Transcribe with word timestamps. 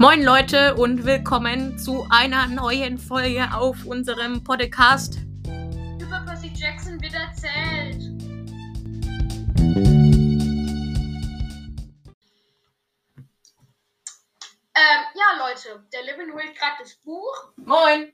Moin 0.00 0.22
Leute 0.22 0.76
und 0.76 1.04
willkommen 1.04 1.78
zu 1.78 2.06
einer 2.08 2.46
neuen 2.46 2.96
Folge 2.96 3.46
auf 3.52 3.84
unserem 3.84 4.42
Podcast. 4.42 5.18
Über 5.44 6.24
Percy 6.24 6.50
Jackson 6.56 6.98
wird 7.02 7.12
erzählt. 7.12 8.00
Ähm, 14.74 15.02
ja, 15.12 15.36
Leute, 15.38 15.86
der 15.92 16.02
Levin 16.04 16.32
holt 16.32 16.56
gerade 16.56 16.76
das 16.78 16.94
Buch. 16.94 17.52
Moin. 17.56 18.10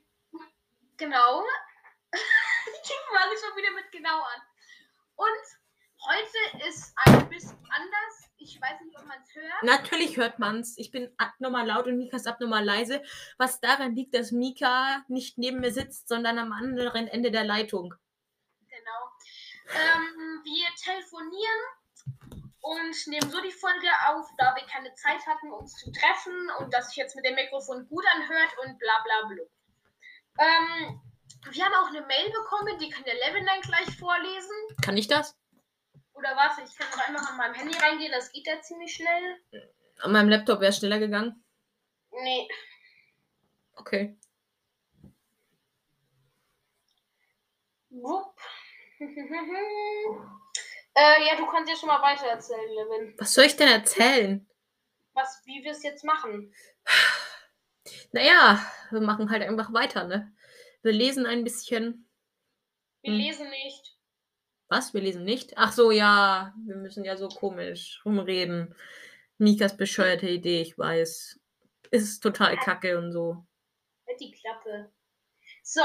Genau. 0.97 1.41
ich 2.11 2.91
fange 3.13 3.37
schon 3.39 3.55
wieder 3.55 3.71
mit 3.71 3.89
genau 3.93 4.23
an. 4.23 4.41
Und 5.15 5.45
heute 6.05 6.67
ist 6.67 6.93
ein 7.05 7.29
bisschen 7.29 7.57
anders. 7.69 8.26
Ich 8.47 8.61
weiß 8.61 8.79
nicht, 8.81 8.97
ob 8.97 9.05
man 9.05 9.17
es 9.21 9.35
hört. 9.35 9.63
Natürlich 9.63 10.15
hört 10.15 10.39
man's. 10.39 10.77
Ich 10.77 10.89
bin 10.89 11.13
abnormal 11.17 11.67
laut 11.67 11.85
und 11.87 11.97
Mika 11.97 12.15
ist 12.15 12.27
abnormal 12.27 12.63
leise, 12.63 13.03
was 13.37 13.59
daran 13.59 13.93
liegt, 13.93 14.15
dass 14.15 14.31
Mika 14.31 15.03
nicht 15.09 15.37
neben 15.37 15.59
mir 15.59 15.71
sitzt, 15.71 16.07
sondern 16.07 16.39
am 16.39 16.53
anderen 16.53 17.07
Ende 17.07 17.29
der 17.29 17.43
Leitung. 17.43 17.93
Genau. 18.69 19.11
Ähm, 19.69 20.41
wir 20.45 20.67
telefonieren 20.81 21.61
und 22.61 23.07
nehmen 23.07 23.29
so 23.29 23.41
die 23.41 23.51
Folge 23.51 23.89
auf, 24.07 24.29
da 24.37 24.55
wir 24.55 24.65
keine 24.65 24.93
Zeit 24.95 25.25
hatten, 25.27 25.51
uns 25.51 25.75
zu 25.75 25.91
treffen 25.91 26.49
und 26.59 26.73
dass 26.73 26.87
sich 26.87 26.95
jetzt 26.97 27.17
mit 27.17 27.25
dem 27.25 27.35
Mikrofon 27.35 27.85
gut 27.89 28.05
anhört 28.15 28.55
und 28.63 28.79
bla 28.79 28.93
bla 29.03 29.27
bla. 29.27 29.43
Ähm, 30.39 31.01
wir 31.51 31.65
haben 31.65 31.73
auch 31.73 31.89
eine 31.89 32.05
Mail 32.05 32.31
bekommen, 32.31 32.79
die 32.79 32.89
kann 32.89 33.03
der 33.03 33.15
Levin 33.15 33.45
dann 33.45 33.59
gleich 33.61 33.97
vorlesen. 33.97 34.55
Kann 34.81 34.95
ich 34.95 35.07
das? 35.07 35.35
Oder 36.17 36.35
was? 36.35 36.57
Ich 36.57 36.75
kann 36.75 36.87
doch 36.91 37.07
einfach 37.07 37.29
an 37.31 37.37
meinem 37.37 37.53
Handy 37.53 37.77
reingehen, 37.77 38.11
das 38.11 38.31
geht 38.31 38.47
ja 38.47 38.59
ziemlich 38.61 38.93
schnell. 38.93 39.39
An 39.99 40.11
meinem 40.11 40.29
Laptop 40.29 40.59
wäre 40.59 40.71
es 40.71 40.77
schneller 40.77 40.99
gegangen. 40.99 41.43
Nee. 42.11 42.47
Okay. 43.75 44.17
Wupp. 47.91 48.35
äh, 48.99 49.05
ja, 51.27 51.35
du 51.37 51.45
kannst 51.47 51.69
ja 51.69 51.75
schon 51.77 51.87
mal 51.89 52.01
weiter 52.01 52.25
erzählen, 52.27 52.67
Levin. 52.69 53.13
Was 53.19 53.33
soll 53.33 53.45
ich 53.45 53.55
denn 53.55 53.67
erzählen? 53.69 54.47
Was, 55.13 55.41
wie 55.45 55.63
wir 55.63 55.71
es 55.71 55.83
jetzt 55.83 56.03
machen. 56.03 56.53
Naja, 58.11 58.59
wir 58.89 58.99
machen 59.01 59.29
halt 59.29 59.43
einfach 59.43 59.71
weiter, 59.73 60.03
ne? 60.05 60.33
Wir 60.81 60.91
lesen 60.93 61.25
ein 61.25 61.43
bisschen. 61.45 62.09
Wir 63.01 63.11
Hm. 63.11 63.17
lesen 63.17 63.49
nicht. 63.49 63.86
Was? 64.69 64.93
Wir 64.93 65.01
lesen 65.01 65.23
nicht? 65.23 65.53
Ach 65.57 65.71
so, 65.71 65.91
ja. 65.91 66.53
Wir 66.65 66.75
müssen 66.75 67.03
ja 67.05 67.15
so 67.17 67.27
komisch 67.29 68.01
rumreden. 68.05 68.75
Mikas 69.37 69.77
bescheuerte 69.77 70.27
Idee, 70.27 70.61
ich 70.61 70.77
weiß. 70.77 71.39
Ist 71.91 72.21
total 72.21 72.57
kacke 72.57 72.97
und 72.97 73.11
so. 73.11 73.45
Halt 74.07 74.19
die 74.19 74.31
Klappe. 74.31 74.91
So, 75.63 75.81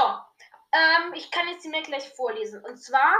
ähm, 0.71 1.13
ich 1.13 1.29
kann 1.31 1.47
jetzt 1.49 1.63
die 1.63 1.69
Mail 1.69 1.83
gleich 1.83 2.09
vorlesen. 2.15 2.63
Und 2.63 2.77
zwar 2.77 3.15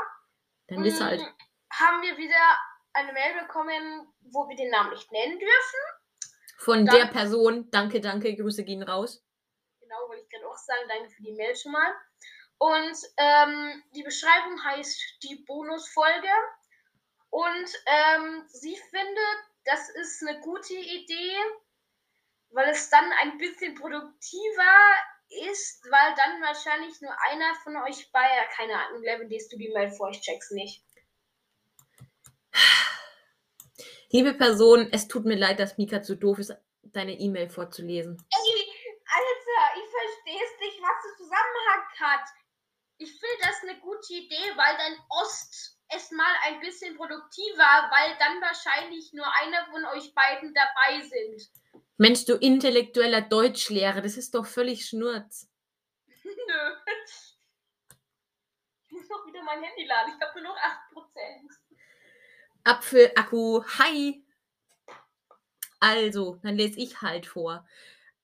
Dann 0.67 0.83
bist 0.83 0.99
du 0.99 1.05
halt. 1.05 1.21
mm, 1.21 1.73
haben 1.73 2.01
wir 2.01 2.17
wieder 2.17 2.57
eine 2.93 3.13
Mail 3.13 3.41
bekommen, 3.41 4.07
wo 4.21 4.47
wir 4.49 4.55
den 4.57 4.69
Namen 4.69 4.89
nicht 4.91 5.11
nennen 5.11 5.39
dürfen. 5.39 5.79
Von 6.57 6.85
dann- 6.85 6.95
der 6.95 7.05
Person, 7.07 7.69
danke, 7.71 8.01
danke, 8.01 8.35
Grüße 8.35 8.63
gehen 8.63 8.83
raus. 8.83 9.23
Genau, 9.79 9.95
wollte 10.07 10.23
ich 10.23 10.29
gerade 10.29 10.47
auch 10.47 10.57
sagen. 10.57 10.81
Danke 10.89 11.09
für 11.09 11.23
die 11.23 11.33
Mail 11.33 11.55
schon 11.55 11.71
mal. 11.71 11.93
Und 12.63 12.97
ähm, 13.17 13.83
die 13.93 14.03
Beschreibung 14.03 14.63
heißt 14.63 15.17
die 15.23 15.43
Bonusfolge. 15.45 16.29
Und 17.29 17.67
ähm, 17.87 18.45
sie 18.47 18.77
findet, 18.89 19.37
das 19.65 19.89
ist 19.89 20.25
eine 20.25 20.39
gute 20.39 20.73
Idee, 20.73 21.35
weil 22.51 22.69
es 22.69 22.89
dann 22.89 23.03
ein 23.21 23.37
bisschen 23.37 23.75
produktiver 23.75 24.79
ist, 25.51 25.83
weil 25.91 26.15
dann 26.15 26.41
wahrscheinlich 26.41 27.01
nur 27.01 27.11
einer 27.29 27.53
von 27.63 27.75
euch 27.83 28.09
bei, 28.13 28.29
keine 28.55 28.79
Ahnung, 28.79 29.03
Levin, 29.03 29.27
liest 29.27 29.51
du 29.51 29.57
die 29.57 29.73
Mail 29.73 29.91
vor, 29.91 30.11
ich 30.11 30.21
check's 30.21 30.51
nicht. 30.51 30.85
Liebe 34.09 34.35
Person, 34.35 34.87
es 34.93 35.09
tut 35.09 35.25
mir 35.25 35.35
leid, 35.35 35.59
dass 35.59 35.77
Mika 35.77 36.01
zu 36.01 36.15
doof 36.15 36.39
ist, 36.39 36.55
deine 36.81 37.19
E-Mail 37.19 37.49
vorzulesen. 37.49 38.25
Ey, 38.31 38.73
Alter, 39.05 39.81
ich 39.81 39.89
versteh's 39.89 40.59
nicht, 40.61 40.81
was 40.81 41.03
der 41.03 41.17
Zusammenhang 41.17 41.83
hat. 41.99 42.42
Ich 43.03 43.11
finde 43.11 43.37
das 43.41 43.61
eine 43.63 43.79
gute 43.81 44.13
Idee, 44.13 44.55
weil 44.55 44.77
dann 44.77 44.97
Ost 45.09 45.77
es 45.89 46.09
mal 46.11 46.35
ein 46.45 46.61
bisschen 46.61 46.95
produktiver, 46.95 47.91
weil 47.91 48.17
dann 48.17 48.39
wahrscheinlich 48.41 49.11
nur 49.11 49.25
einer 49.41 49.65
von 49.65 49.85
euch 49.87 50.15
beiden 50.15 50.53
dabei 50.53 51.01
sind. 51.01 51.49
Mensch, 51.97 52.23
du 52.23 52.35
intellektueller 52.37 53.19
Deutschlehrer, 53.19 53.99
das 54.01 54.15
ist 54.15 54.33
doch 54.33 54.45
völlig 54.45 54.85
Schnurz. 54.85 55.49
Nö. 56.23 56.75
Ich 58.85 58.91
muss 58.93 59.09
noch 59.09 59.25
wieder 59.27 59.43
mein 59.43 59.61
Handy 59.61 59.85
laden. 59.85 60.13
Ich 60.15 60.25
habe 60.25 60.41
nur 60.41 60.53
noch 60.53 60.57
8%. 60.57 61.49
Apfelakku, 62.63 63.65
hi. 63.79 64.25
Also, 65.81 66.39
dann 66.41 66.55
lese 66.55 66.79
ich 66.79 67.01
halt 67.01 67.25
vor. 67.25 67.67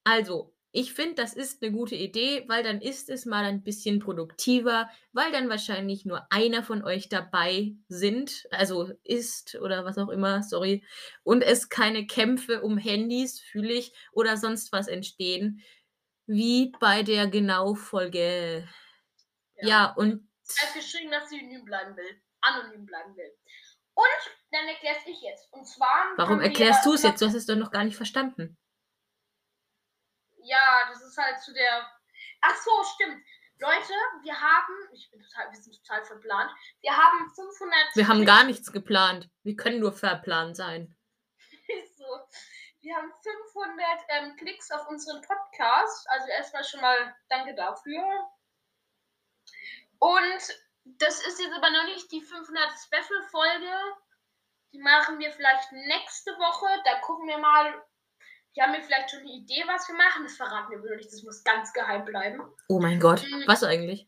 Also, 0.06 0.56
ich 0.72 0.94
finde, 0.94 1.16
das 1.16 1.34
ist 1.34 1.64
eine 1.64 1.72
gute 1.72 1.96
Idee, 1.96 2.44
weil 2.48 2.64
dann 2.64 2.80
ist 2.80 3.10
es 3.10 3.26
mal 3.26 3.44
ein 3.44 3.64
bisschen 3.64 4.00
produktiver, 4.00 4.90
weil 5.14 5.32
dann 5.32 5.50
wahrscheinlich 5.50 6.06
nur 6.06 6.28
einer 6.32 6.64
von 6.64 6.84
euch 6.84 7.10
dabei 7.10 7.74
sind, 7.88 8.48
also 8.52 8.92
ist 9.04 9.56
oder 9.56 9.84
was 9.84 9.98
auch 9.98 10.10
immer, 10.10 10.44
sorry, 10.44 10.86
und 11.24 11.42
es 11.42 11.70
keine 11.70 12.06
Kämpfe 12.06 12.62
um 12.62 12.78
Handys, 12.78 13.40
fühle 13.40 13.74
ich, 13.74 13.94
oder 14.12 14.38
sonst 14.38 14.72
was 14.72 14.88
entstehen, 14.88 15.64
wie 16.28 16.72
bei 16.80 17.02
der 17.02 17.28
Genau-Folge. 17.28 18.68
Ja. 19.62 19.94
und 19.94 20.30
Er 20.62 20.68
hat 20.68 20.76
geschrieben, 20.76 21.10
dass 21.10 21.30
sie 21.30 21.40
anonym 21.40 21.66
bleiben 21.66 21.98
will. 21.98 22.22
Anonym 22.42 22.86
bleiben 22.86 23.16
will. 23.16 23.32
Und 23.96 24.06
dann 24.52 24.68
erklär's 24.68 25.02
ich 25.08 25.22
jetzt. 25.22 25.52
Und 25.52 25.68
zwar. 25.68 26.14
warum 26.16 26.40
erklärst 26.40 26.86
du 26.86 26.94
es 26.94 27.04
jetzt? 27.04 27.22
Du 27.22 27.26
hast 27.26 27.34
es 27.34 27.48
doch 27.48 27.56
noch 27.56 27.72
gar 27.72 27.84
nicht 27.84 27.98
verstanden. 27.98 28.58
Ja, 30.44 30.90
das 30.90 31.02
ist 31.02 31.18
halt 31.18 31.42
zu 31.42 31.54
der. 31.54 31.88
Ach 32.42 32.56
so, 32.56 32.72
stimmt. 32.96 33.24
Leute, 33.60 33.94
wir 34.24 34.40
haben, 34.40 34.74
ich 34.94 35.12
bin 35.12 35.22
total, 35.22 35.52
wir 35.52 35.60
sind 35.60 35.76
total 35.84 36.06
verplant. 36.06 36.52
Wir 36.82 36.96
haben 36.96 37.30
500. 37.36 37.96
Wir 37.96 38.08
haben 38.08 38.26
gar 38.26 38.46
nichts 38.46 38.72
geplant. 38.72 39.30
Wir 39.44 39.56
können 39.58 39.80
nur 39.80 39.92
verplant 39.92 40.56
sein. 40.56 40.96
so. 41.98 42.06
Wir 42.82 42.96
haben 42.96 43.12
500 43.22 43.88
ähm, 44.10 44.36
Klicks 44.38 44.72
auf 44.72 44.88
unseren 44.88 45.22
Podcast. 45.22 46.10
Also 46.10 46.28
erstmal 46.30 46.64
schon 46.64 46.80
mal 46.80 47.16
danke 47.28 47.54
dafür. 47.54 48.30
Und 50.00 50.62
das 50.86 51.26
ist 51.28 51.42
jetzt 51.42 51.54
aber 51.54 51.70
noch 51.70 51.84
nicht 51.84 52.10
die 52.12 52.22
500 52.22 52.72
Special-Folge. 52.80 53.74
Die 54.72 54.80
machen 54.80 55.20
wir 55.20 55.32
vielleicht 55.32 55.72
nächste 55.74 56.32
Woche. 56.32 56.68
Da 56.86 57.00
gucken 57.00 57.28
wir 57.28 57.38
mal. 57.38 57.86
Die 58.56 58.62
haben 58.62 58.72
mir 58.72 58.82
vielleicht 58.82 59.12
schon 59.12 59.20
eine 59.20 59.32
Idee, 59.32 59.64
was 59.68 59.88
wir 59.88 59.96
machen. 59.96 60.24
Das 60.24 60.36
verraten 60.36 60.72
wir 60.72 60.96
nicht. 60.96 61.12
Das 61.12 61.24
muss 61.24 61.44
ganz 61.44 61.72
geheim 61.74 62.06
bleiben. 62.06 62.42
Oh 62.68 62.80
mein 62.80 63.00
Gott. 63.00 63.24
Mhm. 63.24 63.44
Was 63.48 63.64
eigentlich? 63.64 64.08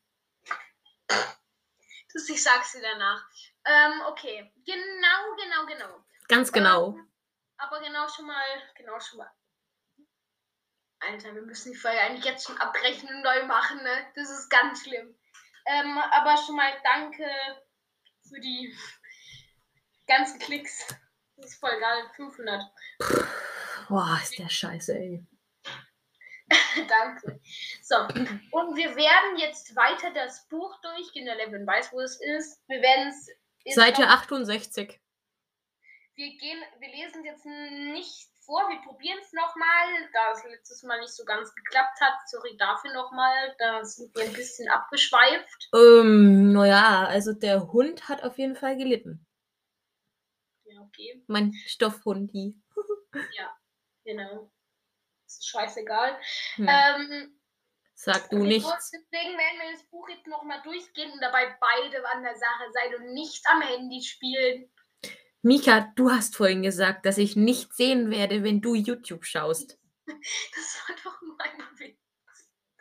Das, 1.08 2.28
ich 2.28 2.44
sag's 2.44 2.74
dir 2.74 2.82
danach. 2.82 3.24
Ähm, 3.66 4.02
okay. 4.08 4.52
Genau, 4.66 5.36
genau, 5.38 5.66
genau. 5.66 6.06
Ganz 6.28 6.52
genau. 6.52 6.90
Ähm, 6.90 7.12
aber 7.58 7.80
genau 7.80 8.08
schon 8.08 8.26
mal, 8.26 8.44
genau 8.76 9.00
schon 9.00 9.20
mal. 9.20 9.32
Alter, 11.00 11.34
wir 11.34 11.42
müssen 11.42 11.72
die 11.72 11.78
Folge 11.78 12.00
eigentlich 12.00 12.26
jetzt 12.26 12.46
schon 12.46 12.58
abbrechen 12.58 13.10
und 13.10 13.22
neu 13.22 13.46
machen, 13.46 13.82
ne? 13.82 14.12
Das 14.16 14.30
ist 14.30 14.50
ganz 14.50 14.84
schlimm. 14.84 15.18
Ähm, 15.66 15.98
aber 15.98 16.38
schon 16.38 16.56
mal 16.56 16.72
danke 16.84 17.26
für 18.28 18.40
die 18.40 18.76
ganzen 20.08 20.40
Klicks. 20.40 20.88
Das 21.38 21.52
ist 21.52 21.60
voll 21.60 21.80
geil. 21.80 22.10
500. 22.16 22.64
Boah, 23.92 24.18
ist 24.24 24.40
der 24.40 24.48
scheiße, 24.48 24.98
ey. 24.98 25.26
danke. 26.88 27.42
So, 27.82 27.96
und 27.98 28.76
wir 28.78 28.96
werden 28.96 29.38
jetzt 29.38 29.76
weiter 29.76 30.14
das 30.14 30.48
Buch 30.48 30.80
durchgehen. 30.82 31.26
Der 31.26 31.36
Levin 31.36 31.68
weiß, 31.68 31.92
wo 31.92 32.00
es 32.00 32.18
ist. 32.22 32.62
Wir 32.70 32.82
werden 32.82 33.10
es. 33.10 33.76
Seite 33.76 34.04
noch- 34.04 34.12
68. 34.12 34.98
wir 36.16 36.38
gehen, 36.38 36.64
wir 36.80 36.88
lesen 36.88 37.26
jetzt 37.26 37.46
nicht 37.46 38.30
vor, 38.46 38.62
wir 38.70 38.82
probieren 38.82 39.20
es 39.22 39.34
nochmal, 39.34 40.10
da 40.14 40.32
es 40.32 40.44
letztes 40.46 40.84
Mal 40.84 41.02
nicht 41.02 41.14
so 41.14 41.26
ganz 41.26 41.54
geklappt 41.54 42.00
hat. 42.00 42.14
Sorry 42.30 42.56
dafür 42.56 42.94
nochmal, 42.94 43.54
da 43.60 43.84
sind 43.84 44.16
wir 44.16 44.24
ein 44.24 44.34
bisschen 44.34 44.70
abgeschweift. 44.70 45.70
Ähm, 45.76 46.54
naja, 46.54 47.08
also 47.08 47.34
der 47.34 47.72
Hund 47.74 48.08
hat 48.08 48.24
auf 48.24 48.38
jeden 48.38 48.56
Fall 48.56 48.78
gelitten. 48.78 49.28
Ja, 50.64 50.80
okay, 50.80 51.22
Mein 51.28 51.54
Stoffhundi. 51.68 52.56
genau. 54.12 54.52
Das 55.26 55.36
ist 55.36 55.50
scheißegal. 55.50 56.20
Hm. 56.56 56.68
Ähm, 56.70 57.38
Sag 57.96 58.30
du 58.32 58.44
nichts. 58.44 58.92
Deswegen 58.92 59.38
werden 59.38 59.60
wir 59.60 59.72
das 59.74 59.84
Buch 59.90 60.10
jetzt 60.10 60.28
nochmal 60.28 60.62
durchgehen 60.64 61.12
und 61.12 61.22
dabei 61.22 61.56
beide 61.60 62.08
an 62.10 62.24
der 62.24 62.36
Sache 62.36 62.72
sein 62.74 62.96
und 62.96 63.14
nicht 63.14 63.46
am 63.48 63.62
Handy 63.62 64.02
spielen. 64.02 64.72
Mika, 65.44 65.92
du 65.96 66.12
hast 66.12 66.36
vorhin 66.36 66.64
gesagt, 66.64 67.06
dass 67.06 67.18
ich 67.18 67.36
nicht 67.36 67.74
sehen 67.74 68.12
werde, 68.12 68.44
wenn 68.44 68.62
du 68.62 68.76
YouTube 68.76 69.26
schaust. 69.26 69.78
Das 70.08 70.82
war 70.88 70.96
doch 71.04 71.22
nur 71.22 71.40
ein 71.40 71.60
Witz. 71.78 72.00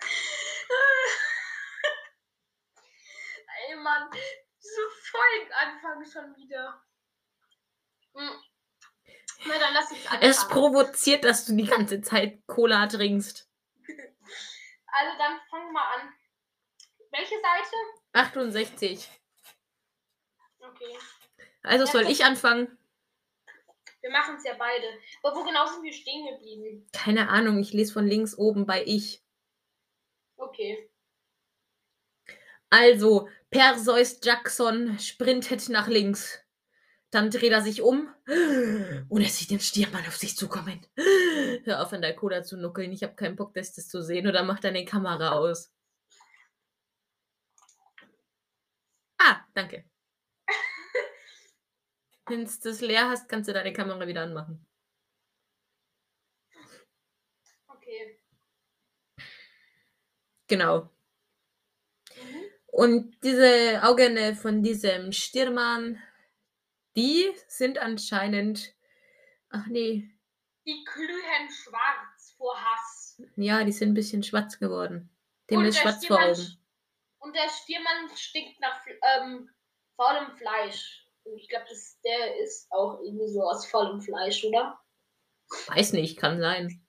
Ey 3.69 3.77
Mann, 3.77 4.11
diese 4.13 4.89
Folgenanfang 5.11 6.05
schon 6.11 6.35
wieder. 6.37 6.83
Hm. 8.15 8.43
Na 9.47 9.59
dann 9.59 9.75
lass 9.75 9.91
uns 9.91 10.07
anfangen. 10.07 10.23
Es 10.23 10.49
provoziert, 10.49 11.25
dass 11.25 11.47
du 11.47 11.57
die 11.57 11.67
ganze 11.67 12.01
Zeit 12.03 12.47
Cola 12.47 12.87
trinkst. 12.87 13.49
Also 14.93 15.17
dann 15.19 15.39
fangen 15.49 15.73
wir 15.73 15.85
an. 15.85 16.13
Welche 17.13 17.37
Seite? 17.37 17.77
68. 18.13 19.09
Okay. 20.59 20.99
Also 21.63 21.87
soll 21.87 22.11
ich 22.11 22.25
anfangen? 22.25 22.77
Wir 24.01 24.11
machen 24.11 24.37
es 24.37 24.45
ja 24.45 24.55
beide. 24.59 24.87
Aber 25.23 25.37
wo 25.37 25.45
genau 25.45 25.67
sind 25.67 25.83
wir 25.83 25.93
stehen 25.93 26.27
geblieben? 26.27 26.89
Keine 26.93 27.29
Ahnung, 27.29 27.59
ich 27.59 27.73
lese 27.73 27.93
von 27.93 28.07
links 28.07 28.37
oben 28.37 28.67
bei 28.67 28.83
ich. 28.85 29.23
Okay. 30.37 30.91
Also, 32.71 33.29
Perseus 33.51 34.21
Jackson 34.23 34.99
sprintet 34.99 35.69
nach 35.69 35.89
links. 35.89 36.43
Dann 37.11 37.31
dreht 37.31 37.53
er 37.53 37.61
sich 37.61 37.83
um 37.83 38.09
und 39.09 39.21
er 39.21 39.29
sieht 39.29 39.51
den 39.51 39.59
Stiermann 39.59 40.07
auf 40.07 40.17
sich 40.17 40.37
zukommen. 40.37 40.81
Hör 41.65 41.83
auf, 41.83 41.93
an 41.93 42.03
der 42.03 42.15
Cola 42.15 42.43
zu 42.45 42.57
nuckeln. 42.57 42.93
Ich 42.93 43.03
habe 43.03 43.15
keinen 43.15 43.35
Bock, 43.35 43.53
das 43.55 43.73
zu 43.75 44.03
sehen. 44.03 44.29
Oder 44.29 44.45
macht 44.45 44.63
deine 44.63 44.85
Kamera 44.85 45.33
aus. 45.33 45.73
Ah, 49.19 49.45
danke. 49.55 49.85
Wenn 52.27 52.45
du 52.45 52.51
das 52.63 52.81
leer 52.81 53.09
hast, 53.09 53.29
kannst 53.29 53.49
du 53.49 53.53
deine 53.53 53.73
Kamera 53.73 54.07
wieder 54.07 54.23
anmachen. 54.23 54.65
Okay. 57.69 58.19
Genau. 60.47 60.91
Mhm. 62.15 62.45
Und 62.67 63.17
diese 63.25 63.81
Augen 63.83 64.37
von 64.37 64.63
diesem 64.63 65.13
Stiermann, 65.13 66.01
die 67.01 67.35
sind 67.49 67.79
anscheinend. 67.79 68.75
Ach 69.49 69.67
nee. 69.67 70.09
Die 70.67 70.85
glühen 70.85 71.51
schwarz 71.51 72.35
vor 72.37 72.55
Hass. 72.55 73.23
Ja, 73.37 73.65
die 73.65 73.73
sind 73.73 73.91
ein 73.91 73.95
bisschen 73.95 74.23
schwarz 74.23 74.59
geworden. 74.59 75.11
Dem 75.49 75.61
Und 75.61 75.65
ist 75.65 75.79
der 75.79 75.83
schwarz 75.83 76.07
vor 76.07 76.17
Stiermann 76.19 76.37
Augen. 76.37 76.59
Und 77.19 77.37
der 77.37 77.49
Stiermann 77.49 78.17
stinkt 78.17 78.61
nach 78.61 78.81
ähm, 78.87 79.51
faulem 79.97 80.37
Fleisch. 80.37 81.07
Und 81.25 81.37
ich 81.37 81.49
glaube, 81.49 81.67
der 82.05 82.39
ist 82.41 82.71
auch 82.71 83.01
irgendwie 83.01 83.29
so 83.29 83.43
aus 83.43 83.67
faulem 83.67 84.01
Fleisch, 84.01 84.45
oder? 84.45 84.79
Weiß 85.67 85.93
nicht, 85.93 86.19
kann 86.19 86.41
sein. 86.41 86.87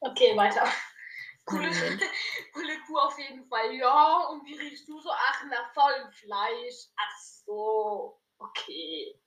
Okay, 0.00 0.36
weiter. 0.36 0.66
Coole, 1.44 1.68
coole 2.52 2.80
Kuh 2.86 2.98
auf 2.98 3.18
jeden 3.18 3.46
Fall. 3.46 3.74
Ja, 3.74 4.28
und 4.30 4.44
wie 4.46 4.56
riechst 4.56 4.88
du 4.88 5.00
so? 5.00 5.10
Ach, 5.10 5.44
nach 5.50 5.72
faulem 5.74 6.10
Fleisch. 6.10 6.88
Ach 6.96 7.18
so. 7.18 8.20
Okay. 8.38 9.20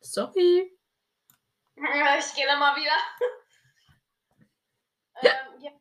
Sorry. 0.00 0.78
Ich 1.76 2.34
gehe 2.34 2.46
dann 2.46 2.58
mal 2.58 2.76
wieder. 2.76 2.96
Ja. 5.20 5.32
Ähm, 5.32 5.60
ja. 5.62 5.72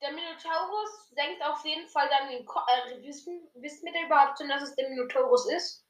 Der 0.00 0.12
Minotaurus 0.12 1.08
senkt 1.10 1.42
auf 1.42 1.64
jeden 1.64 1.88
Fall 1.88 2.08
dann 2.08 2.28
den 2.28 2.46
Kopf. 2.46 2.68
Äh, 2.68 3.02
wissen, 3.02 3.50
wissen 3.54 3.84
wir 3.84 3.92
denn 3.92 4.06
überhaupt 4.06 4.38
schon, 4.38 4.48
dass 4.48 4.62
es 4.62 4.76
der 4.76 4.88
Minotaurus 4.90 5.50
ist? 5.50 5.84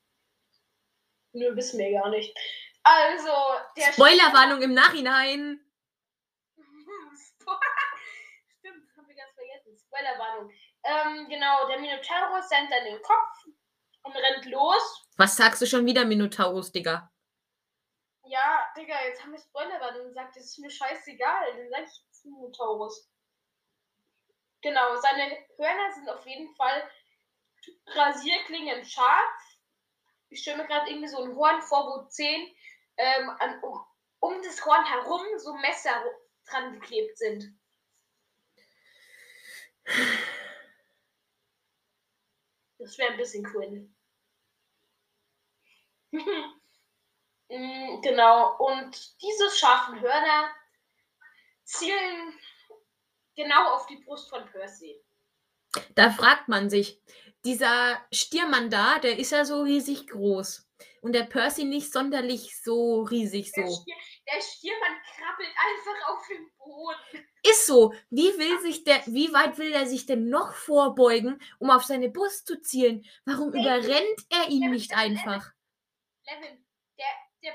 Nö, 1.32 1.54
wissen 1.54 1.78
wir 1.78 1.92
gar 1.92 2.08
nicht. 2.08 2.34
Also, 2.84 3.32
der 3.76 3.92
Spoilerwarnung 3.92 4.62
im 4.62 4.72
Nachhinein. 4.72 5.60
Stimmt, 8.58 8.96
haben 8.96 9.08
wir 9.08 9.14
ganz 9.14 9.34
vergessen. 9.34 9.76
Spoilerwarnung. 9.76 10.50
Ähm, 10.84 11.28
genau, 11.28 11.66
der 11.69 11.80
Minotaurus 11.80 12.48
senkt 12.48 12.72
dann 12.72 12.84
den 12.84 13.02
Kopf 13.02 13.44
und 14.06 14.17
rennt 14.17 14.47
los. 14.47 15.08
Was 15.17 15.37
sagst 15.37 15.61
du 15.61 15.67
schon 15.67 15.85
wieder, 15.87 16.05
Minotaurus, 16.05 16.73
Digga? 16.73 17.12
Ja, 18.25 18.67
Digga, 18.76 18.94
jetzt 19.05 19.23
haben 19.23 19.32
wir 19.32 19.38
Spoilerwarnung 19.38 20.08
gesagt. 20.08 20.37
Das 20.37 20.44
ist 20.44 20.58
mir 20.58 20.70
scheißegal. 20.70 21.56
Dann 21.56 21.70
sag 21.70 21.85
ich 21.85 22.03
jetzt 22.06 22.25
Minotaurus. 22.25 23.08
Genau, 24.62 24.97
seine 24.97 25.37
Hörner 25.56 25.93
sind 25.93 26.08
auf 26.08 26.26
jeden 26.26 26.55
Fall 26.56 26.91
Rasierklingen 27.87 28.85
scharf. 28.85 29.58
Ich 30.29 30.43
stelle 30.43 30.58
mir 30.58 30.67
gerade 30.67 30.91
irgendwie 30.91 31.08
so 31.08 31.23
ein 31.23 31.37
Horn 31.37 31.62
vor, 31.62 31.87
wo 31.87 32.08
zehn 32.08 32.55
ähm, 32.97 33.31
an, 33.38 33.62
um, 33.62 33.85
um 34.20 34.43
das 34.43 34.64
Horn 34.64 34.85
herum 34.85 35.23
so 35.38 35.55
Messer 35.55 36.05
dran 36.47 36.73
geklebt 36.73 37.17
sind. 37.19 37.56
Das 42.79 42.99
wäre 42.99 43.12
ein 43.12 43.19
bisschen 43.19 43.47
cool. 43.55 43.88
Mm, 47.48 48.00
genau, 48.02 48.56
und 48.58 49.22
diese 49.22 49.48
scharfen 49.56 50.00
Hörner 50.00 50.50
zielen 51.62 52.36
genau 53.36 53.74
auf 53.74 53.86
die 53.86 54.02
Brust 54.04 54.28
von 54.30 54.44
Percy. 54.46 55.00
Da 55.94 56.10
fragt 56.10 56.48
man 56.48 56.70
sich, 56.70 57.00
dieser 57.44 58.00
Stiermann 58.12 58.70
da, 58.70 58.98
der 58.98 59.18
ist 59.18 59.30
ja 59.30 59.44
so 59.44 59.62
riesig 59.62 60.08
groß. 60.08 60.66
Und 61.00 61.12
der 61.12 61.22
Percy 61.22 61.64
nicht 61.64 61.92
sonderlich 61.92 62.60
so 62.62 63.02
riesig 63.02 63.52
Der, 63.52 63.69
so. 63.69 63.82
Stier, 63.82 63.94
der 64.26 64.40
Stiermann 64.42 64.96
krabbelt 65.14 65.54
einfach 65.56 66.08
auf 66.08 66.26
den 66.28 66.50
Boden. 66.58 67.28
Ist 67.48 67.66
so. 67.66 67.94
Wie 68.10 68.36
will 68.38 68.60
sich 68.60 68.82
der, 68.82 69.00
wie 69.06 69.32
weit 69.32 69.56
will 69.58 69.72
er 69.72 69.86
sich 69.86 70.06
denn 70.06 70.28
noch 70.28 70.52
vorbeugen, 70.52 71.40
um 71.60 71.70
auf 71.70 71.84
seine 71.84 72.08
Brust 72.08 72.48
zu 72.48 72.60
zielen? 72.60 73.04
Warum 73.24 73.50
überrennt 73.50 74.26
er 74.30 74.48
ihn 74.48 74.70
nicht 74.70 74.96
einfach? 74.96 75.52
Levin, 76.26 76.67
der, 76.99 77.06
der 77.43 77.55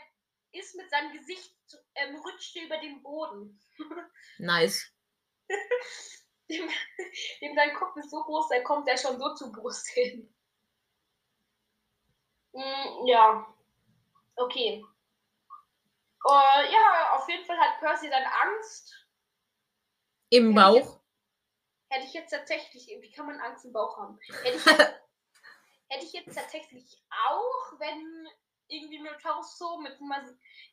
ist 0.53 0.75
mit 0.75 0.89
seinem 0.89 1.13
Gesicht, 1.13 1.55
ähm, 1.95 2.15
rutscht 2.17 2.55
über 2.57 2.77
den 2.77 3.01
Boden. 3.01 3.59
Nice. 4.37 4.91
Dem, 6.49 6.69
dem 7.41 7.55
sein 7.55 7.73
Kopf 7.75 7.95
ist 7.97 8.09
so 8.09 8.21
groß, 8.23 8.49
da 8.49 8.61
kommt 8.61 8.87
er 8.87 8.97
schon 8.97 9.17
so 9.19 9.33
zur 9.35 9.51
Brust 9.51 9.87
hin. 9.89 10.33
Mm, 12.53 13.07
ja. 13.07 13.55
Okay. 14.35 14.83
Äh, 16.29 16.71
ja, 16.73 17.13
auf 17.15 17.27
jeden 17.29 17.45
Fall 17.45 17.57
hat 17.57 17.79
Percy 17.79 18.09
dann 18.09 18.23
Angst. 18.23 18.93
Im 20.29 20.49
ich- 20.49 20.55
Bauch. 20.55 20.99
Hätte 21.89 22.05
ich 22.05 22.13
jetzt 22.13 22.31
tatsächlich, 22.31 22.87
wie 23.01 23.11
kann 23.11 23.25
man 23.25 23.39
Angst 23.41 23.65
im 23.65 23.73
Bauch 23.73 23.97
haben? 23.97 24.17
Hätte 24.43 24.55
ich 24.57 24.65
jetzt, 24.65 24.77
hätte 25.89 26.05
ich 26.05 26.13
jetzt 26.13 26.35
tatsächlich 26.35 27.03
auch, 27.09 27.79
wenn 27.79 28.27
irgendwie 28.71 28.99
Minotaurus 28.99 29.57
so 29.57 29.79
mit 29.79 29.97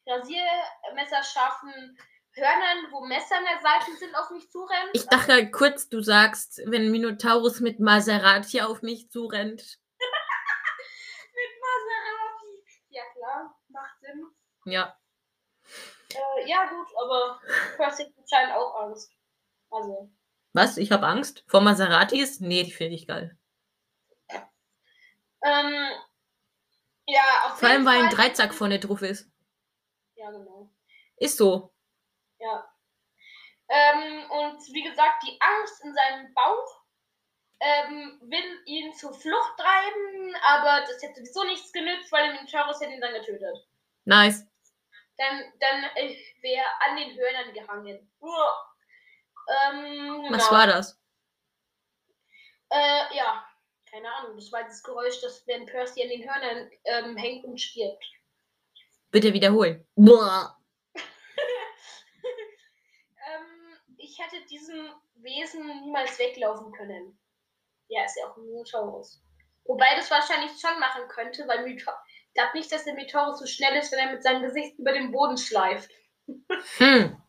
Rasiermesserscharfen 0.07 1.99
Hörnern, 2.33 2.93
wo 2.93 3.05
Messer 3.05 3.37
an 3.37 3.45
der 3.45 3.61
Seite 3.61 3.97
sind, 3.99 4.15
auf 4.15 4.31
mich 4.31 4.49
zurennt. 4.51 4.91
Ich 4.93 5.07
dachte 5.07 5.33
halt 5.33 5.53
kurz, 5.53 5.89
du 5.89 6.01
sagst, 6.01 6.63
wenn 6.67 6.91
Minotaurus 6.91 7.61
mit 7.61 7.81
Maserati 7.81 8.61
auf 8.61 8.83
mich 8.83 9.11
zurennt. 9.11 9.81
mit 9.99 11.53
Maserati. 11.61 12.65
Ja 12.91 13.03
klar, 13.13 13.59
macht 13.69 14.01
Sinn. 14.01 14.27
Ja. 14.67 14.97
Äh, 16.15 16.49
ja 16.49 16.67
gut, 16.67 16.87
aber 17.03 17.41
Percy 17.77 18.15
anscheinend 18.17 18.55
auch 18.55 18.83
Angst. 18.83 19.13
Also, 19.71 20.11
Was? 20.53 20.77
Ich 20.77 20.93
habe 20.93 21.07
Angst? 21.07 21.45
Vor 21.49 21.61
Maseratis? 21.61 22.41
Nee, 22.41 22.63
die 22.63 22.73
finde 22.73 22.95
ich 22.95 23.07
geil. 23.07 23.37
ähm, 25.43 25.91
ja, 27.09 27.47
auf 27.47 27.59
Vor 27.59 27.69
allem, 27.71 27.87
weil 27.87 28.03
ein 28.03 28.11
Dreizack 28.11 28.53
vorne 28.53 28.79
drauf 28.79 29.01
ist. 29.01 29.31
Ja, 30.15 30.31
genau. 30.31 30.71
Ist 31.17 31.39
so. 31.39 31.73
Ja. 32.39 32.71
Ähm, 33.71 34.31
und 34.31 34.61
wie 34.75 34.83
gesagt, 34.83 35.23
die 35.23 35.41
Angst 35.41 35.83
in 35.85 35.95
seinem 35.95 36.35
Bauch 36.35 36.85
ähm, 37.61 38.21
will 38.23 38.63
ihn 38.67 38.93
zur 38.93 39.15
Flucht 39.15 39.57
treiben, 39.57 40.37
aber 40.43 40.83
das 40.83 41.03
hätte 41.03 41.25
sowieso 41.25 41.45
nichts 41.45 41.73
genützt, 41.73 42.13
weil 42.13 42.27
der 42.27 42.35
Minotaurus 42.35 42.81
hätte 42.81 42.93
ihn 42.93 43.01
dann 43.01 43.15
getötet. 43.15 43.57
Nice. 44.05 44.47
Dann, 45.17 45.53
dann 45.61 45.85
äh, 45.97 46.15
wäre 46.43 46.63
er 46.63 46.91
an 46.91 46.97
den 46.97 47.17
Hörnern 47.17 47.55
gehangen. 47.55 48.13
Uah. 48.21 48.75
Ähm, 49.49 50.27
Was 50.29 50.49
genau. 50.49 50.61
war 50.61 50.67
das? 50.67 51.01
Äh, 52.69 53.17
ja, 53.17 53.48
keine 53.91 54.13
Ahnung. 54.15 54.37
Das 54.37 54.53
war 54.53 54.65
das 54.65 54.83
Geräusch, 54.83 55.21
das 55.21 55.47
wenn 55.47 55.67
Percy 55.67 56.03
an 56.03 56.09
den 56.09 56.29
Hörnern 56.29 56.71
ähm, 56.85 57.17
hängt 57.17 57.45
und 57.45 57.61
stirbt. 57.61 58.05
Bitte 59.11 59.33
wiederholen. 59.33 59.87
Ähm, 63.31 63.77
ich 63.99 64.19
hätte 64.19 64.43
diesem 64.47 64.91
Wesen 65.17 65.67
niemals 65.83 66.19
weglaufen 66.19 66.73
können. 66.73 67.19
Ja, 67.89 68.05
ist 68.07 68.17
ja 68.17 68.27
auch 68.27 68.37
ein 68.39 68.47
Minotaurus. 68.47 69.23
Wobei 69.65 69.95
das 69.97 70.11
wahrscheinlich 70.11 70.53
schon 70.59 70.81
machen 70.81 71.07
könnte, 71.09 71.47
weil 71.47 71.65
Mito 71.65 71.91
ich 72.29 72.35
glaube 72.35 72.57
nicht, 72.57 72.73
dass 72.73 72.85
der 72.85 72.95
Minotaurus 72.95 73.39
so 73.41 73.47
schnell 73.47 73.77
ist, 73.77 73.93
wenn 73.93 73.99
er 73.99 74.13
mit 74.13 74.23
seinem 74.23 74.43
Gesicht 74.43 74.79
über 74.79 74.93
den 74.93 75.13
Boden 75.13 75.37
schleift. 75.37 75.91
Hm. 76.79 77.21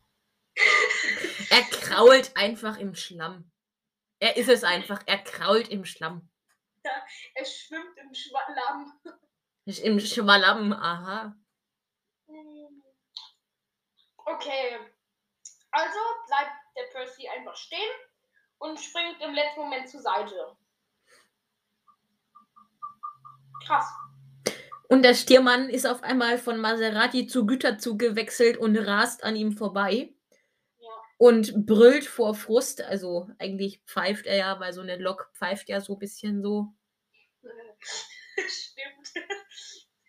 Er 1.49 1.61
krault 1.63 2.31
einfach 2.35 2.77
im 2.77 2.95
Schlamm. 2.95 3.51
Er 4.19 4.37
ist 4.37 4.49
es 4.49 4.63
einfach. 4.63 5.01
Er 5.05 5.17
krault 5.17 5.69
im 5.69 5.85
Schlamm. 5.85 6.29
Er 7.35 7.45
schwimmt 7.45 7.97
im 7.97 8.13
Schwamm. 8.13 8.99
Im 9.65 9.99
Schwallamm, 9.99 10.73
aha. 10.73 11.35
Okay. 14.17 14.79
Also 15.71 15.99
bleibt 16.27 16.51
der 16.75 16.83
Percy 16.91 17.27
einfach 17.27 17.55
stehen 17.55 17.79
und 18.57 18.79
springt 18.79 19.21
im 19.21 19.33
letzten 19.33 19.61
Moment 19.61 19.89
zur 19.89 20.01
Seite. 20.01 20.57
Krass. 23.65 23.87
Und 24.87 25.03
der 25.03 25.13
Stiermann 25.13 25.69
ist 25.69 25.85
auf 25.85 26.01
einmal 26.01 26.39
von 26.39 26.59
Maserati 26.59 27.27
zu 27.27 27.45
Güterzug 27.45 27.99
gewechselt 27.99 28.57
und 28.57 28.75
rast 28.75 29.23
an 29.23 29.35
ihm 29.35 29.51
vorbei. 29.51 30.15
Ja. 31.19 31.25
Und 31.27 31.65
brüllt 31.65 32.05
vor 32.05 32.33
Frust. 32.33 32.81
Also 32.81 33.29
eigentlich 33.39 33.81
pfeift 33.85 34.25
er 34.25 34.37
ja, 34.37 34.59
weil 34.59 34.73
so 34.73 34.81
eine 34.81 34.97
Lok 34.97 35.31
pfeift 35.33 35.69
ja 35.69 35.81
so 35.81 35.93
ein 35.93 35.99
bisschen 35.99 36.41
so. 36.41 36.73
Stimmt. 38.47 39.27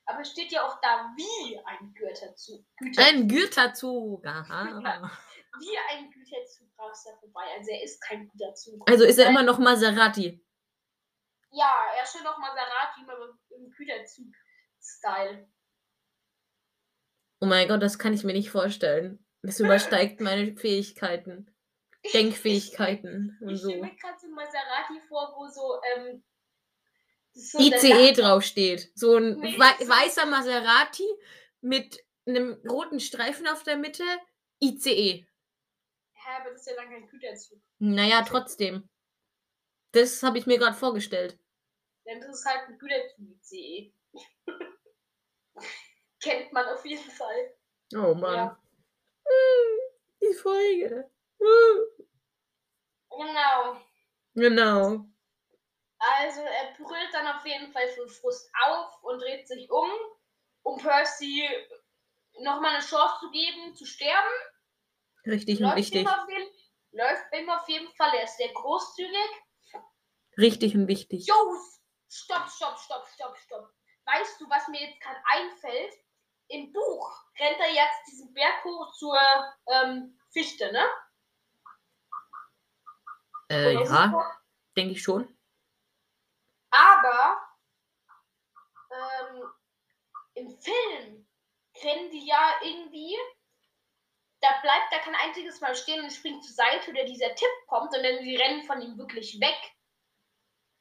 Aber 0.06 0.20
es 0.20 0.30
steht 0.30 0.50
ja 0.52 0.66
auch 0.66 0.80
da 0.80 1.12
wie 1.16 1.58
ein 1.64 1.94
Güterzug. 1.94 2.64
Ein 2.96 3.28
Güterzug, 3.28 4.26
aha. 4.26 5.10
Wie 5.58 5.76
ein 5.90 6.10
Güterzug 6.10 6.68
rast 6.78 7.06
er 7.08 7.18
vorbei. 7.18 7.42
Also 7.58 7.70
er 7.70 7.82
ist 7.82 8.00
kein 8.00 8.28
Güterzug. 8.28 8.88
Also 8.88 9.04
ist 9.04 9.18
er 9.18 9.28
immer 9.28 9.42
noch 9.42 9.58
Maserati. 9.58 10.44
Ja, 11.50 11.86
er 11.96 12.04
ist 12.04 12.12
schon 12.12 12.22
noch 12.22 12.38
Maserati, 12.38 13.02
aber 13.02 13.36
im 13.56 13.70
Güterzug-Style. 13.70 15.48
Oh 17.40 17.46
mein 17.46 17.66
Gott, 17.68 17.82
das 17.82 17.98
kann 17.98 18.14
ich 18.14 18.22
mir 18.22 18.32
nicht 18.32 18.50
vorstellen. 18.50 19.24
Das 19.42 19.58
übersteigt 19.60 20.20
meine 20.20 20.54
Fähigkeiten. 20.56 21.54
Denkfähigkeiten 22.14 23.38
und 23.42 23.50
Ich 23.50 23.58
stelle 23.60 23.74
so. 23.76 23.82
mir 23.84 23.94
gerade 23.96 24.18
so 24.18 24.26
ein 24.26 24.32
Maserati 24.32 25.00
vor, 25.08 25.34
wo 25.36 25.46
so, 25.48 25.80
ähm, 25.94 26.22
so 27.32 27.58
ICE 27.58 28.12
der 28.12 28.12
draufsteht. 28.12 28.90
So 28.94 29.16
ein 29.16 29.36
Nee, 29.38 29.58
wei 29.58 29.72
so- 29.78 29.88
weißer 29.88 30.26
Maserati 30.26 31.06
mit 31.60 32.02
einem 32.26 32.60
roten 32.68 33.00
Streifen 33.00 33.46
auf 33.48 33.62
der 33.64 33.76
Mitte. 33.76 34.04
ICE. 34.62 35.26
Hä, 36.12 36.28
aber 36.40 36.50
das 36.50 36.60
ist 36.60 36.66
ja 36.68 36.74
dann 36.76 36.90
kein 36.90 37.06
Güterzug. 37.08 37.60
Naja, 37.78 38.22
trotzdem. 38.26 38.88
Das 39.92 40.22
habe 40.22 40.38
ich 40.38 40.46
mir 40.46 40.58
gerade 40.58 40.76
vorgestellt. 40.76 41.38
Denn 42.06 42.20
das 42.20 42.38
ist 42.40 42.46
halt 42.46 42.68
ein 42.68 42.78
Güterzug-ICE. 42.78 43.92
Kennt 46.22 46.52
man 46.52 46.66
auf 46.66 46.84
jeden 46.84 47.10
Fall. 47.10 47.54
Oh 47.94 48.14
Mann. 48.14 48.34
Ja. 48.34 48.62
Die 50.22 50.34
Folge. 50.34 51.10
Genau. 53.10 53.80
Genau. 54.34 55.06
Also 55.98 56.40
er 56.40 56.74
brüllt 56.78 57.12
dann 57.12 57.26
auf 57.26 57.44
jeden 57.44 57.72
Fall 57.72 57.88
für 57.88 58.08
Frust 58.08 58.50
auf 58.66 59.02
und 59.02 59.20
dreht 59.20 59.46
sich 59.46 59.70
um, 59.70 59.90
um 60.62 60.78
Percy 60.78 61.46
nochmal 62.40 62.74
eine 62.76 62.84
Chance 62.84 63.16
zu 63.20 63.30
geben, 63.30 63.74
zu 63.74 63.84
sterben. 63.84 64.32
Richtig 65.26 65.58
und 65.58 65.66
Läuft 65.66 65.78
wichtig. 65.78 66.02
ihm, 66.02 66.08
auf 66.08 66.28
jeden, 66.28 66.50
läuft 66.92 67.24
ihm 67.34 67.50
auf 67.50 67.68
jeden 67.68 67.92
Fall. 67.94 68.14
Er 68.14 68.24
ist 68.24 68.36
sehr 68.38 68.52
großzügig. 68.52 69.30
Richtig 70.38 70.74
und 70.74 70.88
wichtig. 70.88 71.26
Jo, 71.26 71.34
stopp, 72.08 72.48
stopp, 72.48 72.78
stopp, 72.78 73.06
stopp, 73.08 73.36
stopp. 73.36 73.70
Weißt 74.06 74.40
du, 74.40 74.48
was 74.48 74.66
mir 74.68 74.80
jetzt 74.80 75.00
gerade 75.00 75.20
einfällt? 75.24 75.94
Im 76.50 76.72
Buch 76.72 77.24
rennt 77.38 77.60
er 77.60 77.72
jetzt 77.72 78.06
diesen 78.08 78.34
Berg 78.34 78.64
hoch 78.64 78.92
zur 78.94 79.18
ähm, 79.68 80.18
Fichte, 80.30 80.72
ne? 80.72 80.84
Äh, 83.48 83.76
Oder 83.76 83.84
ja, 83.84 84.40
denke 84.76 84.94
ich 84.94 85.02
schon. 85.02 85.36
Aber 86.70 87.40
ähm, 88.90 89.44
im 90.34 90.50
Film 90.60 91.28
rennen 91.82 92.10
die 92.10 92.26
ja 92.26 92.54
irgendwie. 92.62 93.16
Da 94.40 94.48
bleibt 94.62 94.90
da 94.90 94.98
kein 95.00 95.14
einziges 95.16 95.60
Mal 95.60 95.74
stehen 95.74 96.02
und 96.02 96.10
springt 96.10 96.42
zur 96.42 96.54
Seite 96.54 96.90
oder 96.90 97.04
dieser 97.04 97.34
Tipp 97.34 97.50
kommt, 97.66 97.92
sondern 97.92 98.18
sie 98.22 98.36
rennen 98.36 98.64
von 98.64 98.80
ihm 98.80 98.96
wirklich 98.96 99.38
weg. 99.38 99.58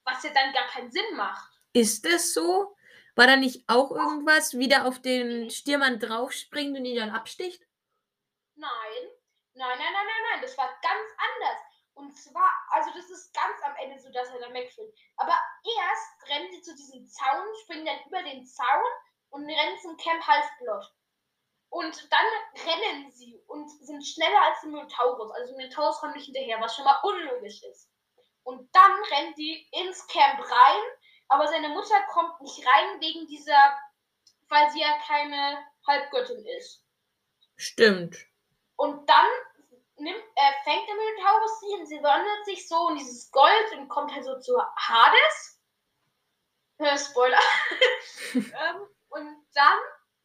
Was 0.06 0.24
ja 0.24 0.34
dann 0.34 0.54
gar 0.54 0.68
keinen 0.68 0.92
Sinn 0.92 1.16
macht. 1.16 1.52
Ist 1.74 2.06
es 2.06 2.34
so? 2.34 2.76
War 3.20 3.28
da 3.28 3.36
nicht 3.36 3.68
auch 3.68 3.92
irgendwas, 3.92 4.58
wie 4.58 4.70
der 4.70 4.86
auf 4.88 5.02
den 5.02 5.50
Stiermann 5.50 6.00
draufspringt 6.00 6.78
und 6.78 6.86
ihn 6.86 6.96
dann 6.96 7.10
absticht? 7.10 7.62
Nein, 8.56 8.72
nein, 9.56 9.78
nein, 9.78 9.92
nein, 9.92 10.06
nein, 10.08 10.24
nein, 10.32 10.42
das 10.42 10.58
war 10.58 10.70
ganz 10.82 11.12
anders. 11.18 11.60
Und 11.96 12.18
zwar, 12.18 12.50
also 12.70 12.92
das 12.96 13.10
ist 13.10 13.34
ganz 13.34 13.62
am 13.64 13.76
Ende 13.76 14.00
so, 14.00 14.10
dass 14.10 14.30
er 14.30 14.40
dann 14.40 14.54
wegspringt. 14.54 14.94
Aber 15.18 15.38
erst 15.66 16.30
rennen 16.30 16.50
sie 16.50 16.62
zu 16.62 16.74
diesem 16.74 17.06
Zaun, 17.10 17.44
springen 17.64 17.88
dann 17.88 18.00
über 18.08 18.24
den 18.24 18.46
Zaun 18.46 18.92
und 19.32 19.44
rennen 19.44 19.78
zum 19.82 19.98
Camp 19.98 20.26
Halfblood. 20.26 20.86
Und 21.72 22.10
dann 22.10 22.26
rennen 22.56 23.12
sie 23.12 23.38
und 23.48 23.70
sind 23.86 24.02
schneller 24.02 24.44
als 24.44 24.62
der 24.62 24.70
Minotaurus. 24.70 25.30
Also 25.32 25.58
Minotaurus 25.58 26.00
kommt 26.00 26.16
nicht 26.16 26.28
hinterher, 26.28 26.62
was 26.62 26.74
schon 26.74 26.86
mal 26.86 27.02
unlogisch 27.04 27.64
ist. 27.64 27.92
Und 28.44 28.74
dann 28.74 28.92
rennen 29.12 29.36
die 29.36 29.68
ins 29.74 30.08
Camp 30.08 30.40
rein, 30.40 30.82
aber 31.30 31.48
seine 31.48 31.70
Mutter 31.70 32.02
kommt 32.12 32.42
nicht 32.42 32.66
rein 32.66 33.00
wegen 33.00 33.28
dieser, 33.28 33.78
weil 34.50 34.70
sie 34.72 34.82
ja 34.82 34.98
keine 35.08 35.64
Halbgöttin 35.88 36.46
ist. 36.58 36.84
Stimmt. 37.56 38.18
Und 38.76 39.08
dann 39.10 39.26
nimmt, 39.98 40.18
äh, 40.18 40.64
fängt 40.64 40.88
der 40.88 40.96
Minotaurus 40.96 41.60
sie 41.60 41.76
und 41.80 41.86
sie 41.86 42.04
wandelt 42.04 42.46
sich 42.46 42.68
so 42.68 42.90
in 42.90 42.98
dieses 42.98 43.32
Gold 43.32 43.72
und 43.74 43.88
kommt 43.90 44.12
halt 44.14 44.26
so 44.26 44.40
zu 44.40 44.58
Hades. 44.76 45.62
Äh, 46.78 46.98
Spoiler. 46.98 47.40
ähm, 48.34 48.88
und 49.10 49.46
dann, 49.54 49.80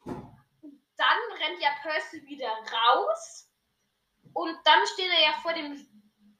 dann 0.05 1.17
rennt 1.39 1.61
ja 1.61 1.69
Percy 1.81 2.25
wieder 2.25 2.49
raus. 2.49 3.49
Und 4.33 4.57
dann 4.65 4.85
steht 4.87 5.11
er 5.11 5.21
ja 5.21 5.33
vor 5.41 5.53
dem 5.53 5.73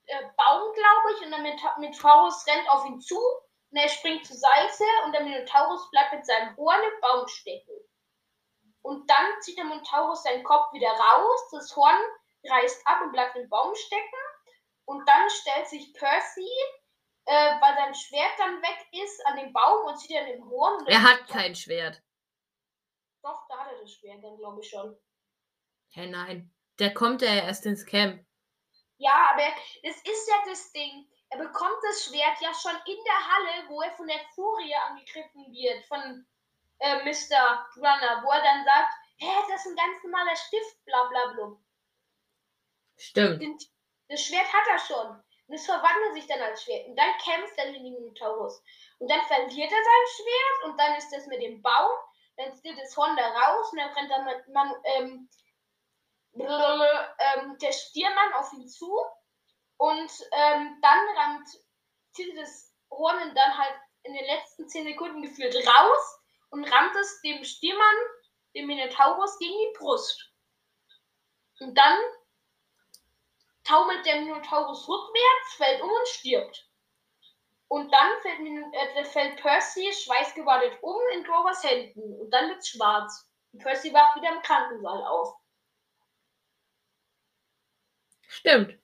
äh, 0.05 0.23
Baum, 0.37 0.73
glaube 0.73 1.13
ich, 1.13 1.25
und 1.25 1.31
der 1.31 1.39
Minotaur- 1.39 1.77
Minotaurus 1.79 2.45
rennt 2.47 2.69
auf 2.69 2.85
ihn 2.85 2.99
zu. 2.99 3.19
Und 3.75 3.81
er 3.81 3.89
springt 3.89 4.25
zur 4.25 4.37
Seite 4.37 4.85
und 5.03 5.11
der 5.11 5.23
Minotaurus 5.23 5.91
bleibt 5.91 6.13
mit 6.13 6.25
seinem 6.25 6.55
Horn 6.55 6.81
im 6.81 7.01
Baum 7.01 7.27
stecken. 7.27 7.73
Und 8.81 9.09
dann 9.09 9.41
zieht 9.41 9.57
der 9.57 9.65
Minotaurus 9.65 10.23
seinen 10.23 10.45
Kopf 10.45 10.71
wieder 10.71 10.91
raus, 10.91 11.49
das 11.51 11.75
Horn 11.75 11.99
reißt 12.47 12.87
ab 12.87 13.01
und 13.03 13.11
bleibt 13.11 13.35
im 13.35 13.49
Baum 13.49 13.75
stecken. 13.75 14.21
Und 14.85 15.05
dann 15.05 15.29
stellt 15.29 15.67
sich 15.67 15.93
Percy, 15.93 16.47
äh, 17.25 17.59
weil 17.59 17.75
sein 17.75 17.93
Schwert 17.93 18.31
dann 18.37 18.61
weg 18.61 18.87
ist, 19.03 19.27
an 19.27 19.35
den 19.35 19.51
Baum 19.51 19.87
und 19.87 19.97
zieht 19.97 20.15
dann 20.15 20.27
den 20.27 20.49
Horn. 20.49 20.87
Er 20.87 21.03
hat 21.03 21.27
kein 21.27 21.53
Schwert. 21.53 22.01
Doch, 23.23 23.45
da 23.49 23.57
hat 23.57 23.73
er 23.73 23.81
das 23.81 23.91
Schwert 23.91 24.23
dann, 24.23 24.37
glaube 24.37 24.61
ich 24.61 24.69
schon. 24.69 24.97
Hä, 25.89 26.07
nein. 26.07 26.55
Der 26.79 26.93
kommt 26.93 27.21
ja 27.21 27.33
erst 27.33 27.65
ins 27.65 27.85
Camp. 27.85 28.25
Ja, 28.99 29.31
aber 29.33 29.53
es 29.83 29.97
ist 29.97 30.29
ja 30.29 30.35
das 30.45 30.71
Ding. 30.71 31.09
Er 31.35 31.43
bekommt 31.43 31.83
das 31.83 32.05
Schwert 32.05 32.39
ja 32.39 32.53
schon 32.53 32.75
in 32.85 33.03
der 33.03 33.27
Halle, 33.27 33.69
wo 33.69 33.81
er 33.81 33.91
von 33.91 34.07
der 34.07 34.19
Furie 34.33 34.73
angegriffen 34.87 35.51
wird, 35.51 35.83
von 35.85 36.25
äh, 36.79 37.03
Mr. 37.03 37.67
Runner, 37.75 38.23
wo 38.23 38.31
er 38.31 38.41
dann 38.41 38.63
sagt, 38.63 38.93
hä, 39.17 39.31
das 39.49 39.65
ist 39.65 39.71
ein 39.71 39.75
ganz 39.75 40.03
normaler 40.03 40.35
Stift, 40.35 40.85
bla 40.85 41.03
bla 41.05 41.33
bla. 41.33 41.57
Stimmt. 42.95 43.41
Den, 43.41 43.57
das 44.07 44.21
Schwert 44.21 44.47
hat 44.53 44.67
er 44.69 44.79
schon. 44.79 45.23
Und 45.47 45.55
es 45.55 45.65
verwandelt 45.65 46.13
sich 46.13 46.25
dann 46.27 46.41
als 46.41 46.63
Schwert. 46.63 46.87
Und 46.87 46.95
dann 46.95 47.17
kämpft 47.17 47.57
er 47.57 47.71
gegen 47.71 47.83
den 47.83 47.93
Minotaurus. 47.95 48.63
Und 48.99 49.11
dann 49.11 49.21
verliert 49.23 49.71
er 49.71 49.83
sein 49.83 50.07
Schwert 50.15 50.63
und 50.63 50.79
dann 50.79 50.95
ist 50.95 51.11
das 51.11 51.27
mit 51.27 51.41
dem 51.41 51.61
Baum. 51.61 51.91
Dann 52.37 52.55
zieht 52.55 52.79
das 52.79 52.95
Horn 52.95 53.17
da 53.17 53.27
raus 53.27 53.71
und 53.73 53.79
dann 53.79 53.91
rennt 53.91 54.11
dann 54.11 54.25
man, 54.25 54.53
man, 54.53 54.75
ähm, 54.85 55.29
ähm, 56.33 57.57
der 57.59 57.71
Stiermann 57.73 58.33
auf 58.33 58.53
ihn 58.53 58.69
zu. 58.69 58.89
Und 59.77 60.11
ähm, 60.31 60.77
dann 60.81 60.99
rammt, 61.17 61.47
zieht 62.13 62.37
das 62.37 62.73
Horn 62.89 63.33
dann 63.35 63.57
halt 63.57 63.75
in 64.03 64.13
den 64.13 64.25
letzten 64.25 64.67
10 64.67 64.85
Sekunden 64.85 65.21
gefühlt 65.21 65.55
raus 65.55 66.19
und 66.49 66.63
rammt 66.63 66.95
es 66.95 67.21
dem 67.21 67.43
Stiermann, 67.43 67.95
dem 68.55 68.67
Minotaurus, 68.67 69.37
gegen 69.39 69.53
die 69.53 69.77
Brust. 69.77 70.31
Und 71.59 71.75
dann 71.75 71.97
taumelt 73.63 74.05
der 74.05 74.21
Minotaurus 74.21 74.87
rückwärts, 74.87 75.53
fällt 75.57 75.81
um 75.81 75.89
und 75.89 76.07
stirbt. 76.07 76.69
Und 77.67 77.91
dann 77.91 78.21
fällt, 78.21 78.39
Min 78.39 78.73
äh, 78.73 79.05
fällt 79.05 79.41
Percy 79.41 79.91
schweißgebadet 79.91 80.77
um 80.81 81.01
in 81.13 81.23
Grovers 81.23 81.63
Händen. 81.63 82.21
Und 82.21 82.29
dann 82.29 82.49
wird's 82.49 82.69
schwarz. 82.69 83.27
Und 83.51 83.63
Percy 83.63 83.91
wacht 83.91 84.15
wieder 84.15 84.33
im 84.33 84.41
Krankensaal 84.43 85.03
auf. 85.07 85.35
Stimmt. 88.27 88.77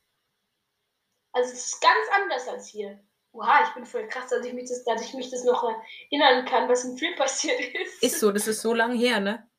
Also 1.33 1.51
es 1.53 1.65
ist 1.67 1.81
ganz 1.81 2.07
anders 2.13 2.47
als 2.47 2.67
hier. 2.67 3.03
Oha, 3.33 3.63
ich 3.63 3.73
bin 3.73 3.85
voll 3.85 4.07
krass, 4.07 4.29
dass 4.29 4.45
ich 4.45 4.53
mich 4.53 4.69
das, 4.69 4.83
dass 4.83 5.01
ich 5.01 5.13
mich 5.13 5.29
das 5.31 5.43
noch 5.45 5.63
erinnern 5.63 6.45
kann, 6.45 6.67
was 6.67 6.83
im 6.83 6.97
Film 6.97 7.15
passiert 7.15 7.59
ist. 7.75 8.03
Ist 8.03 8.19
so, 8.19 8.31
das 8.31 8.47
ist 8.47 8.61
so 8.61 8.73
lang 8.73 8.93
her, 8.97 9.19
ne? 9.21 9.49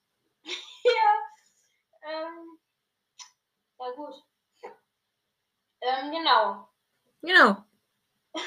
ja. 0.44 2.10
Ähm, 2.10 2.58
na 3.78 3.90
gut. 3.92 4.14
Ähm, 5.80 6.10
genau. 6.10 6.68
Genau. 7.22 7.64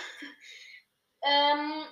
Ähm, 1.28 1.86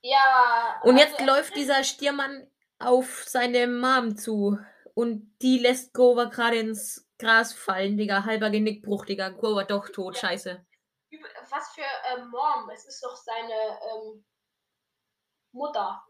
ja. 0.00 0.80
Und 0.84 0.96
jetzt 0.96 1.14
also- 1.18 1.26
läuft 1.26 1.56
dieser 1.56 1.82
Stiermann 1.82 2.48
auf 2.78 3.24
seine 3.24 3.66
Mom 3.66 4.16
zu. 4.16 4.56
Und 4.94 5.36
die 5.42 5.58
lässt 5.58 5.92
Grover 5.92 6.30
gerade 6.30 6.58
ins 6.58 7.07
Gras 7.18 7.52
fallen, 7.52 7.96
Digga. 7.96 8.24
Halber 8.24 8.50
Genickbruch, 8.50 9.04
Digga. 9.04 9.30
Grover 9.30 9.64
doch 9.64 9.88
tot, 9.88 10.14
Ja. 10.14 10.20
scheiße. 10.20 10.64
Was 11.50 11.70
für 11.74 11.82
ähm, 12.12 12.28
Mom? 12.30 12.68
Es 12.70 12.84
ist 12.86 13.02
doch 13.02 13.16
seine 13.16 13.80
ähm, 13.92 14.24
Mutter. 15.52 16.04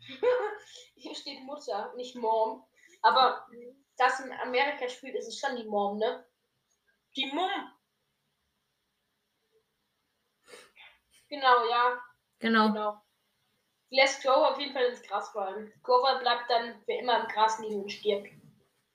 Hier 0.94 1.14
steht 1.14 1.42
Mutter, 1.42 1.92
nicht 1.96 2.16
Mom. 2.16 2.64
Aber 3.02 3.46
das 3.96 4.20
in 4.20 4.32
Amerika 4.32 4.88
spielt, 4.88 5.16
ist 5.16 5.28
es 5.28 5.38
schon 5.38 5.56
die 5.56 5.64
Mom, 5.68 5.98
ne? 5.98 6.26
Die 7.16 7.26
Mom. 7.32 7.72
Genau, 11.28 11.68
ja, 11.68 12.00
Genau. 12.38 12.68
genau. 12.68 13.02
Die 13.90 13.96
lässt 13.96 14.22
Grover 14.22 14.52
auf 14.52 14.58
jeden 14.58 14.72
Fall 14.72 14.84
ins 14.86 15.02
Gras 15.02 15.28
fallen. 15.30 15.72
Grover 15.82 16.18
bleibt 16.20 16.48
dann 16.48 16.80
für 16.84 16.92
immer 16.92 17.20
im 17.20 17.28
Gras 17.28 17.58
liegen 17.58 17.82
und 17.82 17.90
stirbt. 17.90 18.28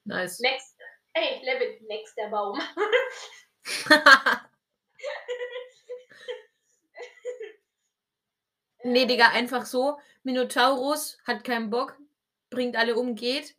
Nice. 0.06 0.40
Next. 0.40 0.76
Hey, 1.14 1.42
Levin, 1.46 1.86
next 1.88 2.18
der 2.18 2.30
Baum. 2.30 2.60
nee, 8.84 9.06
Digga, 9.06 9.30
einfach 9.30 9.66
so. 9.66 10.00
Minotaurus 10.24 11.18
hat 11.26 11.44
keinen 11.44 11.70
Bock, 11.70 11.98
bringt 12.50 12.76
alle 12.78 12.96
um, 12.96 13.16
geht. 13.16 13.56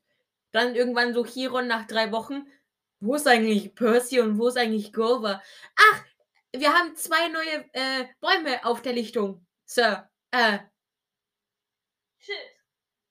Dann 0.53 0.75
irgendwann 0.75 1.15
so 1.15 1.25
Chiron 1.25 1.67
nach 1.67 1.87
drei 1.87 2.13
Wochen. 2.13 2.47
Wo 3.01 3.17
ist 3.17 3.27
eigentlich 3.27 3.75
Percy 3.75 4.21
und 4.21 4.39
wo 4.39 4.49
ist 4.49 4.57
eigentlich 4.57 4.93
Grover? 4.93 5.43
Ach, 5.77 6.05
wir 6.53 6.73
haben 6.73 6.97
zwei 6.97 7.29
neue 7.29 7.69
äh, 7.73 8.07
Bäume 8.21 8.65
auf 8.65 8.81
der 8.83 8.93
Lichtung, 8.95 9.45
Sir. 9.67 10.09
Äh, 10.31 10.59
Shit. 12.19 12.35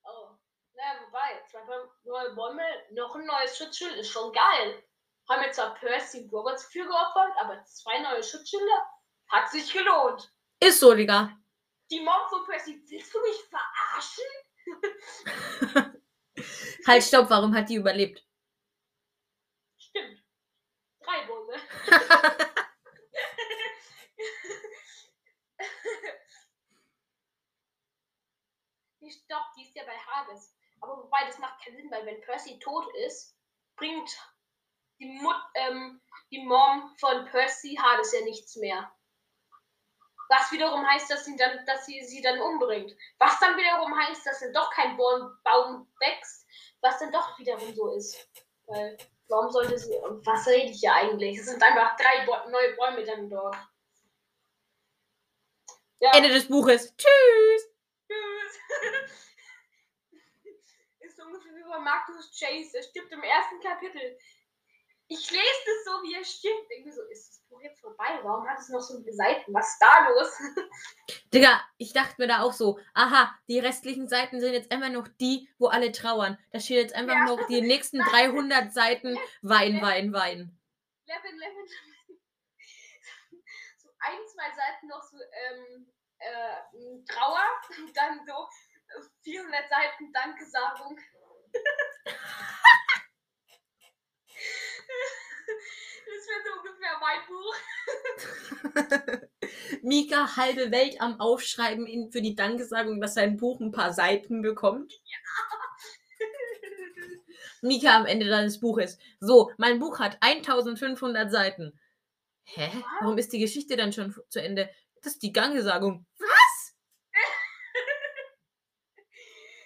Oh. 0.04 0.30
Na, 0.74 0.82
wobei, 1.06 1.42
zwei 1.50 1.60
Bäume- 1.60 1.90
neue 2.04 2.34
Bäume, 2.34 2.62
noch 2.92 3.14
ein 3.16 3.26
neues 3.26 3.56
Schutzschild 3.56 3.96
ist 3.96 4.10
schon 4.10 4.32
geil. 4.32 4.84
Haben 5.28 5.42
jetzt 5.42 5.56
zwar 5.56 5.74
Percy 5.74 6.28
Roberts 6.30 6.66
für 6.66 6.84
geopfert, 6.84 7.32
aber 7.38 7.64
zwei 7.64 7.98
neue 8.00 8.22
Schutzschilder 8.22 8.86
hat 9.28 9.50
sich 9.50 9.72
gelohnt. 9.72 10.30
ist 10.60 10.78
so, 10.80 10.94
Digga. 10.94 11.36
Die 11.90 12.00
Mom 12.00 12.28
von 12.28 12.44
Percy, 12.44 12.82
willst 12.86 13.14
du 13.14 13.20
mich 13.20 13.36
verarschen? 13.48 14.24
Halt, 16.86 17.02
stopp, 17.02 17.30
warum 17.30 17.54
hat 17.54 17.68
die 17.68 17.76
überlebt? 17.76 18.22
Stimmt. 19.78 20.22
Drei 21.00 21.26
Bäume. 21.26 21.54
die 29.00 29.10
Stopp, 29.10 29.52
die 29.56 29.62
ist 29.62 29.74
ja 29.76 29.84
bei 29.84 29.96
Hades. 29.96 30.54
Aber 30.84 31.02
wobei, 31.02 31.24
das 31.26 31.38
macht 31.38 31.64
keinen 31.64 31.76
Sinn, 31.76 31.90
weil 31.90 32.04
wenn 32.04 32.20
Percy 32.20 32.58
tot 32.58 32.86
ist, 33.06 33.34
bringt 33.76 34.10
die, 34.98 35.06
Mut, 35.06 35.34
ähm, 35.54 36.00
die 36.30 36.42
Mom 36.44 36.94
von 36.98 37.24
Percy 37.24 37.74
Hades 37.80 38.12
ja 38.12 38.20
nichts 38.20 38.56
mehr. 38.56 38.92
Was 40.28 40.52
wiederum 40.52 40.86
heißt, 40.86 41.10
dass 41.10 41.24
sie, 41.24 41.36
dann, 41.36 41.64
dass 41.64 41.86
sie 41.86 42.02
sie 42.04 42.20
dann 42.20 42.38
umbringt. 42.38 42.94
Was 43.18 43.38
dann 43.40 43.56
wiederum 43.56 43.96
heißt, 43.98 44.26
dass 44.26 44.40
dann 44.40 44.52
doch 44.52 44.70
kein 44.72 44.96
Baum, 44.96 45.90
wächst, 46.00 46.46
was 46.82 46.98
dann 46.98 47.12
doch 47.12 47.38
wiederum 47.38 47.74
so 47.74 47.94
ist. 47.94 48.28
Weil, 48.66 48.98
warum 49.28 49.50
sollte 49.50 49.78
sie. 49.78 49.94
Was 50.24 50.46
rede 50.46 50.70
ich 50.70 50.80
hier 50.80 50.92
eigentlich? 50.94 51.38
Es 51.38 51.46
sind 51.46 51.62
einfach 51.62 51.96
drei 51.96 52.26
neue 52.50 52.76
Bäume 52.76 53.04
dann 53.04 53.30
dort. 53.30 53.56
Ja. 56.00 56.10
Ende 56.12 56.28
des 56.28 56.46
Buches. 56.46 56.94
Tschüss. 56.96 57.70
Ist 61.00 61.18
bei 61.74 61.80
Marcus 61.80 62.30
Chase. 62.38 62.76
Er 62.76 62.82
stirbt 62.82 63.12
im 63.12 63.22
ersten 63.22 63.60
Kapitel. 63.60 64.18
Ich 65.08 65.30
lese 65.30 65.64
das 65.66 65.84
so, 65.84 66.02
wie 66.02 66.14
er 66.14 66.24
stirbt. 66.24 66.70
Irgendwie 66.70 66.92
so, 66.92 67.02
ist 67.02 67.28
das 67.28 67.40
Buch 67.48 67.60
jetzt 67.60 67.80
vorbei? 67.80 68.20
Warum 68.22 68.48
hat 68.48 68.58
es 68.58 68.68
noch 68.70 68.80
so 68.80 68.98
viele 68.98 69.12
Seiten? 69.12 69.52
Was 69.52 69.68
ist 69.68 69.78
da 69.80 70.08
los? 70.08 70.32
Digga, 71.34 71.60
ich 71.76 71.92
dachte 71.92 72.14
mir 72.18 72.26
da 72.28 72.40
auch 72.42 72.52
so, 72.52 72.78
aha, 72.94 73.34
die 73.48 73.58
restlichen 73.58 74.08
Seiten 74.08 74.40
sind 74.40 74.54
jetzt 74.54 74.72
einfach 74.72 74.88
noch 74.88 75.08
die, 75.20 75.48
wo 75.58 75.66
alle 75.66 75.92
trauern. 75.92 76.38
Da 76.52 76.60
steht 76.60 76.78
jetzt 76.78 76.94
einfach 76.94 77.14
Ja. 77.14 77.24
noch 77.24 77.46
die 77.48 77.60
nächsten 77.60 77.98
300 77.98 78.72
Seiten 78.72 79.18
Wein, 79.42 79.82
Wein, 79.82 80.12
Wein. 80.12 80.58
Levin, 81.06 81.38
Levin. 81.38 81.66
So 83.76 83.90
ein, 83.98 84.18
zwei 84.28 84.50
Seiten 84.56 84.86
noch 84.86 85.02
so 85.02 85.18
ähm, 85.18 85.92
äh, 86.18 87.04
Trauer 87.12 87.44
und 87.78 87.94
dann 87.94 88.20
so 88.26 88.48
äh, 88.88 89.02
400 89.22 89.68
Seiten 89.68 90.12
Dankesagung. 90.14 90.98
Das 96.06 96.28
wäre 96.28 96.42
so 96.44 96.50
ungefähr 96.60 96.94
mein 97.00 97.20
Buch. 97.28 97.54
Mika 99.82 100.36
halbe 100.36 100.70
Welt 100.70 101.00
am 101.00 101.20
Aufschreiben 101.20 101.86
in, 101.86 102.10
für 102.10 102.22
die 102.22 102.34
Dankesagung, 102.34 103.00
dass 103.00 103.14
sein 103.14 103.36
Buch 103.36 103.60
ein 103.60 103.72
paar 103.72 103.92
Seiten 103.92 104.42
bekommt. 104.42 105.00
Mika 107.62 107.96
am 107.96 108.06
Ende 108.06 108.28
deines 108.28 108.60
Buches. 108.60 108.98
So, 109.20 109.50
mein 109.56 109.78
Buch 109.78 109.98
hat 109.98 110.18
1500 110.20 111.30
Seiten. 111.30 111.78
Hä? 112.44 112.70
Warum 113.00 113.16
ist 113.16 113.32
die 113.32 113.38
Geschichte 113.38 113.76
dann 113.76 113.92
schon 113.92 114.14
zu 114.28 114.40
Ende? 114.40 114.70
Das 115.02 115.14
ist 115.14 115.22
die 115.22 115.32
Dankesagung. 115.32 116.06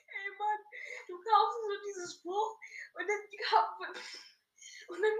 Ey 0.07 0.31
Mann, 0.39 0.59
du 1.09 1.15
kaufst 1.17 2.18
Buch 2.29 2.59
und 2.95 3.07
dann, 3.09 3.21
und 4.89 5.03
dann, 5.03 5.13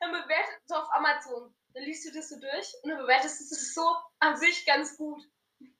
dann 0.00 0.22
bewertet 0.22 0.60
so 0.66 0.74
auf 0.76 0.88
Amazon. 0.94 1.54
Dann 1.74 1.84
liest 1.84 2.06
du 2.06 2.12
das 2.12 2.28
so 2.28 2.38
durch 2.40 2.74
und 2.82 2.90
dann 2.90 2.98
bewertest 2.98 3.40
du 3.40 3.44
es 3.54 3.74
so 3.74 3.96
an 4.18 4.36
sich 4.36 4.66
ganz 4.66 4.96
gut. 4.96 5.22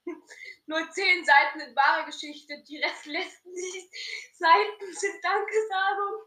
Nur 0.65 0.89
zehn 0.91 1.25
Seiten 1.25 1.59
sind 1.59 1.75
wahre 1.75 2.05
Geschichte, 2.05 2.63
die 2.67 2.77
Rest 2.77 3.05
letzten 3.05 3.53
Seiten 4.33 4.93
sind 4.93 5.23
Dankesagung. 5.23 6.21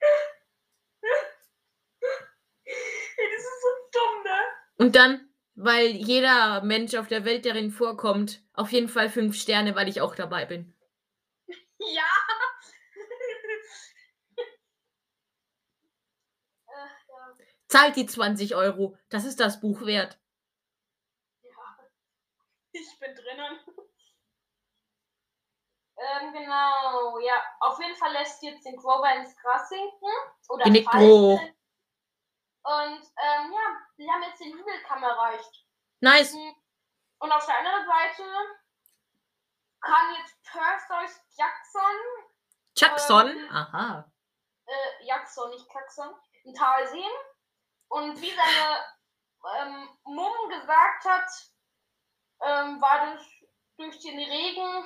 Das 2.68 3.42
ist 3.42 3.62
so 3.62 3.68
dumm, 3.92 4.22
ne? 4.24 4.40
Und 4.78 4.96
dann, 4.96 5.32
weil 5.54 5.86
jeder 5.86 6.62
Mensch 6.62 6.94
auf 6.96 7.06
der 7.06 7.24
Welt 7.24 7.46
darin 7.46 7.70
vorkommt, 7.70 8.42
auf 8.52 8.72
jeden 8.72 8.88
Fall 8.88 9.08
fünf 9.08 9.36
Sterne, 9.36 9.74
weil 9.74 9.88
ich 9.88 10.00
auch 10.00 10.14
dabei 10.14 10.44
bin. 10.44 10.74
Ja. 11.86 12.04
Ach, 16.68 16.98
ja. 17.08 17.34
Zahlt 17.68 17.96
die 17.96 18.06
20 18.06 18.54
Euro. 18.54 18.96
Das 19.08 19.24
ist 19.24 19.40
das 19.40 19.60
Buch 19.60 19.80
wert. 19.82 20.18
Ja, 21.42 21.78
ich 22.72 22.98
bin 22.98 23.14
drinnen. 23.14 23.60
Ähm, 25.98 26.32
genau, 26.32 27.18
ja. 27.20 27.42
Auf 27.60 27.78
jeden 27.80 27.96
Fall 27.96 28.12
lässt 28.12 28.42
jetzt 28.42 28.66
den 28.66 28.76
Grover 28.76 29.14
ins 29.14 29.34
Gras 29.36 29.68
sinken. 29.68 30.12
Oder 30.48 30.64
fallen. 30.84 31.56
Und 32.62 33.00
ähm, 33.00 33.52
ja, 33.52 33.80
wir 33.96 34.12
haben 34.12 34.22
jetzt 34.24 34.40
den 34.40 34.52
Hügelkamm 34.52 35.02
erreicht. 35.02 35.64
Nice. 36.00 36.34
Und 37.18 37.32
auf 37.32 37.46
der 37.46 37.58
anderen 37.58 37.86
Seite 37.86 38.24
kann 39.80 40.14
jetzt 40.18 40.36
Perseus 40.44 41.20
Jackson, 41.36 42.26
Jackson. 42.76 43.28
Ähm, 43.28 43.48
Aha. 43.50 44.10
äh, 44.66 45.04
Jackson, 45.06 45.50
nicht 45.50 45.68
Kaxon, 45.70 46.14
ein 46.44 46.54
Tal 46.54 46.86
sehen. 46.88 47.12
Und 47.88 48.20
wie 48.20 48.30
seine 48.30 48.84
ähm, 49.60 49.88
Mumm 50.04 50.48
gesagt 50.48 51.04
hat, 51.04 51.28
ähm, 52.42 52.80
war 52.80 53.14
das 53.14 53.24
durch 53.76 53.98
den 54.00 54.18
Regen 54.18 54.84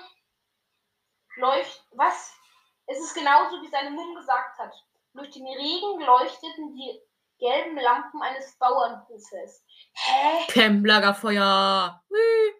leucht. 1.36 1.84
Was? 1.92 2.34
Es 2.86 2.98
ist 2.98 3.14
genauso, 3.14 3.62
wie 3.62 3.70
seine 3.70 3.90
Mumm 3.90 4.14
gesagt 4.14 4.58
hat. 4.58 4.72
Durch 5.14 5.30
den 5.30 5.46
Regen 5.46 6.00
leuchteten 6.00 6.74
die 6.74 7.00
gelben 7.38 7.76
Lampen 7.76 8.22
eines 8.22 8.56
Bauernhofes. 8.58 9.64
Hä? 9.94 10.46
Camp 10.48 10.86
Lagerfeuer. 10.86 12.02
Hui. 12.08 12.59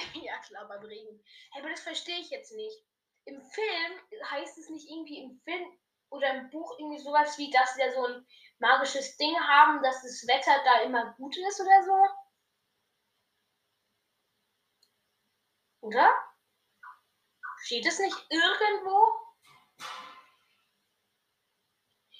Ja, 0.24 0.38
klar, 0.38 0.68
beim 0.68 0.82
Regen. 0.82 1.22
Hey, 1.52 1.62
aber 1.62 1.70
das 1.70 1.80
verstehe 1.80 2.20
ich 2.20 2.30
jetzt 2.30 2.52
nicht. 2.52 2.84
Im 3.24 3.40
Film 3.42 4.00
heißt 4.30 4.58
es 4.58 4.70
nicht 4.70 4.88
irgendwie 4.88 5.22
im 5.22 5.40
Film 5.44 5.78
oder 6.10 6.34
im 6.34 6.50
Buch 6.50 6.78
irgendwie 6.78 6.98
sowas 7.02 7.38
wie, 7.38 7.50
dass 7.50 7.74
sie 7.74 7.82
da 7.82 7.92
so 7.92 8.04
ein 8.04 8.26
magisches 8.58 9.16
Ding 9.16 9.38
haben, 9.38 9.82
dass 9.82 10.02
das 10.02 10.26
Wetter 10.26 10.62
da 10.64 10.80
immer 10.80 11.12
gut 11.14 11.36
ist 11.36 11.60
oder 11.60 11.82
so? 11.84 12.06
Oder? 15.82 16.10
Steht 17.62 17.86
es 17.86 17.98
nicht 17.98 18.16
irgendwo? 18.30 19.06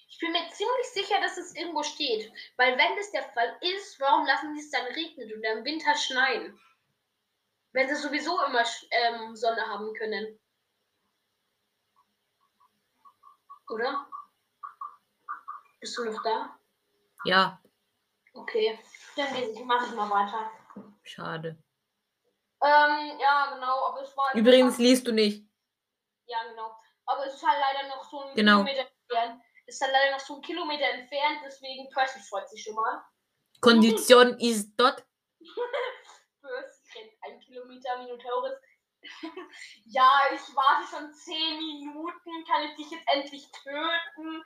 Ich 0.09 0.19
bin 0.19 0.33
mir 0.33 0.49
ziemlich 0.51 0.87
sicher, 0.93 1.21
dass 1.21 1.38
es 1.38 1.55
irgendwo 1.57 1.83
steht. 1.83 2.31
Weil 2.57 2.77
wenn 2.77 2.97
das 2.97 3.11
der 3.11 3.23
Fall 3.33 3.57
ist, 3.62 3.99
warum 4.01 4.27
lassen 4.27 4.55
sie 4.55 4.61
es 4.61 4.71
dann 4.71 4.87
regnen 4.87 5.33
und 5.33 5.43
im 5.43 5.64
Winter 5.64 5.97
schneien? 5.97 6.61
Wenn 7.73 7.89
sie 7.89 7.95
sowieso 7.95 8.41
immer 8.45 8.65
ähm, 8.91 9.37
Sonne 9.37 9.67
haben 9.67 9.93
können. 9.95 10.39
Oder? 13.69 14.07
Bist 15.79 15.97
du 15.97 16.05
noch 16.05 16.23
da? 16.23 16.59
Ja. 17.25 17.63
Okay, 18.33 18.79
dann 19.17 19.67
mache 19.67 19.87
ich 19.87 19.95
mal 19.95 20.11
weiter. 20.11 20.51
Schade. 21.05 21.57
Ähm, 22.63 23.19
ja, 23.19 23.55
genau, 23.55 23.87
aber 23.87 24.03
es 24.03 24.17
war. 24.17 24.35
Übrigens 24.35 24.79
liest 24.79 25.07
du 25.07 25.13
nicht. 25.13 25.47
Ja, 26.27 26.39
genau. 26.49 26.77
Aber 27.07 27.27
es 27.27 27.35
ist 27.35 27.47
halt 27.47 27.59
leider 27.59 27.89
noch 27.89 28.09
so 28.09 28.21
ein 28.21 28.35
genau. 28.35 28.65
Kilometer 28.65 28.89
entfernt. 28.89 29.43
Es 29.67 29.77
ist 29.77 29.81
halt 29.83 29.93
leider 29.93 30.13
noch 30.13 30.21
so 30.21 30.37
ein 30.37 30.43
Kilometer 30.43 30.85
entfernt, 30.91 31.41
deswegen 31.45 31.89
Percy 31.91 32.21
freut 32.29 32.49
sich 32.51 32.63
schon 32.63 32.75
mal. 32.75 33.03
Kondition 33.61 34.39
ist 34.39 34.75
dort. 34.77 35.05
Ein 37.23 37.39
Kilometer 37.41 37.99
Minotaurus. 37.99 38.55
ja, 39.87 40.11
ich 40.35 40.41
warte 40.55 40.87
schon 40.91 41.13
10 41.13 41.59
Minuten. 41.59 42.45
Kann 42.47 42.65
ich 42.65 42.77
dich 42.77 42.91
jetzt 42.91 43.09
endlich 43.13 43.51
töten? 43.53 44.43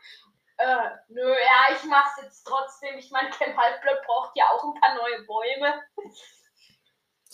Äh, 0.56 0.90
nö, 1.08 1.28
ja, 1.28 1.74
ich 1.74 1.84
mach's 1.84 2.20
jetzt 2.22 2.44
trotzdem. 2.44 2.96
Ich 2.98 3.10
meine, 3.10 3.30
Camp 3.30 3.56
Halbblatt 3.56 4.06
braucht 4.06 4.32
ja 4.36 4.44
auch 4.50 4.62
ein 4.64 4.80
paar 4.80 4.94
neue 4.94 5.22
Bäume. 5.24 5.82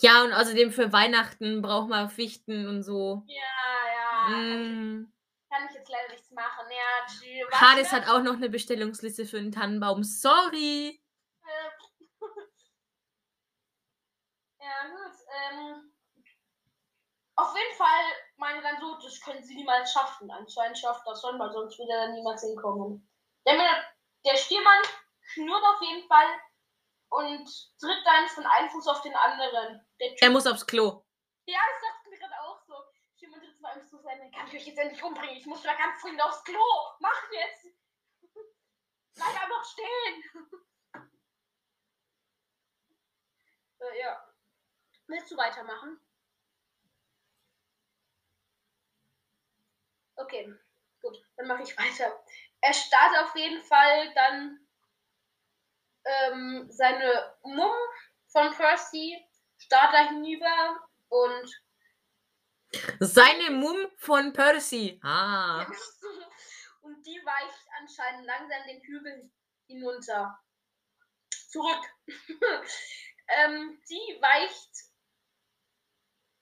Ja, 0.03 0.23
und 0.23 0.33
außerdem 0.33 0.71
für 0.71 0.91
Weihnachten 0.91 1.61
braucht 1.61 1.87
man 1.87 2.09
Fichten 2.09 2.67
und 2.67 2.81
so. 2.81 3.23
Ja, 3.27 4.29
ja. 4.31 4.35
Mm. 4.35 5.13
Kann 5.47 5.67
ich 5.69 5.75
jetzt 5.75 5.91
leider 5.91 6.09
nichts 6.11 6.31
machen. 6.31 6.65
Ja, 6.71 7.05
tschü, 7.05 7.45
was 7.51 7.61
Hades 7.61 7.91
hat 7.91 8.09
auch 8.09 8.23
noch 8.23 8.33
eine 8.33 8.49
Bestellungsliste 8.49 9.27
für 9.27 9.37
einen 9.37 9.51
Tannenbaum. 9.51 10.03
Sorry. 10.03 11.03
Ja, 11.43 11.69
gut. 12.19 12.49
Ähm, 15.31 15.93
auf 17.35 17.55
jeden 17.55 17.75
Fall 17.75 18.05
meine 18.37 18.61
dann 18.61 18.79
so, 18.79 18.95
das 19.01 19.19
können 19.21 19.43
sie 19.43 19.55
niemals 19.55 19.91
schaffen. 19.93 20.29
Anscheinend 20.31 20.77
schafft 20.77 21.05
das 21.07 21.21
schon, 21.21 21.39
weil 21.39 21.51
sonst 21.51 21.79
würde 21.79 21.93
er 21.93 22.09
niemals 22.09 22.41
hinkommen. 22.41 23.09
Der, 23.47 23.55
der 24.25 24.35
Stiermann 24.37 24.83
schnurrt 25.21 25.63
auf 25.63 25.81
jeden 25.81 26.07
Fall 26.07 26.27
und 27.09 27.45
tritt 27.79 28.05
dann 28.05 28.27
von 28.27 28.45
einem 28.45 28.69
Fuß 28.69 28.87
auf 28.87 29.01
den 29.01 29.15
anderen. 29.15 29.85
Der 29.99 30.21
Er 30.21 30.29
muss 30.29 30.45
aufs 30.47 30.65
Klo. 30.67 31.03
ja, 31.45 31.59
das 31.71 31.81
dachte 31.81 32.09
mir 32.09 32.19
gerade 32.19 32.39
auch 32.41 32.61
so. 32.67 32.73
Stiermann 33.15 33.41
tritt 33.41 33.55
von 33.55 33.65
einem 33.65 33.81
Fuß 33.81 33.93
auf 33.93 34.01
den 34.01 34.11
anderen. 34.11 34.31
Kann 34.31 34.47
ich 34.47 34.53
euch 34.55 34.67
jetzt 34.67 34.77
endlich 34.77 35.03
umbringen? 35.03 35.37
Ich 35.37 35.45
muss 35.45 35.63
da 35.63 35.73
ganz 35.75 36.01
dringend 36.01 36.21
aufs 36.21 36.43
Klo. 36.43 36.63
Mach 36.99 37.31
jetzt! 37.31 37.67
Bleib 39.15 39.41
einfach 39.41 39.65
stehen! 39.65 40.23
äh, 43.79 43.99
ja. 43.99 44.30
Willst 45.11 45.29
du 45.29 45.35
weitermachen? 45.35 45.99
Okay, 50.15 50.53
gut, 51.01 51.21
dann 51.35 51.47
mache 51.47 51.63
ich 51.63 51.77
weiter. 51.77 52.23
Er 52.61 52.73
startet 52.73 53.19
auf 53.19 53.35
jeden 53.35 53.61
Fall 53.61 54.13
dann 54.13 54.67
ähm, 56.05 56.71
seine 56.71 57.35
Mumm 57.43 57.75
von 58.27 58.53
Percy, 58.55 59.21
starrt 59.57 59.93
da 59.93 60.07
hinüber 60.07 60.87
und 61.09 61.61
Seine 63.01 63.51
Mumm 63.51 63.91
von 63.97 64.31
Percy. 64.31 64.97
Ah. 65.03 65.65
und 66.81 67.05
die 67.05 67.21
weicht 67.25 67.67
anscheinend 67.81 68.25
langsam 68.25 68.65
den 68.65 68.81
Hügel 68.81 69.29
hinunter. 69.67 70.39
Zurück. 71.49 71.83
ähm, 73.27 73.81
die 73.89 74.21
weicht 74.21 74.90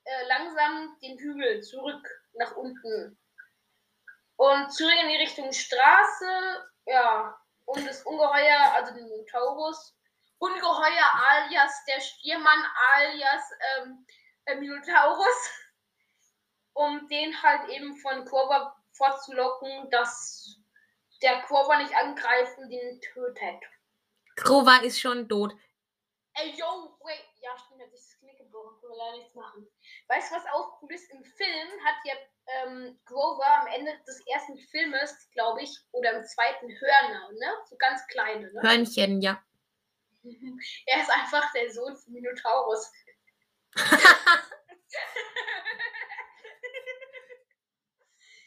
äh, 0.04 0.28
langsam 0.28 0.98
den 1.02 1.18
Hügel 1.18 1.62
zurück 1.62 2.08
nach 2.34 2.56
unten. 2.56 3.18
Und 4.36 4.72
zurück 4.72 4.96
in 5.04 5.10
die 5.10 5.18
Richtung 5.18 5.52
Straße, 5.52 6.66
ja, 6.86 7.38
und 7.66 7.86
das 7.88 8.04
Ungeheuer, 8.04 8.74
also 8.74 8.94
den 8.94 9.08
Minotaurus. 9.08 9.96
Ungeheuer 10.40 11.14
alias 11.30 11.84
der 11.86 12.00
Stiermann 12.00 12.66
alias 12.96 13.44
ähm, 13.78 14.06
äh, 14.46 14.56
Minotaurus, 14.56 15.52
um 16.74 17.08
den 17.10 17.44
halt 17.44 17.70
eben 17.70 17.96
von 17.98 18.26
Kurva 18.26 18.76
vorzulocken, 18.94 19.90
dass 19.92 20.58
der 21.22 21.42
Kurva 21.44 21.78
nicht 21.82 21.94
angreifen, 21.96 22.70
den 22.70 23.02
tötet. 23.02 23.64
Krova 24.38 24.78
ist 24.78 25.00
schon 25.00 25.28
tot. 25.28 25.54
Ey, 26.36 26.56
yo, 26.58 26.98
wait. 27.02 27.26
Ja, 27.42 27.58
stimmt, 27.58 27.82
hat 27.82 27.92
sich 27.92 28.00
das 28.00 28.20
Knick 28.20 28.38
gebrochen. 28.38 28.80
Können 28.80 28.94
wir 28.94 28.98
leider 28.98 29.18
nichts 29.18 29.36
machen. 29.36 29.68
Weißt 30.08 30.32
du, 30.32 30.36
was 30.36 30.46
auch 30.54 30.82
cool 30.82 30.94
ist? 30.94 31.12
Im 31.12 31.24
Film 31.24 31.70
hat 31.84 31.96
ja 32.06 32.14
ähm, 32.48 33.00
Grover 33.06 33.48
am 33.62 33.68
Ende 33.68 33.98
des 34.06 34.22
ersten 34.28 34.58
Filmes, 34.58 35.30
glaube 35.34 35.62
ich, 35.62 35.78
oder 35.92 36.14
im 36.14 36.24
zweiten 36.26 36.70
Hörner, 36.70 37.32
ne? 37.32 37.54
So 37.70 37.76
ganz 37.78 38.06
kleine, 38.08 38.52
ne? 38.54 38.62
Hörnchen, 38.62 39.22
ja. 39.22 39.44
Er 40.86 41.02
ist 41.02 41.10
einfach 41.10 41.52
der 41.54 41.72
Sohn 41.72 41.96
von 41.96 42.14
Minotaurus. 42.14 42.92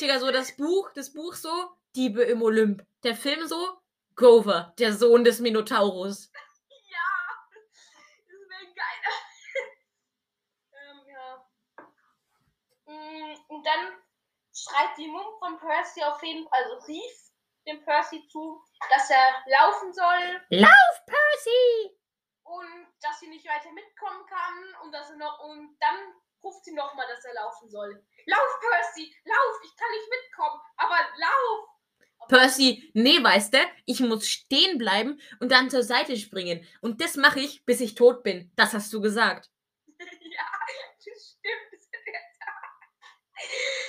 Digga, 0.01 0.19
so 0.19 0.31
das 0.33 0.57
Buch, 0.57 0.91
das 0.95 1.13
Buch 1.13 1.35
so, 1.35 1.71
Diebe 1.95 2.23
im 2.23 2.43
Olymp. 2.43 2.85
Der 3.05 3.15
Film 3.15 3.47
so, 3.47 3.79
Grover, 4.17 4.75
der 4.79 4.93
Sohn 4.93 5.23
des 5.25 5.39
Minotaurus. 5.39 6.31
ja, 6.91 6.99
das 8.27 8.41
wäre 8.51 8.67
geil. 8.75 8.99
ähm, 10.73 11.01
ja. 11.09 11.47
Mm, 12.87 13.37
Und 13.53 13.67
dann 13.67 13.93
schreit 14.55 14.97
die 14.97 15.09
Mumm 15.09 15.27
von 15.39 15.59
Percy 15.59 16.03
auf 16.03 16.23
jeden 16.23 16.49
Fall, 16.49 16.65
also 16.65 16.87
rief 16.87 17.13
dem 17.67 17.85
Percy 17.85 18.27
zu, 18.29 18.65
dass 18.91 19.11
er 19.11 19.45
laufen 19.47 19.93
soll 19.93 20.41
Lauf, 20.49 20.97
Percy! 21.07 21.99
und 22.45 22.87
dass 23.03 23.21
sie 23.21 23.29
nicht 23.29 23.47
weiter 23.47 23.71
mitkommen 23.73 24.25
kann 24.27 24.83
und 24.83 24.93
dass 24.93 25.11
er 25.11 25.17
noch 25.17 25.39
und 25.45 25.77
dann 25.81 25.97
ruft 26.43 26.65
sie 26.65 26.73
nochmal, 26.73 27.07
dass 27.09 27.25
er 27.27 27.35
laufen 27.35 27.69
soll. 27.69 28.03
Lauf, 28.25 28.61
Percy, 28.61 29.15
lauf, 29.25 29.61
ich 29.63 29.77
kann 29.77 29.91
nicht 29.91 30.09
mitkommen, 30.09 30.61
aber 30.77 30.97
lauf. 31.19 31.69
Percy, 32.29 32.91
nee, 32.95 33.23
weißt 33.23 33.53
du, 33.53 33.59
ich 33.85 34.01
muss 34.01 34.27
stehen 34.27 34.79
bleiben 34.79 35.21
und 35.41 35.53
dann 35.53 35.69
zur 35.69 35.83
Seite 35.83 36.17
springen. 36.17 36.67
Und 36.81 37.03
das 37.03 37.17
mache 37.17 37.41
ich, 37.41 37.67
bis 37.67 37.81
ich 37.81 37.95
tot 37.95 38.23
bin. 38.23 38.51
Das 38.57 38.73
hast 38.73 38.93
du 38.95 39.03
gesagt. 39.03 39.52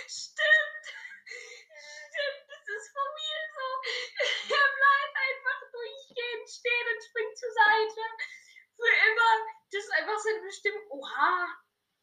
Stimmt. 0.07 0.85
Stimmt, 2.13 2.45
das 2.49 2.61
ist 2.67 2.89
von 2.93 3.09
mir 3.17 3.39
so. 3.53 3.67
Er 4.53 4.67
bleibt 4.77 5.15
einfach 5.17 5.59
durchgehend 5.71 6.45
stehen 6.49 6.87
und 6.93 7.03
springt 7.03 7.37
zur 7.37 7.51
Seite. 7.51 8.01
Für 8.75 8.93
immer. 9.09 9.31
Das 9.71 9.83
ist 9.83 9.93
einfach 9.93 10.17
so 10.19 10.29
bestimmt. 10.43 10.83
Oha. 10.89 11.47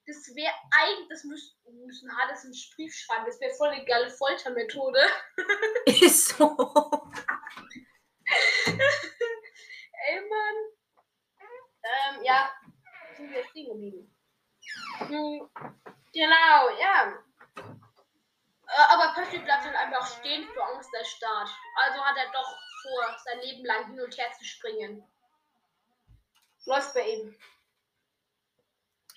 Das 0.07 0.35
wäre 0.35 0.55
eigentlich, 0.73 1.09
das 1.09 1.25
müß, 1.25 1.57
müssen 1.87 2.17
Hades 2.17 2.43
einen 2.45 2.55
Brief 2.75 2.95
schreiben. 2.95 3.27
Das 3.27 3.39
wäre 3.41 3.55
voll 3.55 3.69
eine 3.69 3.85
geile 3.85 4.11
Foltermethode. 4.11 4.99
Ist 5.87 6.29
so. 6.37 6.47
Ey, 8.67 10.21
Mann. 10.21 10.57
Ähm, 11.83 12.23
ja. 12.25 12.51
Sind 13.17 13.31
wir 13.31 13.45
stehen 13.49 13.69
geblieben? 13.69 14.17
Hm, 14.99 15.51
Genau, 16.13 16.71
ja. 16.81 17.23
Äh, 17.61 18.95
Aber 18.95 19.15
Percy 19.15 19.39
bleibt 19.39 19.65
dann 19.65 19.75
einfach 19.75 20.07
stehen 20.19 20.49
für 20.53 20.65
Angst 20.65 20.91
der 20.93 21.05
Start. 21.05 21.49
Also 21.77 22.01
hat 22.05 22.17
er 22.17 22.33
doch 22.33 22.57
vor, 22.83 23.17
sein 23.25 23.41
Leben 23.41 23.65
lang 23.65 23.87
hin 23.87 24.01
und 24.01 24.17
her 24.17 24.33
zu 24.39 24.45
springen. 24.45 25.03
Läuft 26.67 26.95
bei 26.95 27.09
ihm. 27.09 27.37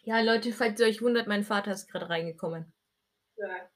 Ja, 0.04 0.20
Leute, 0.20 0.52
falls 0.52 0.80
ihr 0.80 0.88
euch 0.88 1.02
wundert, 1.02 1.28
mein 1.28 1.44
Vater 1.44 1.72
ist 1.72 1.90
gerade 1.90 2.10
reingekommen. 2.10 2.74
Ja. 3.38 3.70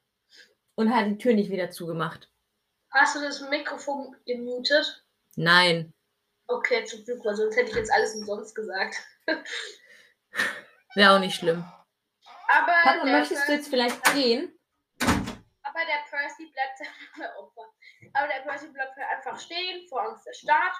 Und 0.74 0.94
hat 0.94 1.06
die 1.06 1.18
Tür 1.18 1.34
nicht 1.34 1.50
wieder 1.50 1.70
zugemacht. 1.70 2.30
Hast 2.90 3.16
du 3.16 3.20
das 3.20 3.40
Mikrofon 3.48 4.16
gemutet? 4.26 5.04
Nein. 5.36 5.92
Okay, 6.46 6.84
zum 6.84 7.04
Glück, 7.04 7.24
weil 7.24 7.34
sonst 7.34 7.56
hätte 7.56 7.70
ich 7.70 7.76
jetzt 7.76 7.92
alles 7.92 8.14
umsonst 8.14 8.54
gesagt. 8.54 8.96
Wäre 10.94 11.14
auch 11.14 11.18
nicht 11.18 11.36
schlimm. 11.36 11.64
Aber, 12.48 12.72
Papa, 12.82 13.04
möchtest 13.04 13.46
du 13.46 13.52
jetzt 13.52 13.68
vielleicht 13.68 14.02
gehen? 14.14 14.57
Der 15.88 16.04
Percy 16.10 16.52
bleibt. 16.52 16.80
Aber 18.14 18.28
der 18.28 18.40
Percy 18.40 18.68
bleibt 18.68 18.94
halt 18.96 19.08
einfach 19.16 19.40
stehen 19.40 19.88
vor 19.88 20.02
Angst 20.02 20.26
der 20.26 20.34
Start. 20.34 20.76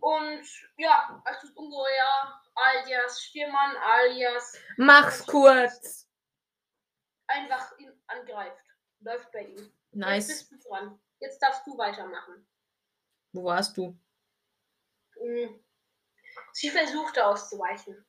Und 0.00 0.46
ja, 0.76 1.20
als 1.24 1.40
das 1.40 1.50
Ungeheuer 1.52 2.40
alias 2.54 3.22
Stiermann 3.22 3.76
alias 3.76 4.58
Mach's 4.76 5.26
kurz. 5.26 6.06
einfach 7.26 7.76
ihn 7.78 7.92
angreift. 8.06 8.64
Läuft 9.00 9.32
bei 9.32 9.40
ihm. 9.46 9.56
Jetzt 9.56 9.74
Nice. 9.92 10.28
bist 10.28 10.52
du 10.52 10.68
dran. 10.68 11.00
Jetzt 11.20 11.38
darfst 11.42 11.66
du 11.66 11.76
weitermachen. 11.78 12.46
Wo 13.32 13.44
warst 13.44 13.76
du? 13.76 13.98
Hm. 15.18 15.64
Sie 16.52 16.70
versuchte 16.70 17.24
auszuweichen. 17.24 18.06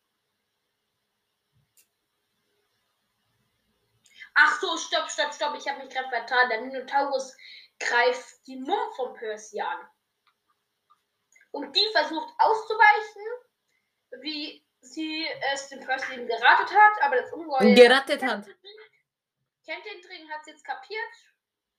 Ach 4.44 4.60
so, 4.60 4.76
stopp, 4.78 5.10
stopp, 5.10 5.34
stopp. 5.34 5.56
Ich 5.58 5.68
habe 5.68 5.84
mich 5.84 5.94
gerade 5.94 6.10
vertan. 6.10 6.50
Der 6.50 6.62
Minotaurus 6.62 7.36
greift 7.80 8.48
die 8.48 8.58
Mumm 8.58 8.92
von 8.96 9.14
Percy 9.14 9.62
an. 9.62 9.88
Und 11.52 11.76
die 11.76 11.88
versucht 11.92 12.34
auszuweichen, 12.40 13.24
wie 14.22 14.66
sie 14.82 15.28
es 15.54 15.70
dem 15.70 15.82
Percy 15.82 16.14
eben 16.14 16.28
geratet 16.28 16.76
hat, 16.76 17.04
aber 17.04 17.18
das 17.18 17.32
Ungeheuer. 17.34 17.76
Gerattet 17.76 18.24
hat. 18.24 18.46
Kennt 19.66 19.86
den 19.86 20.02
Trick, 20.02 20.30
hat 20.30 20.48
jetzt 20.48 20.66
kapiert. 20.66 21.14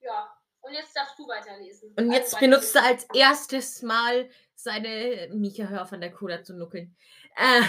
Ja. 0.01 0.37
Und 0.61 0.75
jetzt 0.75 0.95
darfst 0.95 1.19
du 1.19 1.27
weiterlesen. 1.27 1.93
Und 1.97 2.13
jetzt 2.13 2.35
Also 2.35 2.47
benutzt 2.47 2.77
er 2.77 2.85
als 2.85 3.07
erstes 3.13 3.83
Mal 3.83 4.31
seine. 4.55 5.29
Mika, 5.33 5.65
hör 5.65 5.87
von 5.87 6.01
der 6.01 6.13
Cola 6.13 6.45
zu 6.45 6.55
nuckeln. 6.55 6.97
Äh, 7.35 7.63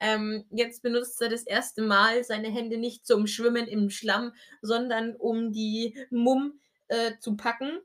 ähm, 0.00 0.44
jetzt 0.50 0.82
benutzt 0.82 1.20
er 1.22 1.28
das 1.28 1.44
erste 1.44 1.82
Mal 1.82 2.24
seine 2.24 2.50
Hände 2.50 2.76
nicht 2.78 3.06
zum 3.06 3.26
Schwimmen 3.26 3.66
im 3.66 3.90
Schlamm, 3.90 4.34
sondern 4.60 5.16
um 5.16 5.52
die 5.52 6.06
Mumm 6.10 6.60
äh, 6.88 7.18
zu 7.18 7.36
packen. 7.36 7.80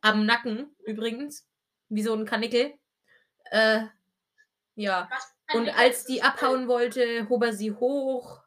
Am 0.00 0.26
Nacken 0.26 0.74
übrigens. 0.84 1.46
Wie 1.88 2.02
so 2.02 2.14
ein 2.14 2.26
Kanickel. 2.26 2.74
Äh, 3.50 3.84
ja. 4.74 5.08
Und 5.52 5.68
als 5.68 6.04
die 6.04 6.22
abhauen 6.22 6.68
wollte, 6.68 7.28
hob 7.28 7.44
er 7.44 7.52
sie 7.52 7.72
hoch. 7.72 8.42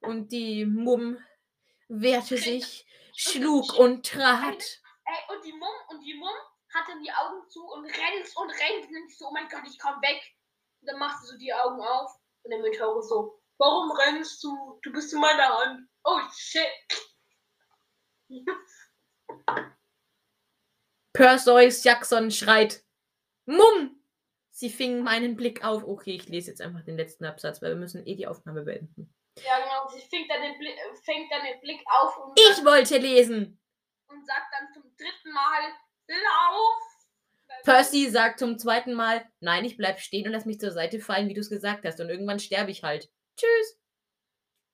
Und 0.00 0.32
die 0.32 0.64
Mumm 0.66 1.18
wehrte 1.88 2.36
sich, 2.36 2.86
schlug 3.14 3.78
und 3.78 4.06
trat. 4.06 4.80
Ey, 5.04 5.36
und 5.36 5.44
die 5.44 5.52
Mumm, 5.52 5.68
und 5.88 6.00
die 6.02 6.14
Mumm 6.14 6.36
hat 6.72 6.88
dann 6.88 7.02
die 7.02 7.12
Augen 7.12 7.48
zu 7.48 7.64
und 7.64 7.84
rennt 7.84 8.36
und 8.36 8.50
rennt. 8.50 8.86
Und 8.86 8.94
denkt 8.94 9.12
so, 9.12 9.26
oh 9.28 9.32
mein 9.32 9.48
Gott, 9.48 9.62
ich 9.66 9.78
komm 9.78 10.00
weg. 10.02 10.20
Und 10.80 10.86
dann 10.86 10.98
macht 10.98 11.20
sie 11.22 11.28
so 11.28 11.36
die 11.38 11.52
Augen 11.52 11.80
auf. 11.80 12.10
Und 12.42 12.50
der 12.50 12.60
Minotaurus 12.60 13.08
so, 13.08 13.40
warum 13.58 13.90
rennst 13.92 14.42
du? 14.42 14.78
Du 14.82 14.92
bist 14.92 15.12
in 15.12 15.20
meiner 15.20 15.48
Hand. 15.58 15.88
Oh 16.04 16.18
shit. 16.32 16.66
Perseus 21.12 21.84
Jackson 21.84 22.30
schreit: 22.30 22.82
Mumm! 23.46 23.96
Sie 24.52 24.70
fing 24.70 25.02
meinen 25.02 25.36
Blick 25.36 25.64
auf. 25.64 25.84
Okay, 25.84 26.14
ich 26.16 26.28
lese 26.28 26.50
jetzt 26.50 26.60
einfach 26.60 26.84
den 26.84 26.96
letzten 26.96 27.24
Absatz, 27.24 27.62
weil 27.62 27.70
wir 27.70 27.76
müssen 27.76 28.06
eh 28.06 28.14
die 28.14 28.26
Aufnahme 28.26 28.62
beenden. 28.62 29.14
Ja, 29.38 29.58
genau. 29.58 29.88
Sie 29.88 30.00
fängt 30.00 30.30
dann 30.30 30.42
den 30.42 30.58
Blick, 30.58 30.76
fängt 31.04 31.32
dann 31.32 31.42
den 31.44 31.60
Blick 31.60 31.82
auf 31.86 32.16
und, 32.18 32.38
Ich 32.38 32.64
wollte 32.64 32.98
lesen. 32.98 33.60
und 34.08 34.26
sagt 34.26 34.52
dann 34.52 34.72
zum 34.72 34.82
dritten 34.96 35.32
Mal, 35.32 35.62
lauf. 36.08 36.82
Percy 37.64 38.08
sagt 38.10 38.38
zum 38.38 38.58
zweiten 38.58 38.94
Mal: 38.94 39.28
Nein, 39.40 39.64
ich 39.64 39.76
bleib 39.76 40.00
stehen 40.00 40.26
und 40.26 40.32
lass 40.32 40.46
mich 40.46 40.60
zur 40.60 40.72
Seite 40.72 41.00
fallen, 41.00 41.28
wie 41.28 41.34
du 41.34 41.40
es 41.40 41.50
gesagt 41.50 41.84
hast. 41.84 42.00
Und 42.00 42.08
irgendwann 42.08 42.40
sterbe 42.40 42.70
ich 42.70 42.82
halt. 42.82 43.10
Tschüss. 43.36 43.78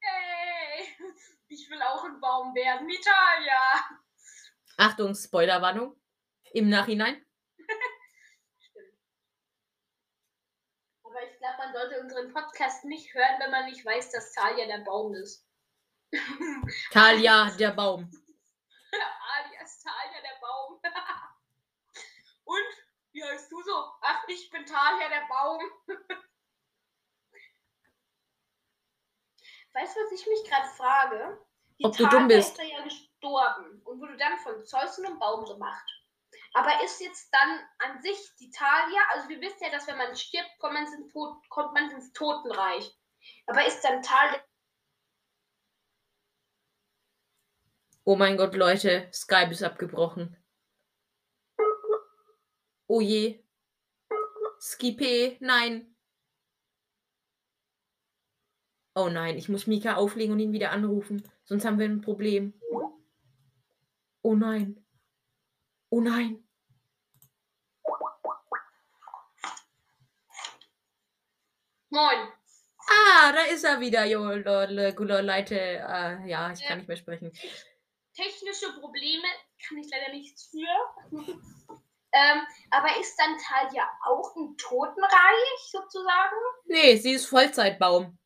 Hey, 0.01 0.87
ich 1.49 1.69
will 1.71 1.83
auch 1.83 2.05
ein 2.05 2.21
Baum 2.21 2.55
werden. 2.55 2.89
Italia. 2.89 3.61
Achtung, 4.77 5.15
Spoilerwarnung. 5.15 5.97
Im 6.53 6.69
Nachhinein. 6.69 7.25
Aber 11.03 11.23
ich 11.23 11.39
glaube, 11.39 11.59
man 11.59 11.73
sollte 11.73 12.01
unseren 12.01 12.33
Podcast 12.33 12.85
nicht 12.85 13.15
hören, 13.15 13.41
wenn 13.41 13.51
man 13.51 13.67
nicht 13.67 13.85
weiß, 13.85 14.11
dass 14.13 14.33
Talia 14.33 14.67
der 14.67 14.85
Baum 14.85 15.15
ist. 15.15 15.47
Talia, 16.93 17.51
der 17.59 17.73
Baum. 17.73 18.11
Alias 18.93 19.83
Talia 19.83 20.21
der 20.23 20.41
Baum. 20.41 20.81
Und? 22.47 22.87
Wie 23.13 23.23
heißt 23.25 23.51
du 23.51 23.63
so? 23.63 23.93
Ach, 24.03 24.25
ich 24.29 24.51
bin 24.51 24.65
Talia 24.67 25.09
der 25.09 25.27
Baum. 25.29 25.61
weißt 29.73 29.97
du, 29.97 30.01
was 30.01 30.13
ich 30.13 30.27
mich 30.27 30.45
gerade 30.49 30.69
frage? 30.69 31.47
Die 31.79 31.85
Ob 31.85 31.97
du 31.97 32.07
dumm 32.09 32.29
bist. 32.29 32.59
ist 32.59 32.69
ja 32.69 32.83
gestorben 32.83 33.83
und 33.85 34.01
wurde 34.01 34.17
dann 34.17 34.39
von 34.39 34.65
Zeus 34.65 34.95
zu 34.95 35.05
einem 35.05 35.19
Baum 35.19 35.45
gemacht. 35.45 35.85
Aber 36.55 36.83
ist 36.85 37.01
jetzt 37.01 37.29
dann 37.33 37.61
an 37.79 38.01
sich 38.01 38.35
die 38.39 38.51
Talia, 38.51 39.01
also 39.13 39.29
wir 39.29 39.41
wissen 39.41 39.63
ja, 39.65 39.71
dass 39.71 39.87
wenn 39.87 39.99
man 39.99 40.17
stirbt, 40.17 40.51
kommt 40.59 40.75
man 40.75 40.87
ins, 40.87 41.13
Tod, 41.13 41.37
kommt 41.51 41.75
man 41.75 41.91
ins 41.91 42.13
Totenreich. 42.13 42.97
Aber 43.47 43.67
ist 43.67 43.83
dann 43.83 44.03
Talia 44.03 44.43
Oh 48.05 48.15
mein 48.15 48.37
Gott, 48.37 48.55
Leute, 48.55 49.11
Skype 49.13 49.51
ist 49.51 49.65
abgebrochen. 49.65 50.37
Oh 52.89 53.01
je. 53.01 53.43
Skipe, 54.61 55.37
nein. 55.41 55.95
Oh 58.95 59.09
nein, 59.09 59.37
ich 59.37 59.49
muss 59.49 59.67
Mika 59.67 59.97
auflegen 59.97 60.33
und 60.33 60.41
ihn 60.41 60.53
wieder 60.53 60.71
anrufen. 60.71 61.23
Sonst 61.45 61.65
haben 61.65 61.79
wir 61.79 61.87
ein 61.87 62.01
Problem. 62.01 62.55
Oh 64.23 64.35
nein. 64.35 64.85
Oh 65.91 66.01
nein. 66.01 66.43
Moin. 71.91 72.29
Ah, 72.89 73.33
da 73.33 73.43
ist 73.53 73.65
er 73.65 73.81
wieder, 73.81 74.05
jo, 74.07 74.25
Leute. 74.25 75.59
Äh, 75.59 76.29
ja, 76.29 76.53
ich 76.53 76.63
kann 76.63 76.79
nicht 76.79 76.89
mehr 76.89 76.97
sprechen. 76.97 77.33
Technische 78.15 78.73
Probleme 78.81 79.29
kann 79.67 79.79
ich 79.79 79.91
leider 79.91 80.13
nichts 80.13 80.51
für. 80.51 81.56
Ähm, 82.17 82.47
aber 82.71 82.99
ist 82.99 83.17
dann 83.17 83.37
Talia 83.39 83.89
auch 84.07 84.35
ein 84.37 84.57
Totenreich 84.57 85.71
sozusagen? 85.71 86.37
Nee, 86.65 86.97
sie 86.97 87.13
ist 87.13 87.27
Vollzeitbaum. 87.27 88.19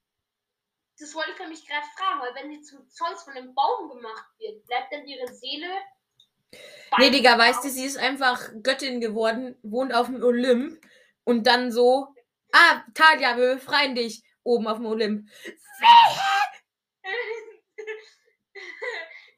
Das 0.98 1.14
wollte 1.14 1.30
ich 1.32 1.38
nämlich 1.38 1.66
gerade 1.66 1.86
fragen, 1.96 2.20
weil 2.20 2.34
wenn 2.34 2.50
sie 2.50 2.60
zum 2.62 2.88
Zeus 2.90 3.22
von 3.24 3.32
einem 3.34 3.54
Baum 3.54 3.88
gemacht 3.88 4.26
wird, 4.38 4.64
bleibt 4.66 4.92
dann 4.92 5.06
ihre 5.06 5.32
Seele. 5.32 5.66
Nee, 6.98 7.10
Digga, 7.10 7.38
weißt 7.38 7.64
du, 7.64 7.70
sie 7.70 7.84
ist 7.84 7.96
einfach 7.96 8.50
Göttin 8.62 9.00
geworden, 9.00 9.56
wohnt 9.62 9.94
auf 9.94 10.06
dem 10.06 10.22
Olymp 10.22 10.80
und 11.24 11.46
dann 11.46 11.72
so, 11.72 12.14
ah, 12.52 12.82
Talia, 12.94 13.36
wir 13.36 13.54
befreien 13.54 13.94
dich 13.94 14.22
oben 14.42 14.66
auf 14.66 14.76
dem 14.76 14.86
Olymp. 14.86 15.28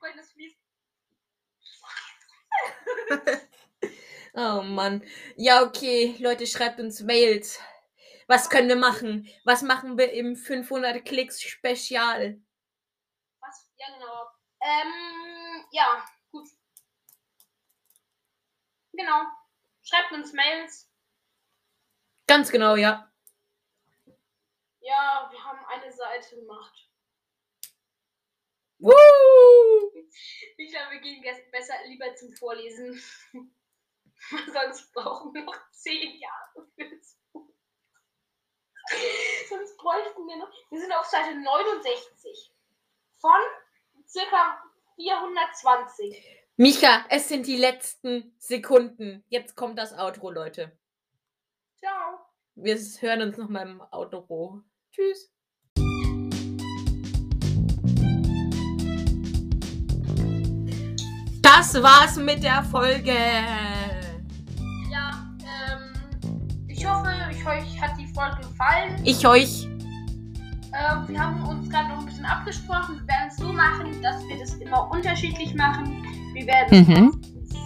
Gott, 0.00 0.12
das 0.16 0.32
fließt. 0.32 0.58
Oh 4.34 4.62
Mann. 4.62 5.04
Ja, 5.36 5.62
okay, 5.62 6.16
Leute, 6.18 6.46
schreibt 6.46 6.80
uns 6.80 7.00
Mails. 7.00 7.60
Was 8.28 8.48
können 8.48 8.68
wir 8.68 8.76
machen? 8.76 9.28
Was 9.44 9.60
machen 9.60 9.98
wir 9.98 10.12
im 10.12 10.36
500 10.36 11.04
Klicks 11.04 11.42
Spezial? 11.42 12.40
Was? 13.40 13.70
Ja, 13.76 13.86
genau. 13.94 14.30
Ähm, 14.62 15.66
ja, 15.70 16.04
gut. 16.30 16.48
Genau. 18.92 19.24
Schreibt 19.82 20.12
uns 20.12 20.32
Mails. 20.32 20.90
Ganz 22.26 22.50
genau, 22.50 22.76
ja. 22.76 23.12
Ja, 24.80 25.28
wir 25.30 25.44
haben 25.44 25.64
eine 25.66 25.92
Seite 25.92 26.36
gemacht. 26.36 26.88
Woo! 28.78 28.92
Ich 30.56 30.72
glaube, 30.72 30.92
wir 30.92 31.00
gehen 31.00 31.22
besser 31.50 31.74
lieber 31.86 32.14
zum 32.16 32.32
Vorlesen. 32.32 33.02
Sonst 34.52 34.92
brauchen 34.92 35.34
wir 35.34 35.44
noch 35.44 35.58
zehn 35.72 36.18
Jahre 36.20 36.66
für 36.74 36.96
das 36.96 37.18
Buch. 37.32 37.48
Sonst 39.48 39.76
bräuchten 39.76 40.26
wir 40.26 40.36
noch. 40.36 40.50
Wir 40.70 40.80
sind 40.80 40.92
auf 40.92 41.06
Seite 41.06 41.34
69 41.34 42.52
von 43.20 43.40
circa 44.06 44.62
420. 44.96 46.40
Micha, 46.56 47.04
es 47.08 47.28
sind 47.28 47.46
die 47.46 47.56
letzten 47.56 48.34
Sekunden. 48.38 49.24
Jetzt 49.28 49.56
kommt 49.56 49.78
das 49.78 49.96
Outro, 49.98 50.30
Leute. 50.30 50.76
Ciao. 51.78 52.18
Wir 52.54 52.76
hören 52.76 53.22
uns 53.22 53.38
noch 53.38 53.48
mal 53.48 53.66
im 53.66 53.80
Outro. 53.90 54.62
Tschüss. 54.92 55.32
Das 61.42 61.82
war's 61.82 62.16
mit 62.16 62.42
der 62.42 62.62
Folge. 62.62 63.81
Ich 66.82 66.88
hoffe, 66.88 67.10
ich, 67.30 67.46
euch 67.46 67.80
hat 67.80 67.92
die 67.98 68.06
Folge 68.08 68.36
gefallen. 68.38 69.00
Ich 69.04 69.24
euch. 69.26 69.68
Ähm, 70.74 71.04
wir 71.06 71.20
haben 71.20 71.40
uns 71.46 71.68
gerade 71.70 71.90
noch 71.90 71.98
ein 72.00 72.06
bisschen 72.06 72.24
abgesprochen. 72.24 72.96
Wir 73.00 73.06
werden 73.08 73.28
es 73.28 73.36
so 73.36 73.52
machen, 73.52 74.02
dass 74.02 74.26
wir 74.26 74.38
das 74.40 74.54
immer 74.54 74.90
unterschiedlich 74.90 75.54
machen. 75.54 76.02
Wir 76.32 76.44
werden 76.46 76.80
Mhm. 76.86 77.20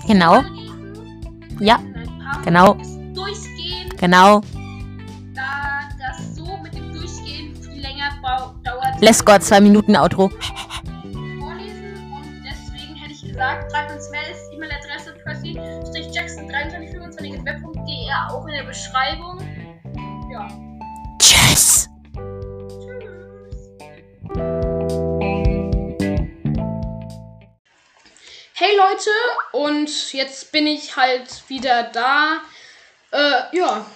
Genau. 0.06 0.42
vorlesen, 0.42 1.56
Ja, 1.60 1.78
genau. 2.44 2.74
Durchgehen, 3.14 3.88
Genau. 3.96 4.40
da 5.34 5.88
das 5.98 6.36
so 6.36 6.56
mit 6.58 6.74
dem 6.74 6.92
Durchgehen 6.92 7.54
viel 7.62 7.80
länger 7.80 8.10
dauert. 8.64 9.00
Let's 9.00 9.24
go, 9.24 9.38
zwei 9.38 9.60
Minuten 9.62 9.96
Outro. 9.96 10.30
Leute. 28.96 29.10
Und 29.52 30.12
jetzt 30.12 30.52
bin 30.52 30.66
ich 30.66 30.96
halt 30.96 31.48
wieder 31.48 31.84
da. 31.84 32.42
Äh, 33.10 33.56
ja. 33.56 33.86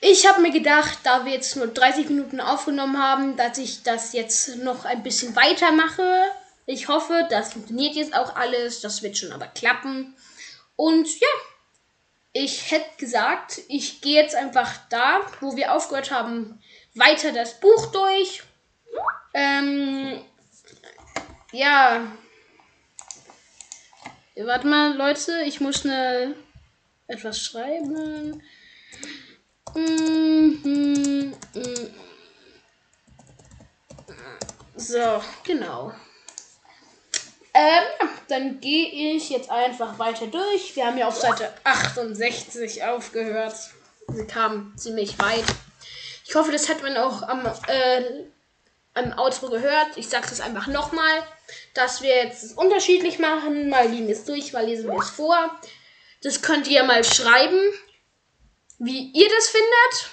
Ich 0.00 0.26
habe 0.26 0.40
mir 0.40 0.50
gedacht, 0.50 0.98
da 1.04 1.24
wir 1.24 1.32
jetzt 1.32 1.54
nur 1.56 1.68
30 1.68 2.08
Minuten 2.08 2.40
aufgenommen 2.40 3.00
haben, 3.00 3.36
dass 3.36 3.58
ich 3.58 3.84
das 3.84 4.12
jetzt 4.12 4.56
noch 4.56 4.84
ein 4.84 5.02
bisschen 5.04 5.36
weitermache. 5.36 6.24
Ich 6.66 6.88
hoffe, 6.88 7.26
das 7.30 7.52
funktioniert 7.52 7.94
jetzt 7.94 8.14
auch 8.14 8.34
alles. 8.34 8.80
Das 8.80 9.02
wird 9.02 9.16
schon 9.16 9.32
aber 9.32 9.46
klappen. 9.46 10.16
Und 10.74 11.08
ja, 11.20 11.28
ich 12.32 12.72
hätte 12.72 12.96
gesagt, 12.98 13.60
ich 13.68 14.00
gehe 14.00 14.20
jetzt 14.20 14.34
einfach 14.34 14.72
da, 14.90 15.20
wo 15.40 15.54
wir 15.54 15.72
aufgehört 15.72 16.10
haben, 16.10 16.60
weiter 16.94 17.30
das 17.30 17.60
Buch 17.60 17.86
durch. 17.92 18.42
Ähm, 19.34 20.20
ja. 21.52 22.00
Warte 24.36 24.66
mal, 24.66 24.96
Leute, 24.96 25.42
ich 25.44 25.60
muss 25.60 25.80
schnell 25.80 26.34
etwas 27.06 27.38
schreiben. 27.38 28.42
Mhm, 29.74 30.60
mhm. 30.64 31.34
So, 34.74 35.22
genau. 35.44 35.92
Ähm, 37.54 38.08
dann 38.28 38.60
gehe 38.60 39.14
ich 39.14 39.28
jetzt 39.28 39.50
einfach 39.50 39.98
weiter 39.98 40.26
durch. 40.26 40.74
Wir 40.74 40.86
haben 40.86 40.96
ja 40.96 41.08
auf 41.08 41.16
Seite 41.16 41.52
68 41.64 42.84
aufgehört. 42.84 43.54
Wir 44.08 44.26
kamen 44.26 44.72
ziemlich 44.78 45.18
weit. 45.18 45.44
Ich 46.26 46.34
hoffe, 46.34 46.52
das 46.52 46.70
hat 46.70 46.82
man 46.82 46.96
auch 46.96 47.22
am, 47.22 47.44
äh, 47.68 48.02
am 48.94 49.18
Outro 49.18 49.48
gehört. 49.48 49.96
Ich 49.96 50.08
sage 50.08 50.28
es 50.30 50.40
einfach 50.40 50.66
nochmal, 50.66 51.22
dass 51.74 52.02
wir 52.02 52.14
jetzt 52.14 52.42
es 52.42 52.52
unterschiedlich 52.52 53.18
machen. 53.18 53.68
Mal 53.68 53.90
wir 53.90 54.08
es 54.08 54.24
durch, 54.24 54.52
mal 54.52 54.66
lesen 54.66 54.90
wir 54.90 54.98
es 54.98 55.10
vor. 55.10 55.36
Das 56.22 56.42
könnt 56.42 56.68
ihr 56.68 56.84
mal 56.84 57.02
schreiben, 57.02 57.58
wie 58.78 59.10
ihr 59.12 59.28
das 59.28 59.48
findet. 59.48 60.10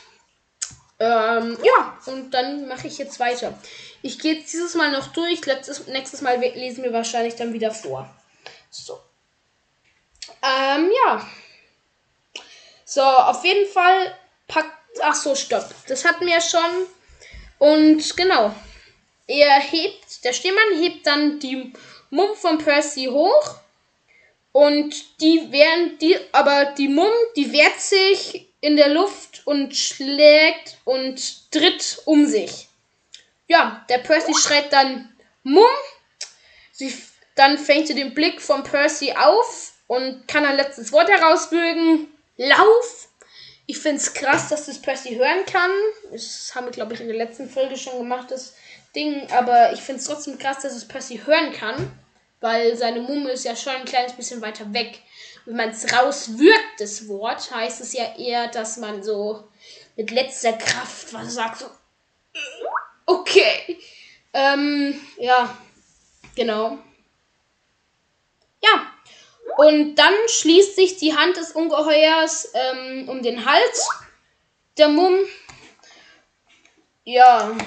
Ähm, 1.02 1.58
ja, 1.64 1.98
und 2.08 2.32
dann 2.32 2.68
mache 2.68 2.88
ich 2.88 2.98
jetzt 2.98 3.20
weiter. 3.20 3.58
Ich 4.02 4.20
gehe 4.20 4.36
jetzt 4.36 4.52
dieses 4.52 4.76
Mal 4.76 4.92
noch 4.92 5.08
durch. 5.08 5.46
Letztes, 5.46 5.88
nächstes 5.88 6.22
Mal 6.22 6.40
lesen 6.40 6.84
wir 6.84 6.94
wahrscheinlich 6.94 7.36
dann 7.36 7.54
wieder 7.54 7.72
vor. 7.72 8.10
So. 8.70 9.00
Ähm, 10.42 10.92
ja. 11.06 11.28
So, 12.86 13.02
auf 13.02 13.44
jeden 13.44 13.70
Fall 13.72 14.18
packt. 14.48 14.74
Ach 15.02 15.16
so, 15.16 15.36
stopp. 15.36 15.70
Das 15.88 16.06
hatten 16.06 16.26
wir 16.26 16.34
ja 16.34 16.42
schon. 16.42 16.88
Und 17.60 18.18
genau. 18.18 18.54
Er 19.30 19.60
hebt, 19.60 20.24
der 20.24 20.34
Stehmann 20.34 20.82
hebt 20.82 21.06
dann 21.06 21.40
die 21.40 21.72
Mumm 22.10 22.36
von 22.36 22.58
Percy 22.58 23.06
hoch. 23.06 23.60
Und 24.52 25.22
die 25.22 25.52
werden 25.52 26.00
die, 26.00 26.18
aber 26.32 26.74
die 26.76 26.88
Mumm, 26.88 27.12
die 27.36 27.52
wehrt 27.52 27.80
sich 27.80 28.48
in 28.60 28.76
der 28.76 28.90
Luft 28.90 29.46
und 29.46 29.76
schlägt 29.76 30.80
und 30.84 31.52
tritt 31.52 32.02
um 32.06 32.26
sich. 32.26 32.70
Ja, 33.48 33.86
der 33.88 34.00
Percy 34.00 34.34
schreit 34.34 34.74
dann 34.74 35.16
Mumm. 35.44 35.64
Sie, 36.72 36.92
dann 37.36 37.60
fängt 37.60 37.86
sie 37.86 37.94
den 37.94 38.16
Blick 38.16 38.42
von 38.42 38.64
Percy 38.64 39.14
auf 39.14 39.74
und 39.86 40.28
kann 40.28 40.44
ein 40.44 40.58
letztes 40.58 40.92
Wort 40.92 41.08
herausbürgen. 41.08 42.08
Lauf! 42.38 43.10
Ich 43.68 43.78
finde 43.78 44.02
es 44.02 44.12
krass, 44.12 44.50
dass 44.50 44.66
das 44.66 44.82
Percy 44.82 45.14
hören 45.18 45.46
kann. 45.46 45.70
Das 46.12 46.52
haben 46.56 46.66
wir, 46.66 46.72
glaube 46.72 46.96
ich, 46.96 47.02
in 47.02 47.08
der 47.08 47.18
letzten 47.18 47.48
Folge 47.48 47.78
schon 47.78 48.00
gemacht, 48.00 48.32
das 48.32 48.56
Ding. 48.96 49.28
Aber 49.32 49.74
ich 49.74 49.82
finde 49.82 50.00
es 50.02 50.08
trotzdem 50.08 50.38
krass, 50.38 50.62
dass 50.62 50.74
es 50.74 50.88
Percy 50.88 51.22
hören 51.26 51.54
kann. 51.54 51.92
Weil 52.42 52.78
seine 52.78 53.02
Mumme 53.02 53.32
ist 53.32 53.44
ja 53.44 53.56
schon 53.56 53.74
ein 53.74 53.86
kleines 53.86 54.14
bisschen 54.14 54.42
weiter 54.42 54.74
weg 54.74 55.02
wenn 55.50 55.56
man 55.56 55.70
es 55.70 55.92
rauswirkt, 55.92 56.80
das 56.80 57.08
Wort, 57.08 57.50
heißt 57.50 57.82
es 57.82 57.94
ja 57.94 58.16
eher, 58.16 58.50
dass 58.50 58.78
man 58.78 59.02
so 59.02 59.48
mit 59.96 60.12
letzter 60.12 60.54
Kraft 60.54 61.12
was 61.12 61.34
sagt, 61.34 61.60
so, 61.60 61.66
okay. 63.08 63.80
Ähm, 64.32 65.02
ja, 65.18 65.58
genau. 66.36 66.78
Ja, 68.62 68.94
und 69.58 69.96
dann 69.96 70.14
schließt 70.28 70.76
sich 70.76 70.98
die 70.98 71.16
Hand 71.16 71.36
des 71.36 71.54
Ungeheuers 71.54 72.52
ähm, 72.54 73.10
um 73.10 73.24
den 73.24 73.44
Hals 73.44 73.90
der 74.78 74.90
Mumm. 74.90 75.18
Ja, 77.06 77.58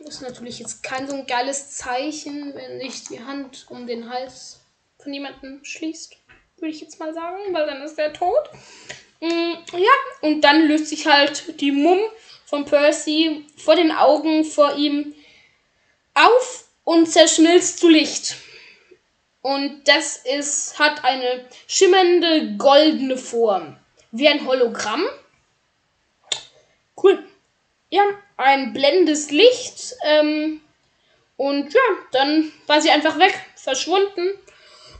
ist 0.00 0.22
natürlich 0.22 0.58
jetzt 0.58 0.82
kein 0.82 1.08
so 1.08 1.14
ein 1.14 1.26
geiles 1.26 1.70
Zeichen, 1.70 2.54
wenn 2.54 2.80
sich 2.80 3.04
die 3.04 3.22
Hand 3.22 3.66
um 3.68 3.86
den 3.86 4.10
Hals 4.10 4.60
von 4.98 5.12
jemandem 5.12 5.64
schließt 5.64 6.16
würde 6.60 6.74
ich 6.74 6.80
jetzt 6.80 7.00
mal 7.00 7.12
sagen, 7.12 7.52
weil 7.52 7.66
dann 7.66 7.82
ist 7.82 7.98
er 7.98 8.12
tot. 8.12 8.50
Mm, 9.20 9.52
ja, 9.72 9.90
und 10.22 10.42
dann 10.42 10.66
löst 10.66 10.86
sich 10.86 11.06
halt 11.06 11.60
die 11.60 11.72
Mumm 11.72 12.00
von 12.44 12.64
Percy 12.64 13.46
vor 13.56 13.76
den 13.76 13.92
Augen 13.92 14.44
vor 14.44 14.76
ihm 14.76 15.14
auf 16.14 16.64
und 16.84 17.06
zerschmilzt 17.06 17.78
zu 17.78 17.88
Licht. 17.88 18.36
Und 19.42 19.88
das 19.88 20.18
ist, 20.18 20.78
hat 20.78 21.04
eine 21.04 21.46
schimmernde 21.66 22.56
goldene 22.56 23.16
Form. 23.16 23.76
Wie 24.10 24.28
ein 24.28 24.46
Hologramm. 24.46 25.04
Cool. 27.02 27.24
Ja, 27.90 28.04
ein 28.36 28.72
blendendes 28.72 29.30
Licht. 29.30 29.94
Ähm, 30.04 30.60
und 31.36 31.72
ja, 31.74 31.80
dann 32.12 32.52
war 32.66 32.80
sie 32.80 32.90
einfach 32.90 33.18
weg, 33.18 33.34
verschwunden. 33.56 34.38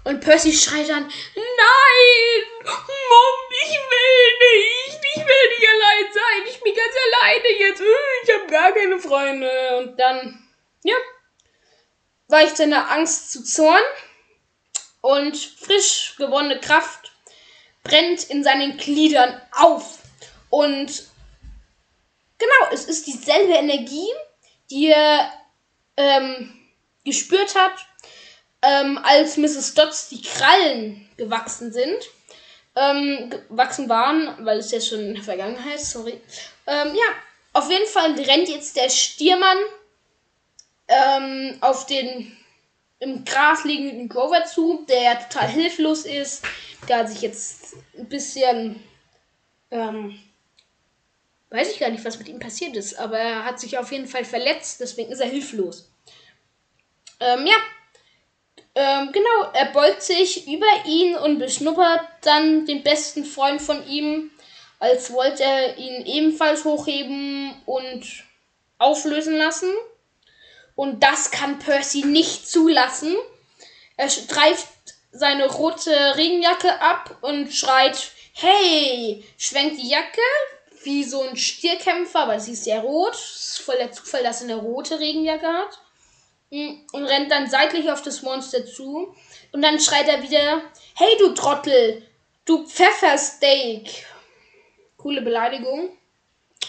Und 0.04 0.20
Percy 0.20 0.52
schreit 0.52 0.88
dann, 0.88 1.02
nein, 1.04 2.44
Mom, 2.64 3.36
ich 3.62 3.74
will 3.74 4.38
nicht, 4.40 5.00
ich 5.14 5.20
will 5.20 5.48
nicht 5.50 5.68
allein 5.68 6.12
sein, 6.12 6.48
ich 6.48 6.60
bin 6.60 6.74
ganz 6.74 6.94
alleine 7.06 7.58
jetzt, 7.58 7.82
ich 8.24 8.34
habe 8.34 8.46
gar 8.50 8.72
keine 8.72 8.98
Freunde. 8.98 9.78
Und 9.78 10.00
dann, 10.00 10.48
ja, 10.82 10.96
weicht 12.28 12.56
seine 12.56 12.88
Angst 12.88 13.32
zu 13.32 13.44
Zorn 13.44 13.82
und 15.02 15.36
frisch 15.36 16.14
gewonnene 16.16 16.60
Kraft 16.60 17.12
brennt 17.82 18.24
in 18.30 18.42
seinen 18.42 18.78
Gliedern 18.78 19.40
auf. 19.52 19.98
Und 20.48 21.09
genau, 22.40 22.72
es 22.72 22.86
ist 22.86 23.06
dieselbe 23.06 23.52
Energie, 23.52 24.08
die 24.70 24.88
er 24.88 25.32
ähm, 25.96 26.52
gespürt 27.04 27.54
hat, 27.54 27.72
ähm, 28.62 28.98
als 29.02 29.36
Mrs. 29.36 29.74
Dodds 29.74 30.08
die 30.08 30.22
Krallen 30.22 31.08
gewachsen 31.16 31.72
sind, 31.72 31.98
ähm, 32.76 33.30
gewachsen 33.48 33.88
waren, 33.88 34.44
weil 34.44 34.58
es 34.58 34.70
ja 34.70 34.80
schon 34.80 35.00
in 35.00 35.14
der 35.14 35.24
Vergangenheit, 35.24 35.80
sorry. 35.80 36.20
Ähm, 36.66 36.94
ja, 36.94 37.14
auf 37.52 37.70
jeden 37.70 37.86
Fall 37.88 38.12
rennt 38.12 38.48
jetzt 38.48 38.76
der 38.76 38.90
Stiermann 38.90 39.58
ähm, 40.88 41.58
auf 41.60 41.86
den 41.86 42.36
im 43.00 43.24
Gras 43.24 43.64
liegenden 43.64 44.08
Grover 44.08 44.44
zu, 44.44 44.84
der 44.88 45.18
total 45.28 45.48
hilflos 45.48 46.04
ist. 46.04 46.44
Der 46.88 46.98
hat 46.98 47.08
sich 47.08 47.22
jetzt 47.22 47.74
ein 47.98 48.08
bisschen, 48.08 48.82
ähm, 49.70 50.20
weiß 51.50 51.72
ich 51.72 51.80
gar 51.80 51.90
nicht, 51.90 52.04
was 52.04 52.18
mit 52.18 52.28
ihm 52.28 52.38
passiert 52.38 52.76
ist, 52.76 52.98
aber 52.98 53.18
er 53.18 53.44
hat 53.44 53.60
sich 53.60 53.78
auf 53.78 53.90
jeden 53.92 54.06
Fall 54.06 54.24
verletzt, 54.24 54.80
deswegen 54.80 55.12
ist 55.12 55.20
er 55.20 55.28
hilflos. 55.28 55.90
Ähm, 57.18 57.46
ja, 57.46 57.56
ähm, 58.74 59.10
genau, 59.12 59.50
er 59.52 59.66
beugt 59.66 60.02
sich 60.02 60.46
über 60.46 60.66
ihn 60.86 61.16
und 61.16 61.38
beschnuppert 61.38 62.06
dann 62.22 62.66
den 62.66 62.82
besten 62.82 63.24
Freund 63.24 63.60
von 63.60 63.86
ihm, 63.86 64.30
als 64.78 65.12
wollte 65.12 65.42
er 65.42 65.76
ihn 65.76 66.06
ebenfalls 66.06 66.64
hochheben 66.64 67.54
und 67.66 68.06
auflösen 68.78 69.36
lassen. 69.36 69.70
Und 70.76 71.02
das 71.02 71.30
kann 71.30 71.58
Percy 71.58 72.06
nicht 72.06 72.48
zulassen. 72.48 73.14
Er 73.96 74.08
streift 74.08 74.68
seine 75.12 75.46
rote 75.46 75.90
Regenjacke 76.16 76.80
ab 76.80 77.18
und 77.20 77.52
schreit, 77.52 78.12
hey, 78.32 79.22
schwenkt 79.36 79.78
die 79.78 79.90
Jacke 79.90 80.22
wie 80.82 81.04
so 81.04 81.22
ein 81.22 81.36
Stierkämpfer, 81.36 82.20
aber 82.20 82.40
sie 82.40 82.52
ist 82.52 82.66
ja 82.66 82.80
rot. 82.80 83.14
Ist 83.14 83.60
voll 83.60 83.76
der 83.76 83.92
Zufall, 83.92 84.22
dass 84.22 84.42
er 84.42 84.50
eine 84.50 84.56
rote 84.56 84.98
Regenjacke 84.98 85.46
hat. 85.46 85.78
Mm, 86.50 86.80
und 86.92 87.04
rennt 87.04 87.30
dann 87.30 87.48
seitlich 87.48 87.90
auf 87.90 88.02
das 88.02 88.22
Monster 88.22 88.66
zu. 88.66 89.14
Und 89.52 89.62
dann 89.62 89.80
schreit 89.80 90.08
er 90.08 90.22
wieder, 90.22 90.62
hey 90.94 91.16
du 91.18 91.34
Trottel, 91.34 92.06
du 92.44 92.66
Pfeffersteak. 92.66 94.06
Coole 94.96 95.22
Beleidigung. 95.22 95.96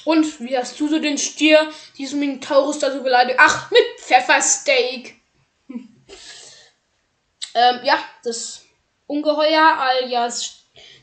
Und 0.05 0.39
wie 0.39 0.57
hast 0.57 0.79
du 0.79 0.87
so 0.87 0.99
den 0.99 1.17
Stier, 1.17 1.69
diesen 1.97 2.19
Minotaurus 2.19 2.79
da 2.79 2.91
so 2.91 3.03
beleidigt? 3.03 3.37
Ach, 3.39 3.69
mit 3.71 3.99
Pfeffersteak. 3.99 5.15
ähm, 5.67 7.79
ja, 7.83 8.03
das 8.23 8.63
Ungeheuer 9.07 9.77
alias 9.77 10.61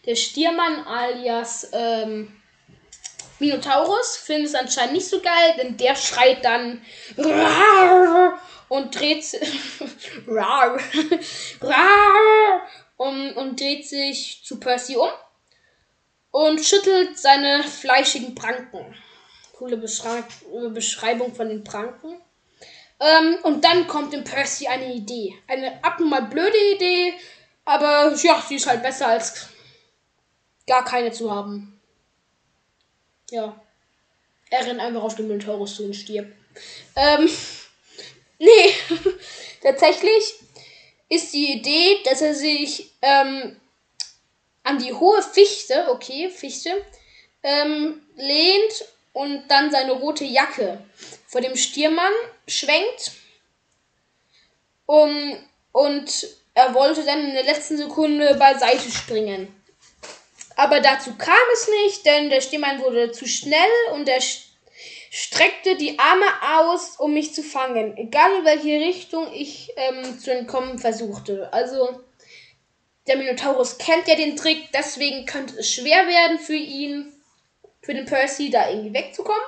der 0.09 0.17
Stiermann 0.17 0.87
alias 0.87 1.69
ähm, 1.73 2.38
Minotaurus 3.39 4.17
findet 4.17 4.49
es 4.49 4.55
anscheinend 4.55 4.95
nicht 4.95 5.09
so 5.09 5.21
geil, 5.21 5.55
denn 5.59 5.77
der 5.77 5.95
schreit 5.95 6.45
dann 6.45 6.83
und 8.69 8.95
dreht 8.95 9.25
und, 12.97 13.33
und 13.37 13.61
dreht 13.61 13.89
sich 13.89 14.43
zu 14.45 14.59
Percy 14.59 14.97
um 14.97 15.11
und 16.31 16.65
schüttelt 16.65 17.19
seine 17.19 17.63
fleischigen 17.63 18.35
Pranken. 18.35 18.95
Coole 19.53 19.77
Beschrei 19.77 20.23
Beschreibung 20.71 21.35
von 21.35 21.49
den 21.49 21.65
Pranken. 21.65 22.21
Ähm, 23.01 23.39
und 23.43 23.65
dann 23.65 23.87
kommt 23.87 24.13
dem 24.13 24.25
Percy 24.25 24.67
eine 24.67 24.93
Idee. 24.93 25.37
Eine 25.47 25.83
abnormal 25.83 26.23
blöde 26.23 26.59
Idee, 26.75 27.15
aber 27.65 28.15
ja, 28.23 28.43
sie 28.47 28.57
ist 28.57 28.67
halt 28.67 28.83
besser 28.83 29.09
als 29.09 29.49
gar 30.67 30.85
keine 30.85 31.13
zu 31.13 31.31
haben. 31.31 31.78
Ja. 33.31 33.61
Er 34.51 34.67
rennt 34.67 34.81
einfach 34.81 35.03
auf 35.03 35.15
den 35.15 35.29
Minotaurus 35.29 35.77
zu 35.77 35.85
und 35.85 35.95
stirbt. 35.95 36.33
Ähm, 36.97 37.31
nee, 38.39 38.75
tatsächlich 39.63 40.35
ist 41.09 41.33
die 41.33 41.53
Idee, 41.53 41.99
dass 42.05 42.23
er 42.23 42.35
sich 42.35 42.91
ähm, 43.03 43.57
an 44.63 44.79
die 44.79 44.93
hohe 44.93 45.23
Fichte, 45.23 45.89
okay, 45.91 46.31
Fichte, 46.31 46.85
ähm, 47.43 48.03
lehnt 48.17 48.85
und 49.13 49.49
dann 49.49 49.71
seine 49.71 49.93
rote 49.93 50.25
Jacke 50.25 50.83
vor 51.27 51.41
dem 51.41 51.57
Stiermann 51.57 52.13
schwenkt. 52.47 53.13
Um, 54.87 55.37
und 55.73 56.29
er 56.55 56.73
wollte 56.73 57.05
dann 57.05 57.21
in 57.21 57.35
der 57.35 57.45
letzten 57.45 57.77
Sekunde 57.77 58.35
beiseite 58.37 58.91
springen. 58.91 59.55
Aber 60.59 60.81
dazu 60.81 61.15
kam 61.17 61.37
es 61.53 61.69
nicht, 61.69 62.05
denn 62.05 62.31
der 62.31 62.41
Stiermann 62.41 62.81
wurde 62.81 63.13
zu 63.13 63.29
schnell 63.29 63.71
und 63.93 64.09
er 64.09 64.21
streckte 64.21 65.77
die 65.77 66.01
Arme 66.01 66.27
aus, 66.59 66.97
um 66.99 67.15
mich 67.15 67.33
zu 67.33 67.45
fangen, 67.45 67.97
egal 67.97 68.41
in 68.41 68.45
welche 68.45 68.81
Richtung 68.85 69.33
ich 69.33 69.73
ähm, 69.77 70.19
zu 70.19 70.33
entkommen 70.33 70.81
versuchte. 70.81 71.53
Also 71.53 72.01
der 73.07 73.19
Minotaurus 73.19 73.79
kennt 73.79 74.09
ja 74.09 74.17
den 74.17 74.35
Trick, 74.35 74.71
deswegen 74.75 75.27
könnte 75.27 75.57
es 75.61 75.73
schwer 75.73 76.09
werden 76.09 76.41
für 76.41 76.57
ihn, 76.57 77.13
für 77.81 77.95
den 77.95 78.07
Percy, 78.07 78.51
da 78.51 78.69
irgendwie 78.69 78.95
wegzukommen. 78.95 79.41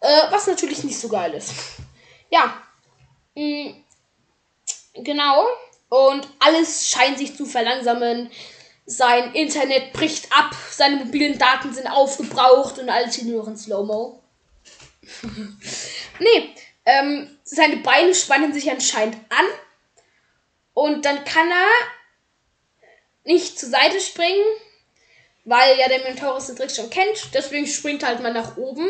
Äh, 0.00 0.30
was 0.30 0.46
natürlich 0.46 0.84
nicht 0.84 1.00
so 1.00 1.08
geil 1.08 1.34
ist. 1.34 1.52
Ja. 2.30 2.62
Mh, 3.34 3.70
mm, 3.70 3.84
genau. 5.02 5.48
Und 5.88 6.28
alles 6.38 6.88
scheint 6.88 7.18
sich 7.18 7.36
zu 7.36 7.44
verlangsamen. 7.44 8.30
Sein 8.90 9.34
Internet 9.34 9.92
bricht 9.92 10.32
ab, 10.32 10.56
seine 10.70 10.96
mobilen 10.96 11.38
Daten 11.38 11.74
sind 11.74 11.86
aufgebraucht 11.86 12.78
und 12.78 12.88
alles 12.88 13.20
nur 13.22 13.42
noch 13.42 13.48
in 13.48 13.56
Slow-Mo. 13.58 14.22
nee, 16.20 16.54
ähm, 16.86 17.38
seine 17.44 17.76
Beine 17.76 18.14
spannen 18.14 18.54
sich 18.54 18.70
anscheinend 18.70 19.16
an. 19.28 19.44
Und 20.72 21.04
dann 21.04 21.22
kann 21.26 21.50
er 21.50 21.66
nicht 23.24 23.58
zur 23.58 23.68
Seite 23.68 24.00
springen, 24.00 24.42
weil 25.44 25.78
ja 25.78 25.88
der 25.88 26.04
Minotaurus 26.04 26.46
den 26.46 26.56
Trick 26.56 26.70
schon 26.70 26.88
kennt. 26.88 27.34
Deswegen 27.34 27.66
springt 27.66 28.02
halt 28.02 28.22
mal 28.22 28.32
nach 28.32 28.56
oben. 28.56 28.88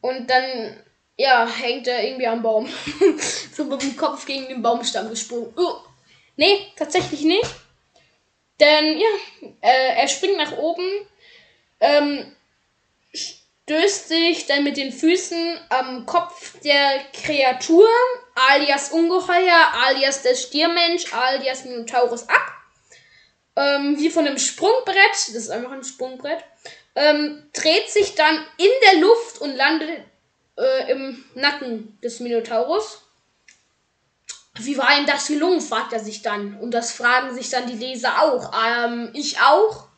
Und 0.00 0.30
dann, 0.30 0.80
ja, 1.16 1.44
hängt 1.44 1.88
er 1.88 2.04
irgendwie 2.04 2.28
am 2.28 2.42
Baum. 2.42 2.68
so 3.52 3.64
mit 3.64 3.82
dem 3.82 3.96
Kopf 3.96 4.26
gegen 4.26 4.46
den 4.46 4.62
Baumstamm 4.62 5.10
gesprungen. 5.10 5.52
Uh. 5.56 5.74
Nee, 6.36 6.68
tatsächlich 6.76 7.22
nicht. 7.22 7.50
Denn, 8.60 8.98
ja, 8.98 9.08
äh, 9.62 10.00
er 10.00 10.08
springt 10.08 10.36
nach 10.36 10.56
oben, 10.58 10.86
ähm, 11.80 12.36
stößt 13.14 14.08
sich 14.08 14.46
dann 14.46 14.64
mit 14.64 14.76
den 14.76 14.92
Füßen 14.92 15.58
am 15.70 16.04
Kopf 16.06 16.60
der 16.60 17.00
Kreatur, 17.12 17.88
alias 18.50 18.90
Ungeheuer, 18.90 19.72
alias 19.86 20.22
der 20.22 20.34
Stiermensch, 20.34 21.12
alias 21.12 21.64
Minotaurus 21.64 22.28
ab. 22.28 22.52
Ähm, 23.56 23.96
wie 23.98 24.10
von 24.10 24.26
einem 24.26 24.38
Sprungbrett, 24.38 24.96
das 25.12 25.28
ist 25.28 25.50
einfach 25.50 25.72
ein 25.72 25.84
Sprungbrett 25.84 26.44
ähm, 26.94 27.48
dreht 27.52 27.90
sich 27.90 28.14
dann 28.14 28.36
in 28.58 28.70
der 28.86 29.00
Luft 29.00 29.40
und 29.40 29.56
landet 29.56 30.00
äh, 30.58 30.90
im 30.90 31.24
Nacken 31.34 31.98
des 32.02 32.20
Minotaurus. 32.20 33.02
Wie 34.64 34.78
war 34.78 34.98
ihm 34.98 35.06
das 35.06 35.26
gelungen, 35.26 35.60
fragt 35.60 35.92
er 35.92 36.00
sich 36.00 36.22
dann. 36.22 36.58
Und 36.58 36.72
das 36.72 36.92
fragen 36.92 37.34
sich 37.34 37.50
dann 37.50 37.66
die 37.66 37.76
Leser 37.76 38.22
auch. 38.22 38.52
Ähm, 38.66 39.10
ich 39.14 39.40
auch. 39.40 39.88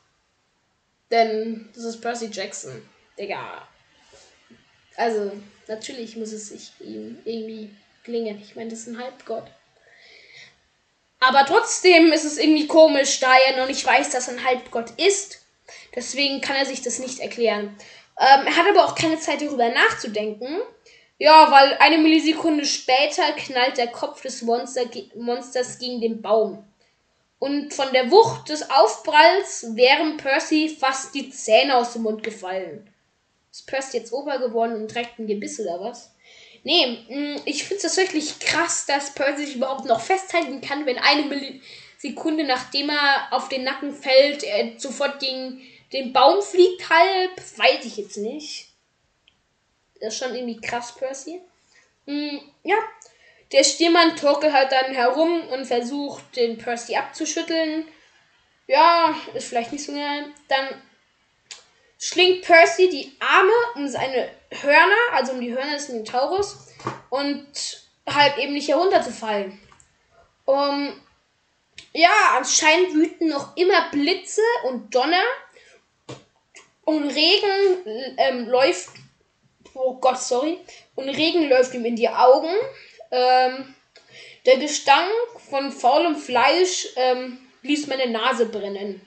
Denn 1.11 1.69
das 1.75 1.85
ist 1.85 2.01
Percy 2.01 2.31
Jackson. 2.33 2.83
Digga. 3.19 3.67
Also, 4.97 5.33
natürlich 5.69 6.17
muss 6.17 6.33
es 6.33 6.49
sich 6.49 6.73
ihm 6.81 7.19
irgendwie 7.25 7.75
gelingen. 8.05 8.41
Ich 8.43 8.57
meine, 8.57 8.71
das 8.71 8.81
ist 8.81 8.89
ein 8.89 8.99
Halbgott. 8.99 9.45
Aber 11.21 11.47
trotzdem 11.47 12.13
ist 12.13 12.25
es 12.25 12.39
irgendwie 12.39 12.67
komisch, 12.67 13.21
da 13.21 13.33
er 13.47 13.57
noch 13.57 13.69
nicht 13.69 13.87
weiß, 13.87 14.11
dass 14.11 14.29
er 14.29 14.35
ein 14.35 14.45
Halbgott 14.45 14.91
ist. 14.99 15.41
Deswegen 15.95 16.41
kann 16.41 16.57
er 16.57 16.67
sich 16.67 16.83
das 16.83 16.99
nicht 16.99 17.21
erklären. 17.21 17.77
Ähm, 18.19 18.47
er 18.47 18.57
hat 18.57 18.67
aber 18.69 18.85
auch 18.85 18.95
keine 18.95 19.21
Zeit 19.21 19.41
darüber 19.41 19.69
nachzudenken. 19.69 20.61
Ja, 21.23 21.53
weil 21.53 21.77
eine 21.79 21.99
Millisekunde 21.99 22.65
später 22.65 23.23
knallt 23.37 23.77
der 23.79 23.87
Kopf 23.87 24.23
des 24.23 24.43
Monster, 24.43 24.91
Monsters 25.15 25.79
gegen 25.79 26.01
den 26.01 26.21
Baum. 26.21 26.65
Und 27.39 27.73
von 27.73 27.93
der 27.93 28.11
Wucht 28.11 28.49
des 28.49 28.69
Aufpralls 28.69 29.67
wären 29.77 30.17
Percy 30.17 30.69
fast 30.69 31.15
die 31.15 31.31
Zähne 31.31 31.77
aus 31.77 31.93
dem 31.93 32.03
Mund 32.03 32.25
gefallen. 32.25 32.93
Ist 33.53 33.69
Percy 33.69 33.99
jetzt 33.99 34.13
Ober 34.13 34.41
geworden 34.41 34.75
und 34.75 34.91
trägt 34.91 35.21
ein 35.21 35.29
Gebiss 35.29 35.61
oder 35.61 35.81
was? 35.81 36.13
Nee, 36.65 36.87
mm, 37.09 37.43
ich 37.45 37.63
finde 37.63 37.77
es 37.77 37.83
tatsächlich 37.83 38.41
krass, 38.41 38.87
dass 38.87 39.15
Percy 39.15 39.47
sich 39.47 39.55
überhaupt 39.55 39.85
noch 39.85 40.01
festhalten 40.01 40.61
kann, 40.61 40.87
wenn 40.87 40.99
eine 40.99 41.23
Millisekunde 41.23 42.43
nachdem 42.43 42.91
er 42.91 43.29
auf 43.31 43.49
den 43.49 43.63
Nacken 43.63 43.95
fällt, 43.95 44.43
er 44.43 44.73
sofort 44.77 45.21
gegen 45.21 45.63
den 45.93 46.13
Baum 46.13 46.43
fliegt 46.43 46.91
halb, 46.91 47.37
weiß 47.59 47.85
ich 47.85 47.97
jetzt 47.97 48.17
nicht. 48.17 48.72
Das 50.03 50.15
ist 50.15 50.19
schon 50.19 50.35
irgendwie 50.35 50.61
krass, 50.61 50.97
Percy. 50.97 51.41
Mm, 52.07 52.39
ja, 52.65 52.77
der 53.53 53.63
Stiermann 53.63 54.17
torkelt 54.17 54.53
halt 54.53 54.73
dann 54.73 54.93
herum 54.93 55.47
und 55.49 55.65
versucht, 55.65 56.35
den 56.35 56.59
Percy 56.59 56.97
abzuschütteln. 56.97 57.87
Ja, 58.67 59.15
ist 59.35 59.49
vielleicht 59.49 59.73
nicht 59.73 59.85
so 59.85 59.93
geil. 59.93 60.27
Dann 60.49 60.83
schlingt 61.99 62.43
Percy 62.43 62.89
die 62.89 63.13
Arme 63.21 63.53
um 63.77 63.87
seine 63.87 64.29
Hörner, 64.51 65.13
also 65.13 65.35
um 65.35 65.41
die 65.41 65.53
Hörner 65.55 65.75
des 65.75 65.89
Minotaurus, 65.89 66.67
und 67.11 67.47
halt 68.09 68.39
eben 68.39 68.55
nicht 68.55 68.69
herunterzufallen. 68.69 69.61
Um, 70.45 71.01
ja, 71.93 72.11
anscheinend 72.37 72.95
wüten 72.95 73.29
noch 73.29 73.57
immer 73.57 73.89
Blitze 73.91 74.43
und 74.65 74.93
Donner 74.93 75.23
und 76.85 77.05
Regen 77.05 78.17
ähm, 78.17 78.49
läuft. 78.49 78.91
Oh 79.75 79.95
Gott, 79.95 80.19
sorry. 80.19 80.59
Und 80.95 81.09
Regen 81.09 81.49
läuft 81.49 81.75
ihm 81.75 81.85
in 81.85 81.97
die 81.97 82.09
Augen. 82.09 82.53
Ähm, 83.11 83.75
der 84.45 84.59
Gestank 84.59 85.11
von 85.51 85.71
faulem 85.71 86.17
Fleisch 86.17 86.89
ähm, 86.97 87.39
ließ 87.63 87.87
meine 87.87 88.11
Nase 88.11 88.47
brennen. 88.47 89.01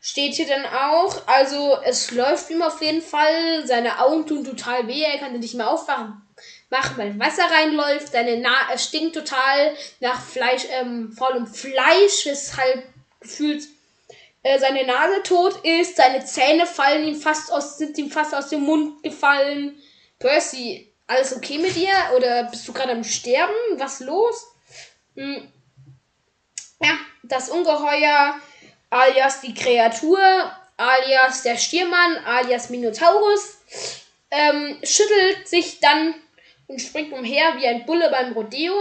Steht 0.00 0.34
hier 0.34 0.46
dann 0.46 0.64
auch, 0.64 1.26
also 1.26 1.78
es 1.84 2.12
läuft 2.12 2.50
ihm 2.50 2.62
auf 2.62 2.80
jeden 2.80 3.02
Fall, 3.02 3.66
seine 3.66 3.98
Augen 4.00 4.26
tun 4.26 4.44
total 4.44 4.86
weh, 4.86 5.02
er 5.02 5.18
kann 5.18 5.38
nicht 5.38 5.54
mehr 5.54 5.68
aufwachen, 5.68 6.22
machen, 6.70 6.96
weil 6.98 7.18
Wasser 7.18 7.50
reinläuft, 7.50 8.12
seine 8.12 8.36
Na 8.38 8.72
es 8.72 8.84
stinkt 8.84 9.16
total 9.16 9.74
nach 9.98 10.22
Fleisch, 10.22 10.62
ähm, 10.70 11.12
faulem 11.12 11.46
Fleisch, 11.48 12.26
weshalb 12.26 12.84
gefühlt 13.20 13.64
äh, 14.44 14.58
seine 14.58 14.86
Nase 14.86 15.22
tot 15.24 15.64
ist, 15.64 15.96
seine 15.96 16.24
Zähne 16.24 16.66
fallen 16.66 17.08
ihm 17.08 17.16
fast 17.16 17.52
aus, 17.52 17.76
sind 17.76 17.98
ihm 17.98 18.10
fast 18.10 18.34
aus 18.34 18.48
dem 18.50 18.60
Mund 18.60 19.02
gefallen. 19.02 19.82
Percy, 20.18 20.92
alles 21.06 21.34
okay 21.34 21.58
mit 21.58 21.74
dir? 21.74 21.92
Oder 22.16 22.44
bist 22.44 22.66
du 22.66 22.72
gerade 22.72 22.92
am 22.92 23.04
Sterben? 23.04 23.54
Was 23.76 24.00
los? 24.00 24.46
Hm. 25.14 25.50
Ja, 26.80 26.98
das 27.22 27.48
Ungeheuer, 27.48 28.40
alias 28.90 29.40
die 29.40 29.54
Kreatur, 29.54 30.20
alias 30.76 31.42
der 31.42 31.56
Stiermann, 31.56 32.18
alias 32.24 32.70
Minotaurus, 32.70 33.58
ähm, 34.30 34.78
schüttelt 34.82 35.48
sich 35.48 35.80
dann 35.80 36.14
und 36.66 36.80
springt 36.80 37.12
umher 37.12 37.56
wie 37.56 37.66
ein 37.66 37.86
Bulle 37.86 38.10
beim 38.10 38.32
Rodeo. 38.32 38.74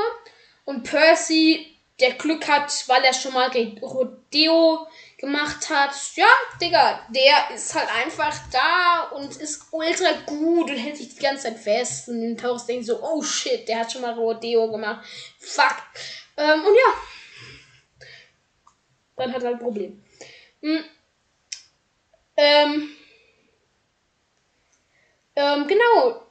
Und 0.65 0.83
Percy, 0.83 1.77
der 1.99 2.13
Glück 2.13 2.47
hat, 2.47 2.71
weil 2.88 3.03
er 3.03 3.13
schon 3.13 3.33
mal 3.33 3.49
Rodeo 3.81 4.88
gemacht 5.18 5.70
hat. 5.70 5.91
Ja, 6.15 6.28
Digga, 6.61 7.07
der 7.09 7.55
ist 7.55 7.74
halt 7.74 7.89
einfach 7.93 8.38
da 8.51 9.09
und 9.15 9.36
ist 9.38 9.65
ultra 9.72 10.11
gut 10.26 10.70
und 10.70 10.78
hält 10.78 10.97
sich 10.97 11.15
die 11.15 11.22
ganze 11.22 11.43
Zeit 11.43 11.59
fest. 11.59 12.07
Und 12.07 12.22
den 12.22 12.38
Taurus 12.38 12.65
denkt 12.65 12.86
so, 12.86 13.01
oh 13.01 13.22
shit, 13.24 13.68
der 13.68 13.80
hat 13.80 13.91
schon 13.91 14.03
mal 14.03 14.13
Rodeo 14.13 14.72
gemacht. 14.72 15.05
Fuck. 15.39 15.78
Ähm, 16.38 16.63
und 16.63 16.76
ja. 16.76 18.05
Dann 19.15 19.34
hat 19.34 19.43
er 19.43 19.49
ein 19.49 19.59
Problem. 19.59 20.03
Hm. 20.61 20.84
Ähm. 22.38 22.89
Ähm, 25.36 25.68
genau. 25.68 26.24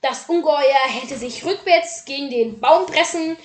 Das 0.00 0.28
Ungeheuer 0.28 0.88
hätte 0.88 1.16
sich 1.16 1.44
rückwärts 1.44 2.04
gegen 2.04 2.28
den 2.28 2.58
Baum 2.58 2.86
pressen 2.86 3.36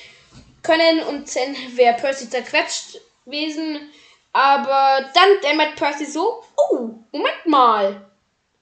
können 0.64 1.04
und 1.04 1.34
dann 1.36 1.56
wäre 1.76 1.98
Percy 1.98 2.30
zerquetscht 2.30 3.00
gewesen. 3.26 3.92
Aber 4.38 5.10
dann 5.16 5.42
dämmert 5.42 5.76
Percy 5.78 6.06
so, 6.06 6.44
oh, 6.56 6.90
Moment 7.12 7.46
mal. 7.48 8.08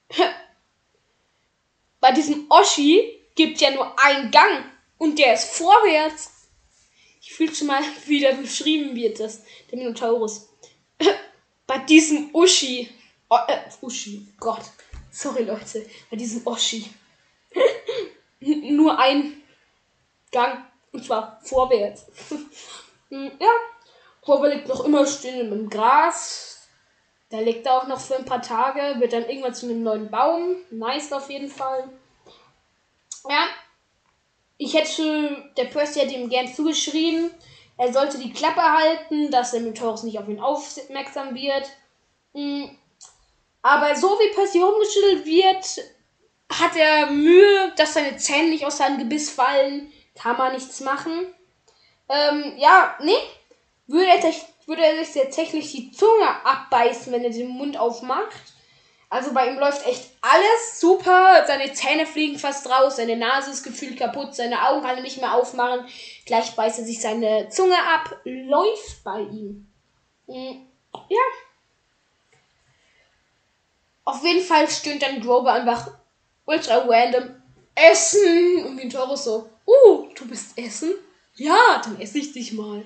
Bei 1.99 2.13
diesem 2.13 2.49
Oschi 2.49 3.19
gibt 3.35 3.59
ja 3.59 3.71
nur 3.71 3.93
einen 3.99 4.31
Gang 4.31 4.63
und 4.97 5.19
der 5.19 5.33
ist 5.33 5.53
vorwärts. 5.53 6.47
Ich 7.19 7.33
fühle 7.33 7.53
schon 7.53 7.67
mal, 7.67 7.83
wie 8.05 8.21
da 8.21 8.31
beschrieben 8.31 8.95
wird, 8.95 9.19
das, 9.19 9.41
der 9.69 9.79
Minotaurus. 9.79 10.47
Bei 11.67 11.79
diesem 11.79 12.33
Uschi. 12.33 12.89
Oh, 13.29 13.39
äh, 13.45 13.59
Uschi, 13.81 14.25
Gott. 14.39 14.63
Sorry, 15.11 15.43
Leute. 15.43 15.85
Bei 16.09 16.15
diesem 16.15 16.47
Oschi. 16.47 16.89
nur 18.39 18.97
ein 18.97 19.43
Gang. 20.31 20.63
Und 20.93 21.03
zwar 21.03 21.41
vorwärts. 21.43 22.05
Ja. 23.09 23.74
Grover 24.25 24.49
liegt 24.49 24.67
noch 24.67 24.83
immer 24.83 25.05
still 25.05 25.39
im 25.39 25.69
Gras. 25.69 26.67
Da 27.29 27.39
liegt 27.39 27.65
er 27.65 27.77
auch 27.77 27.87
noch 27.87 27.99
für 27.99 28.17
ein 28.17 28.25
paar 28.25 28.41
Tage. 28.41 28.99
Wird 28.99 29.13
dann 29.13 29.29
irgendwann 29.29 29.53
zu 29.53 29.67
einem 29.67 29.83
neuen 29.83 30.09
Baum. 30.09 30.55
Nice 30.71 31.13
auf 31.13 31.29
jeden 31.29 31.49
Fall. 31.49 31.89
Ja. 33.29 33.45
Ich 34.57 34.73
hätte, 34.73 35.51
der 35.57 35.65
Percy 35.65 35.99
hätte 35.99 36.15
ihm 36.15 36.29
gern 36.29 36.53
zugeschrieben, 36.53 37.29
er 37.77 37.91
sollte 37.91 38.17
die 38.17 38.31
Klappe 38.31 38.61
halten, 38.61 39.29
dass 39.29 39.51
der 39.51 39.59
Minotaurus 39.59 40.03
nicht 40.03 40.17
auf 40.17 40.29
ihn 40.29 40.39
aufmerksam 40.39 41.35
wird. 41.35 41.69
Hm. 42.33 42.69
Aber 43.61 43.95
so 43.95 44.07
wie 44.19 44.33
Percy 44.33 44.61
rumgeschüttelt 44.61 45.25
wird, 45.25 45.93
hat 46.49 46.75
er 46.77 47.07
Mühe, 47.07 47.73
dass 47.75 47.95
seine 47.95 48.15
Zähne 48.15 48.49
nicht 48.49 48.65
aus 48.65 48.77
seinem 48.77 48.99
Gebiss 48.99 49.29
fallen. 49.29 49.91
Kann 50.15 50.37
man 50.37 50.53
nichts 50.53 50.79
machen. 50.79 51.33
Ähm, 52.07 52.53
ja, 52.57 52.95
nee. 53.01 53.17
Würde 53.87 54.07
er, 54.07 54.33
würde 54.65 54.83
er 54.85 55.05
sich 55.05 55.21
tatsächlich 55.21 55.71
die 55.71 55.91
Zunge 55.91 56.27
abbeißen, 56.43 57.11
wenn 57.13 57.23
er 57.23 57.29
den 57.29 57.49
Mund 57.49 57.77
aufmacht. 57.77 58.53
Also 59.09 59.33
bei 59.33 59.47
ihm 59.47 59.59
läuft 59.59 59.85
echt 59.85 60.09
alles 60.21 60.79
super. 60.79 61.43
Seine 61.45 61.71
Zähne 61.73 62.05
fliegen 62.05 62.39
fast 62.39 62.69
raus, 62.69 62.95
seine 62.97 63.15
Nase 63.15 63.51
ist 63.51 63.63
gefühlt 63.63 63.97
kaputt, 63.97 64.35
seine 64.35 64.67
Augen 64.67 64.81
kann 64.81 64.97
er 64.97 65.03
nicht 65.03 65.17
mehr 65.17 65.33
aufmachen. 65.33 65.85
Gleich 66.25 66.55
beißt 66.55 66.79
er 66.79 66.85
sich 66.85 66.99
seine 66.99 67.49
Zunge 67.49 67.77
ab. 67.77 68.19
Läuft 68.23 69.03
bei 69.03 69.19
ihm. 69.21 69.67
Hm, 70.27 70.67
ja. 71.09 71.21
Auf 74.03 74.23
jeden 74.23 74.43
Fall 74.43 74.69
stöhnt 74.69 75.01
dann 75.01 75.21
Grover 75.21 75.53
einfach 75.53 75.91
ultra 76.45 76.77
random 76.79 77.41
Essen. 77.75 78.65
Und 78.65 78.75
Minotaurus 78.75 79.23
so, 79.25 79.49
uh, 79.67 80.07
du 80.15 80.27
bist 80.27 80.57
Essen? 80.57 80.93
Ja, 81.35 81.81
dann 81.83 81.99
esse 81.99 82.19
ich 82.19 82.33
dich 82.33 82.53
mal. 82.53 82.83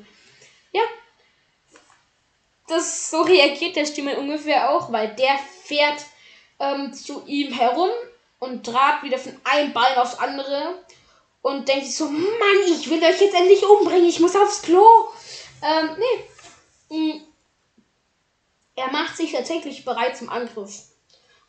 Ja. 0.72 0.84
Das, 2.68 3.10
so 3.10 3.22
reagiert 3.22 3.76
der 3.76 3.86
Stimme 3.86 4.18
ungefähr 4.18 4.70
auch, 4.72 4.92
weil 4.92 5.16
der 5.16 5.40
fährt 5.64 6.06
ähm, 6.60 6.94
zu 6.94 7.24
ihm 7.26 7.52
herum 7.52 7.90
und 8.40 8.66
trat 8.66 9.04
wieder 9.04 9.18
von 9.18 9.40
einem 9.44 9.74
Bein 9.74 9.98
aufs 9.98 10.16
andere 10.16 10.84
und 11.42 11.68
denkt 11.68 11.86
sich 11.86 11.96
so, 11.96 12.06
Mann, 12.06 12.62
ich 12.68 12.90
will 12.90 13.04
euch 13.04 13.22
jetzt 13.22 13.36
endlich 13.36 13.64
umbringen, 13.64 14.08
ich 14.08 14.20
muss 14.20 14.36
aufs 14.36 14.62
Klo. 14.62 14.86
Ähm, 15.62 15.98
nee. 16.90 16.98
Mm. 16.98 17.22
Er 18.76 18.92
macht 18.92 19.18
sich 19.18 19.34
tatsächlich 19.34 19.84
bereit 19.84 20.18
zum 20.18 20.30
Angriff. 20.30 20.84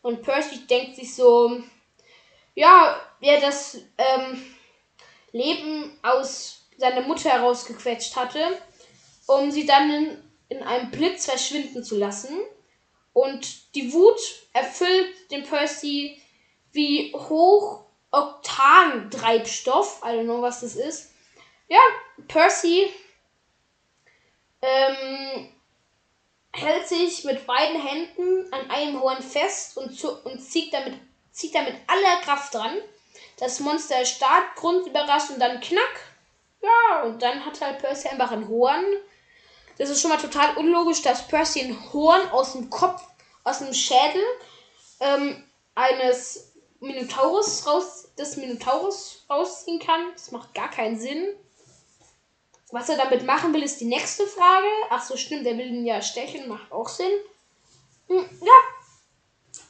Und 0.02 0.22
Percy 0.22 0.66
denkt 0.66 0.96
sich 0.96 1.14
so, 1.14 1.62
ja, 2.54 3.00
wer 3.20 3.40
das 3.40 3.78
ähm, 3.98 4.54
Leben 5.32 5.98
aus 6.02 6.62
seiner 6.76 7.02
Mutter 7.02 7.30
herausgequetscht 7.30 8.16
hatte, 8.16 8.40
um 9.30 9.50
sie 9.50 9.66
dann 9.66 9.90
in, 9.90 10.22
in 10.48 10.62
einem 10.62 10.90
Blitz 10.90 11.26
verschwinden 11.26 11.84
zu 11.84 11.96
lassen. 11.96 12.38
Und 13.12 13.74
die 13.74 13.92
Wut 13.92 14.20
erfüllt 14.52 15.30
den 15.30 15.42
Percy 15.44 16.20
wie 16.72 17.12
Hochoktan-Treibstoff. 17.12 20.00
I 20.02 20.08
don't 20.08 20.24
know, 20.24 20.42
was 20.42 20.60
das 20.60 20.76
ist. 20.76 21.12
Ja, 21.68 21.80
Percy 22.26 22.90
ähm, 24.62 25.48
hält 26.52 26.88
sich 26.88 27.24
mit 27.24 27.46
beiden 27.46 27.80
Händen 27.80 28.52
an 28.52 28.68
einem 28.70 29.00
Horn 29.00 29.22
fest 29.22 29.76
und, 29.76 30.04
und 30.04 30.40
zieht, 30.40 30.74
damit, 30.74 30.94
zieht 31.30 31.54
damit 31.54 31.76
aller 31.86 32.16
Kraft 32.22 32.54
dran. 32.54 32.76
Das 33.38 33.60
Monster 33.60 33.94
erstarrt, 33.96 34.56
grundüberrascht 34.56 35.30
und 35.30 35.38
dann 35.38 35.60
knack. 35.60 36.00
Ja, 36.62 37.04
und 37.04 37.22
dann 37.22 37.46
hat 37.46 37.60
halt 37.60 37.78
Percy 37.78 38.08
einfach 38.08 38.32
ein 38.32 38.48
Horn. 38.48 38.84
Das 39.80 39.88
ist 39.88 40.02
schon 40.02 40.10
mal 40.10 40.18
total 40.18 40.58
unlogisch, 40.58 41.00
dass 41.00 41.26
Percy 41.26 41.62
ein 41.62 41.92
Horn 41.94 42.28
aus 42.32 42.52
dem 42.52 42.68
Kopf, 42.68 43.02
aus 43.44 43.60
dem 43.60 43.72
Schädel 43.72 44.22
ähm, 45.00 45.42
eines 45.74 46.52
Minotaurus 46.80 47.66
raus, 47.66 48.10
des 48.18 48.36
Minotaurus 48.36 49.24
rausziehen 49.30 49.78
kann. 49.78 50.12
Das 50.12 50.32
macht 50.32 50.52
gar 50.52 50.68
keinen 50.68 51.00
Sinn. 51.00 51.34
Was 52.72 52.90
er 52.90 52.98
damit 52.98 53.24
machen 53.24 53.54
will, 53.54 53.62
ist 53.62 53.80
die 53.80 53.86
nächste 53.86 54.26
Frage. 54.26 54.66
Ach 54.90 55.02
so, 55.02 55.16
stimmt, 55.16 55.46
der 55.46 55.56
will 55.56 55.68
ihn 55.68 55.86
ja 55.86 56.02
stechen, 56.02 56.46
macht 56.46 56.70
auch 56.70 56.90
Sinn. 56.90 57.12
Hm, 58.08 58.28
ja. 58.42 58.52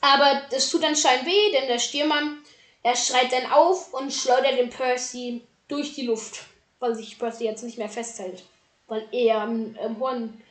Aber 0.00 0.42
das 0.50 0.70
tut 0.70 0.82
anscheinend 0.82 1.24
weh, 1.24 1.52
denn 1.52 1.68
der 1.68 1.78
Stiermann, 1.78 2.42
er 2.82 2.96
schreit 2.96 3.30
dann 3.30 3.52
auf 3.52 3.94
und 3.94 4.12
schleudert 4.12 4.58
den 4.58 4.70
Percy 4.70 5.46
durch 5.68 5.94
die 5.94 6.06
Luft, 6.06 6.40
weil 6.80 6.96
sich 6.96 7.16
Percy 7.16 7.44
jetzt 7.44 7.62
nicht 7.62 7.78
mehr 7.78 7.88
festhält, 7.88 8.42
weil 8.90 9.08
er 9.12 9.42
am, 9.42 9.76
am 9.82 9.98
Horn 10.00 10.42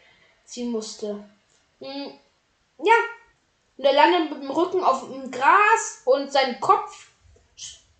ziehen 0.46 0.72
musste. 0.72 1.24
Hm, 1.80 2.14
ja. 2.84 2.94
Und 3.78 3.86
er 3.86 3.94
landet 3.94 4.32
mit 4.32 4.44
dem 4.44 4.52
Rücken 4.52 4.84
auf 4.84 5.02
dem 5.02 5.30
Gras 5.30 6.02
und 6.06 6.32
sein 6.32 6.60
Kopf 6.60 7.10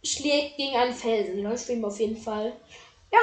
schlägt 0.04 0.58
gegen 0.58 0.76
einen 0.76 0.94
Felsen. 0.94 1.44
Läuft 1.44 1.70
ihm 1.70 1.86
auf 1.86 2.00
jeden 2.00 2.18
Fall. 2.18 2.54
Ja, 3.12 3.20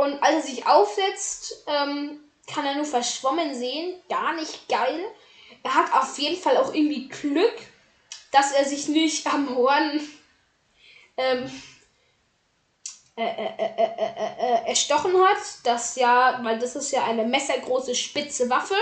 und 0.00 0.22
als 0.22 0.36
er 0.36 0.42
sich 0.42 0.66
aufsetzt, 0.66 1.64
ähm, 1.66 2.20
kann 2.46 2.66
er 2.66 2.74
nur 2.74 2.84
verschwommen 2.84 3.54
sehen. 3.54 4.00
Gar 4.08 4.34
nicht 4.34 4.68
geil. 4.68 5.00
Er 5.62 5.74
hat 5.74 5.92
auf 5.94 6.18
jeden 6.18 6.40
Fall 6.40 6.56
auch 6.56 6.72
irgendwie 6.74 7.08
Glück, 7.08 7.54
dass 8.32 8.52
er 8.52 8.64
sich 8.64 8.88
nicht 8.88 9.26
am 9.26 9.54
Horn 9.54 10.00
ähm, 11.16 11.50
äh, 13.22 14.64
äh, 14.64 14.68
erstochen 14.68 15.12
hat. 15.20 15.38
Das 15.64 15.96
ja, 15.96 16.40
weil 16.42 16.58
das 16.58 16.76
ist 16.76 16.90
ja 16.90 17.04
eine 17.04 17.24
messergroße 17.24 17.94
spitze 17.94 18.48
Waffe, 18.50 18.76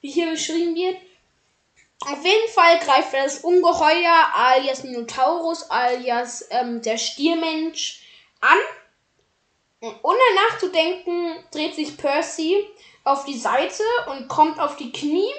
wie 0.00 0.10
hier 0.10 0.30
beschrieben 0.30 0.74
wird. 0.74 0.96
Auf 2.00 2.24
jeden 2.24 2.48
Fall 2.52 2.78
greift 2.80 3.14
das 3.14 3.40
Ungeheuer 3.40 4.26
alias 4.34 4.82
Minotaurus 4.82 5.70
alias 5.70 6.46
ähm, 6.50 6.82
der 6.82 6.98
Stiermensch 6.98 8.02
an 8.40 8.58
ohne 10.02 10.20
nachzudenken 10.48 11.34
dreht 11.50 11.74
sich 11.74 11.96
Percy 11.96 12.64
auf 13.02 13.24
die 13.24 13.36
Seite 13.36 13.82
und 14.10 14.28
kommt 14.28 14.60
auf 14.60 14.76
die 14.76 14.92
Knie. 14.92 15.32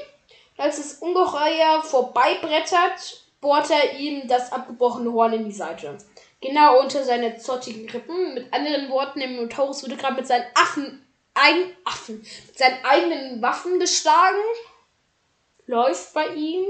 Als 0.58 0.78
das 0.78 0.96
Ungeheuer 0.96 1.82
vorbeibrettert, 1.82 3.24
bohrt 3.40 3.70
er 3.70 3.98
ihm 3.98 4.28
das 4.28 4.52
abgebrochene 4.52 5.12
Horn 5.14 5.34
in 5.34 5.46
die 5.46 5.54
Seite. 5.54 5.98
Genau 6.44 6.82
unter 6.82 7.06
seine 7.06 7.38
zottigen 7.38 7.90
Rippen. 7.90 8.34
Mit 8.34 8.54
anderen 8.54 8.90
Worten, 8.90 9.20
der 9.22 9.30
Minotaurus 9.30 9.82
wurde 9.82 9.96
gerade 9.96 10.16
mit 10.16 10.28
seinen 10.28 10.46
Affen, 10.54 11.08
ein 11.34 11.74
Affen, 11.86 12.20
mit 12.20 12.58
seinen 12.58 12.84
eigenen 12.84 13.42
Waffen 13.42 13.80
geschlagen. 13.80 14.44
Läuft 15.68 16.14
bei 16.14 16.28
ihm. 16.36 16.66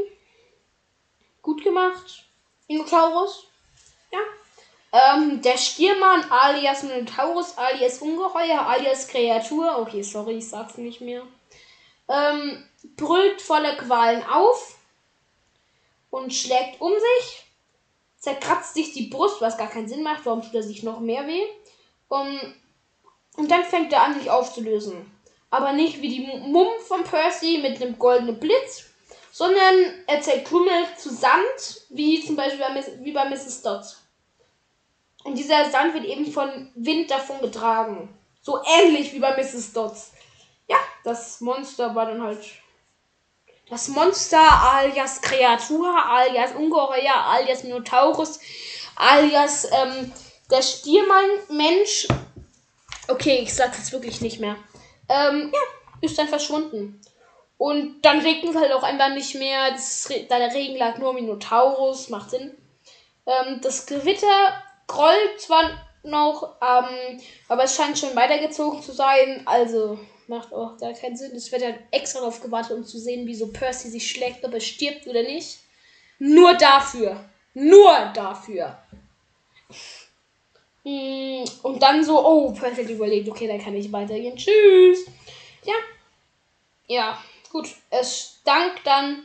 Gut 1.42 1.64
gemacht. 1.64 2.24
Minotaurus. 2.68 3.48
Ja. 4.12 5.16
Ähm, 5.16 5.42
der 5.42 5.58
Stiermann 5.58 6.24
alias 6.30 6.84
Minotaurus 6.84 7.58
alias 7.58 7.98
Ungeheuer 7.98 8.62
alias 8.68 9.08
Kreatur, 9.08 9.80
okay, 9.80 10.04
sorry, 10.04 10.38
ich 10.38 10.48
sag's 10.48 10.78
nicht 10.78 11.02
mehr, 11.02 11.24
ähm, 12.08 12.64
brüllt 12.96 13.42
voller 13.42 13.76
Qualen 13.76 14.24
auf 14.24 14.76
und 16.12 16.32
schlägt 16.32 16.80
um 16.80 16.92
sich, 16.92 17.43
zerkratzt 18.24 18.74
sich 18.74 18.94
die 18.94 19.08
Brust, 19.08 19.42
was 19.42 19.58
gar 19.58 19.68
keinen 19.68 19.90
Sinn 19.90 20.02
macht, 20.02 20.26
warum 20.26 20.42
tut 20.42 20.56
er 20.56 20.64
sich 20.64 20.82
noch 20.82 21.02
mehr 21.02 21.28
weh? 21.28 21.44
Um, 22.08 22.40
und 23.36 23.52
dann 23.52 23.66
fängt 23.66 23.92
er 23.92 24.04
an, 24.04 24.18
sich 24.18 24.32
aufzulösen. 24.32 25.12
Aber 25.50 25.74
nicht 25.74 26.02
wie 26.02 26.08
die 26.08 26.40
Mumm 26.40 26.70
von 26.88 27.04
Percy 27.04 27.60
mit 27.62 27.82
einem 27.82 28.00
goldenen 28.00 28.40
Blitz, 28.40 28.86
sondern 29.34 29.76
er 30.08 30.22
zerkrümmelt 30.22 30.98
zu 30.98 31.14
Sand, 31.14 31.82
wie 31.90 32.24
zum 32.26 32.38
Beispiel 32.38 32.62
bei, 32.62 32.86
wie 33.02 33.12
bei 33.12 33.28
Mrs. 33.28 33.62
Dodds. 33.62 34.02
Und 35.26 35.38
dieser 35.38 35.70
Sand 35.70 35.94
wird 35.94 36.06
eben 36.06 36.32
von 36.32 36.72
Wind 36.76 37.12
davon 37.12 37.42
getragen. 37.42 38.08
So 38.42 38.62
ähnlich 38.66 39.12
wie 39.12 39.20
bei 39.20 39.36
Mrs. 39.36 39.74
Dodds. 39.74 40.14
Ja, 40.70 40.78
das 41.04 41.42
Monster 41.42 41.94
war 41.94 42.06
dann 42.06 42.22
halt. 42.22 42.40
Das 43.74 43.88
Monster 43.88 44.40
alias 44.40 45.20
Kreatur, 45.20 45.92
alias 46.06 46.52
Ungeheuer, 46.52 47.16
alias 47.16 47.64
Minotaurus, 47.64 48.40
alias 48.96 49.66
ähm, 49.66 50.14
der 50.52 50.62
Stiermann 50.62 51.26
Mensch. 51.50 52.08
Okay, 53.08 53.40
ich 53.42 53.52
sag's 53.52 53.80
jetzt 53.80 53.92
wirklich 53.92 54.22
nicht 54.22 54.40
mehr. 54.40 54.58
Ähm, 55.10 55.52
ja, 55.52 55.60
ist 56.02 56.20
dann 56.20 56.28
verschwunden. 56.28 57.02
Und 57.58 58.04
dann 58.04 58.20
regnet 58.20 58.54
es 58.54 58.62
halt 58.62 58.72
auch 58.74 58.84
einfach 58.84 59.10
nicht 59.10 59.34
mehr. 59.34 59.72
Das, 59.72 60.08
der 60.08 60.54
Regen 60.54 60.78
lag 60.78 61.00
nur 61.00 61.16
Minotaurus, 61.16 62.10
macht 62.10 62.30
Sinn. 62.30 62.56
Ähm, 63.26 63.60
das 63.64 63.88
Gewitter 63.88 64.54
grollt 64.86 65.42
zwar 65.42 65.64
noch, 66.04 66.58
ähm, 66.62 67.20
aber 67.48 67.64
es 67.64 67.76
scheint 67.76 67.98
schon 67.98 68.16
weitergezogen 68.16 68.84
zu 68.84 68.92
sein. 68.92 69.42
Also 69.48 69.98
macht 70.30 70.54
auch 70.54 70.78
gar 70.78 70.94
keinen 70.94 71.18
Sinn. 71.18 71.36
Es 71.36 71.52
wird 71.52 71.62
ja 71.62 71.74
extra 71.92 72.20
darauf 72.20 72.42
gewartet, 72.42 72.78
um 72.78 72.86
zu 72.86 73.00
sehen, 73.00 73.28
wie 73.28 73.36
so 73.36 73.48
Percy 73.48 73.90
sich 73.90 74.10
schlägt, 74.10 74.44
ob 74.44 74.54
er 74.54 74.62
stirbt 74.62 75.08
oder 75.08 75.24
nicht. 75.24 75.60
Nur 76.20 76.54
dafür. 76.56 77.24
Nur 77.54 78.12
dafür. 78.14 78.78
Mm, 80.84 81.44
und 81.64 81.82
dann 81.82 82.04
so, 82.04 82.26
oh, 82.26 82.52
Percy 82.52 82.84
hat 82.84 82.90
überlegt, 82.90 83.30
okay, 83.30 83.48
dann 83.48 83.62
kann 83.62 83.76
ich 83.76 83.92
weitergehen. 83.92 84.36
Tschüss. 84.36 85.06
Ja. 85.64 85.76
Ja, 86.88 87.24
gut. 87.52 87.70
Es 87.90 88.38
stank 88.42 88.84
dann 88.84 89.24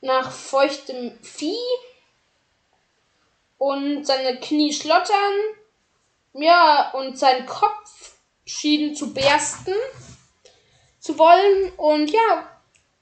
nach 0.00 0.30
feuchtem 0.30 1.18
Vieh. 1.22 1.56
Und 3.58 4.04
seine 4.04 4.40
Knie 4.40 4.72
schlottern. 4.72 5.34
Ja, 6.34 6.90
und 6.92 7.18
sein 7.18 7.46
Kopf 7.46 8.16
schien 8.44 8.94
zu 8.94 9.12
bersten 9.12 9.74
zu 11.02 11.18
wollen. 11.18 11.72
Und 11.76 12.10
ja, 12.10 12.48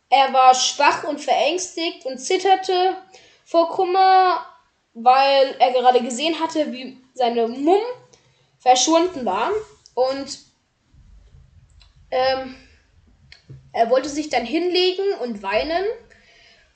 er 0.09 0.33
war 0.33 0.55
schwach 0.55 1.05
und 1.05 1.21
verängstigt 1.21 2.05
und 2.07 2.19
zitterte 2.19 2.97
vor 3.45 3.69
Kummer, 3.71 4.45
weil 4.95 5.55
er 5.61 5.73
gerade 5.73 6.03
gesehen 6.03 6.41
hatte, 6.41 6.73
wie 6.73 6.99
seine 7.15 7.47
Mumm 7.47 7.83
verschwunden 8.59 9.25
war. 9.25 9.53
Und 9.95 10.39
ähm, 12.11 12.57
er 13.73 13.91
wollte 13.91 14.09
sich 14.09 14.31
dann 14.31 14.45
hinlegen 14.45 15.13
und 15.23 15.43
weinen. 15.43 15.85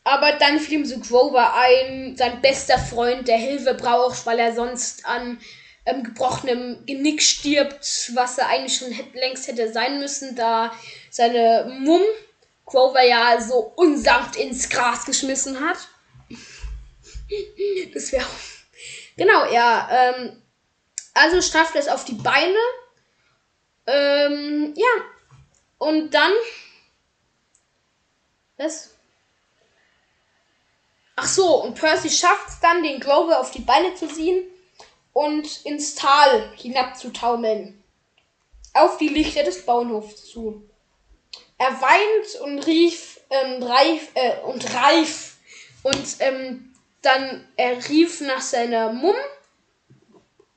Aber 0.04 0.32
dann 0.32 0.60
fiel 0.60 0.80
ihm 0.80 0.84
so 0.84 1.00
Grover 1.00 1.54
ein, 1.54 2.14
sein 2.16 2.42
bester 2.42 2.78
Freund, 2.78 3.26
der 3.26 3.38
Hilfe 3.38 3.72
braucht, 3.72 4.26
weil 4.26 4.38
er 4.38 4.54
sonst 4.54 5.06
an 5.06 5.40
ähm, 5.86 6.02
gebrochenem 6.02 6.84
Genick 6.86 7.22
stirbt, 7.22 8.12
was 8.14 8.38
er 8.38 8.48
eigentlich 8.48 8.76
schon 8.76 8.94
längst 9.14 9.48
hätte 9.48 9.72
sein 9.72 9.98
müssen, 9.98 10.36
da 10.36 10.72
seine 11.14 11.72
Mumm 11.78 12.02
Grover 12.66 13.02
ja 13.02 13.40
so 13.40 13.72
unsanft 13.76 14.34
ins 14.34 14.68
Gras 14.68 15.04
geschmissen 15.04 15.60
hat. 15.60 15.76
Das 17.94 18.10
wäre. 18.10 18.26
Genau, 19.16 19.44
ja. 19.52 19.88
Ähm, 19.92 20.42
also 21.12 21.40
strafft 21.40 21.76
es 21.76 21.86
auf 21.86 22.04
die 22.04 22.14
Beine. 22.14 22.58
Ähm, 23.86 24.74
ja. 24.76 25.04
Und 25.78 26.12
dann. 26.12 26.32
Was? 28.56 28.90
Ach 31.14 31.28
so, 31.28 31.62
und 31.62 31.78
Percy 31.78 32.10
schafft 32.10 32.48
es 32.48 32.58
dann, 32.58 32.82
den 32.82 32.98
Grover 32.98 33.38
auf 33.38 33.52
die 33.52 33.62
Beine 33.62 33.94
zu 33.94 34.08
ziehen 34.08 34.42
und 35.12 35.64
ins 35.64 35.94
Tal 35.94 36.52
hinabzutaumeln. 36.56 37.80
Auf 38.72 38.98
die 38.98 39.08
Lichter 39.08 39.44
des 39.44 39.64
Bauernhofs 39.64 40.24
zu. 40.26 40.68
Er 41.64 41.80
weint 41.80 42.40
und 42.42 42.66
rief 42.66 43.20
ähm, 43.30 43.62
reif 43.62 44.10
äh, 44.12 44.36
und 44.40 44.74
reif 44.74 45.36
und 45.82 46.16
ähm, 46.18 46.74
dann 47.00 47.48
er 47.56 47.88
rief 47.88 48.20
nach 48.20 48.42
seiner 48.42 48.92
Mumm, 48.92 49.16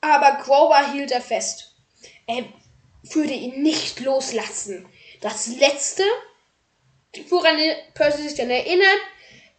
aber 0.01 0.43
Grover 0.43 0.91
hielt 0.91 1.14
er 1.14 1.22
fest. 1.22 1.76
Er 2.28 2.43
würde 3.03 3.32
ihn 3.32 3.64
nicht 3.64 4.01
loslassen. 4.01 4.86
Das 5.22 5.47
letzte, 5.47 6.03
woran 7.30 7.58
Percy 7.93 8.24
sich 8.24 8.36
dann 8.36 8.49
erinnert, 8.49 8.99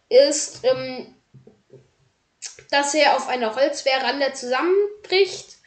ist, 0.07 0.63
ähm, 0.63 1.15
dass 2.69 2.93
er 2.93 3.17
auf 3.17 3.27
einer 3.27 3.55
Holzveranda 3.55 4.35
zusammenbricht, 4.35 5.57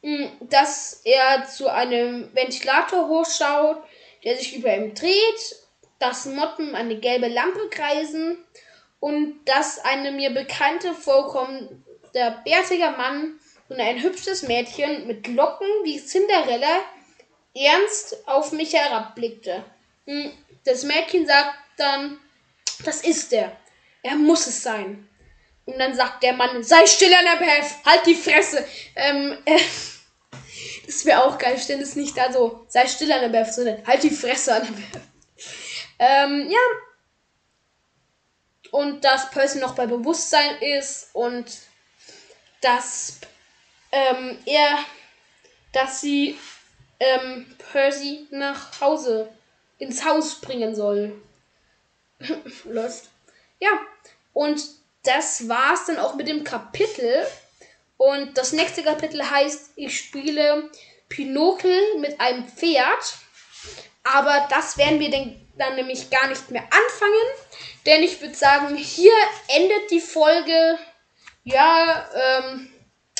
hm, 0.00 0.30
dass 0.42 1.00
er 1.02 1.48
zu 1.48 1.66
einem 1.66 2.32
Ventilator 2.36 3.08
hochschaut, 3.08 3.82
der 4.24 4.36
sich 4.36 4.56
über 4.56 4.74
ihm 4.74 4.94
dreht, 4.94 5.56
dass 5.98 6.26
Motten 6.26 6.74
eine 6.74 6.96
gelbe 6.98 7.28
Lampe 7.28 7.68
kreisen 7.70 8.38
und 9.00 9.44
dass 9.44 9.78
eine 9.78 10.12
mir 10.12 10.30
bekannte 10.30 10.94
vollkommender 10.94 12.42
bärtiger 12.44 12.92
Mann 12.92 13.38
und 13.68 13.80
ein 13.80 14.02
hübsches 14.02 14.42
Mädchen 14.42 15.06
mit 15.06 15.26
Locken 15.28 15.68
wie 15.84 15.98
Cinderella 15.98 16.80
ernst 17.54 18.26
auf 18.26 18.52
mich 18.52 18.72
herabblickte. 18.72 19.64
Hm, 20.06 20.32
das 20.64 20.84
Mädchen 20.84 21.26
sagt 21.26 21.54
dann, 21.76 22.18
das 22.84 23.02
ist 23.02 23.32
er. 23.32 23.56
Er 24.02 24.16
muss 24.16 24.46
es 24.46 24.62
sein. 24.62 25.08
Und 25.66 25.78
dann 25.78 25.94
sagt 25.94 26.22
der 26.22 26.32
Mann, 26.32 26.62
sei 26.62 26.86
still, 26.86 27.12
Annabeth, 27.12 27.84
halt 27.84 28.06
die 28.06 28.14
Fresse. 28.14 28.66
Ähm, 28.96 29.36
äh, 29.44 29.58
das 30.88 31.04
wäre 31.04 31.22
auch 31.22 31.36
geil, 31.36 31.58
stell 31.62 31.82
es 31.82 31.96
nicht 31.96 32.16
da 32.16 32.32
so, 32.32 32.64
sei 32.68 32.86
still, 32.86 33.12
Annabeth, 33.12 33.52
sondern 33.52 33.86
halt 33.86 34.02
die 34.02 34.10
Fresse, 34.10 34.54
Annabeth. 34.54 35.02
Ähm, 35.98 36.48
ja. 36.50 36.58
Und 38.70 39.04
dass 39.04 39.30
Percy 39.30 39.58
noch 39.58 39.74
bei 39.74 39.86
Bewusstsein 39.86 40.62
ist 40.62 41.10
und 41.12 41.44
dass 42.62 43.18
ähm, 43.92 44.38
er, 44.46 44.78
dass 45.72 46.00
sie 46.00 46.38
ähm, 47.00 47.54
Percy 47.70 48.26
nach 48.30 48.80
Hause, 48.80 49.28
ins 49.76 50.04
Haus 50.06 50.40
bringen 50.40 50.74
soll. 50.74 51.20
Läuft. 52.64 53.10
Ja. 53.60 53.78
Und 54.32 54.62
das 55.04 55.48
war's 55.48 55.84
dann 55.86 55.98
auch 55.98 56.14
mit 56.14 56.28
dem 56.28 56.44
Kapitel. 56.44 57.26
Und 57.98 58.38
das 58.38 58.52
nächste 58.52 58.82
Kapitel 58.82 59.28
heißt, 59.28 59.72
ich 59.76 59.98
spiele 59.98 60.70
Pinokel 61.08 61.98
mit 61.98 62.18
einem 62.20 62.48
Pferd. 62.48 63.18
Aber 64.04 64.46
das 64.48 64.78
werden 64.78 65.00
wir 65.00 65.10
dann 65.56 65.74
nämlich 65.74 66.08
gar 66.08 66.28
nicht 66.28 66.50
mehr 66.50 66.62
anfangen. 66.62 67.28
Denn 67.84 68.02
ich 68.02 68.20
würde 68.20 68.34
sagen, 68.34 68.76
hier 68.76 69.12
endet 69.48 69.90
die 69.90 70.00
Folge. 70.00 70.78
Ja, 71.44 72.08
ähm, 72.14 72.72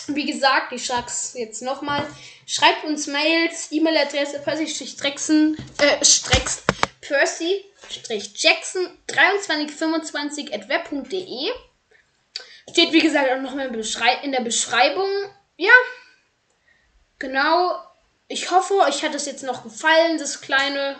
wie 0.06 0.26
gesagt, 0.26 0.72
ich 0.72 0.86
sag's 0.86 1.34
jetzt 1.34 1.60
nochmal. 1.60 2.06
Schreibt 2.46 2.84
uns 2.84 3.06
Mails, 3.08 3.72
E-Mail-Adresse 3.72 4.38
percy-jackson, 4.40 5.56
äh, 5.78 6.04
Strecks, 6.04 6.62
percy-jackson 7.00 8.96
2325 9.08 10.54
at 10.54 10.68
web.de. 10.68 11.50
Steht, 12.70 12.92
wie 12.92 13.00
gesagt, 13.00 13.30
auch 13.30 13.40
nochmal 13.40 13.66
in 14.22 14.32
der 14.32 14.40
Beschreibung. 14.40 15.08
Ja, 15.56 15.72
genau. 17.18 17.82
Ich 18.28 18.50
hoffe, 18.50 18.74
euch 18.74 19.02
hat 19.02 19.14
es 19.14 19.26
jetzt 19.26 19.42
noch 19.42 19.62
gefallen, 19.62 20.18
das 20.18 20.40
kleine 20.40 20.96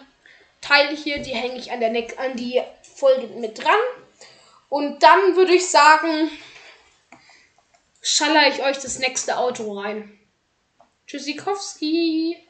Teil 0.60 0.96
hier. 0.96 1.18
Die 1.18 1.34
hänge 1.34 1.58
ich 1.58 1.70
an, 1.70 1.80
der 1.80 1.90
ne 1.90 2.06
an 2.16 2.36
die 2.36 2.62
Folge 2.96 3.26
mit 3.38 3.62
dran. 3.62 3.78
Und 4.70 5.02
dann 5.02 5.36
würde 5.36 5.54
ich 5.54 5.70
sagen, 5.70 6.30
schaller 8.00 8.48
ich 8.48 8.62
euch 8.62 8.78
das 8.78 8.98
nächste 8.98 9.36
Auto 9.36 9.78
rein. 9.78 10.18
Tschüssikowski. 11.06 12.47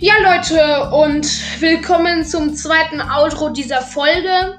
Ja, 0.00 0.14
Leute, 0.22 0.90
und 0.94 1.26
willkommen 1.60 2.24
zum 2.24 2.54
zweiten 2.54 3.00
Outro 3.00 3.48
dieser 3.48 3.82
Folge. 3.82 4.56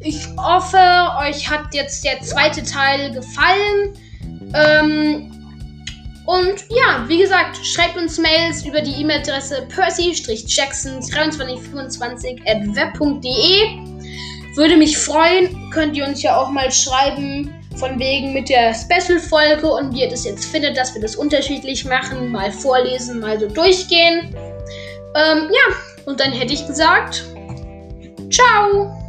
Ich 0.00 0.28
hoffe, 0.36 0.76
euch 1.22 1.48
hat 1.48 1.72
jetzt 1.72 2.04
der 2.04 2.20
zweite 2.20 2.62
Teil 2.62 3.10
gefallen. 3.10 3.94
Ähm, 4.52 5.32
und 6.26 6.56
ja, 6.68 7.02
wie 7.08 7.16
gesagt, 7.16 7.64
schreibt 7.64 7.96
uns 7.96 8.18
Mails 8.18 8.62
über 8.66 8.82
die 8.82 9.00
E-Mail-Adresse 9.00 9.66
percy-jackson2325 9.74 12.46
at 12.46 12.76
web.de. 12.76 13.78
Würde 14.54 14.76
mich 14.76 14.98
freuen, 14.98 15.70
könnt 15.72 15.96
ihr 15.96 16.06
uns 16.06 16.22
ja 16.22 16.36
auch 16.36 16.50
mal 16.50 16.70
schreiben, 16.70 17.50
von 17.76 17.98
wegen 17.98 18.34
mit 18.34 18.50
der 18.50 18.74
Special-Folge 18.74 19.66
und 19.66 19.94
wie 19.94 20.02
ihr 20.02 20.10
das 20.10 20.26
jetzt 20.26 20.44
findet, 20.44 20.76
dass 20.76 20.94
wir 20.94 21.00
das 21.00 21.16
unterschiedlich 21.16 21.86
machen, 21.86 22.30
mal 22.30 22.52
vorlesen, 22.52 23.20
mal 23.20 23.40
so 23.40 23.48
durchgehen. 23.48 24.36
Ähm, 25.14 25.50
ja, 25.50 25.76
und 26.06 26.20
dann 26.20 26.32
hätte 26.32 26.52
ich 26.52 26.66
gesagt, 26.66 27.24
ciao! 28.30 29.03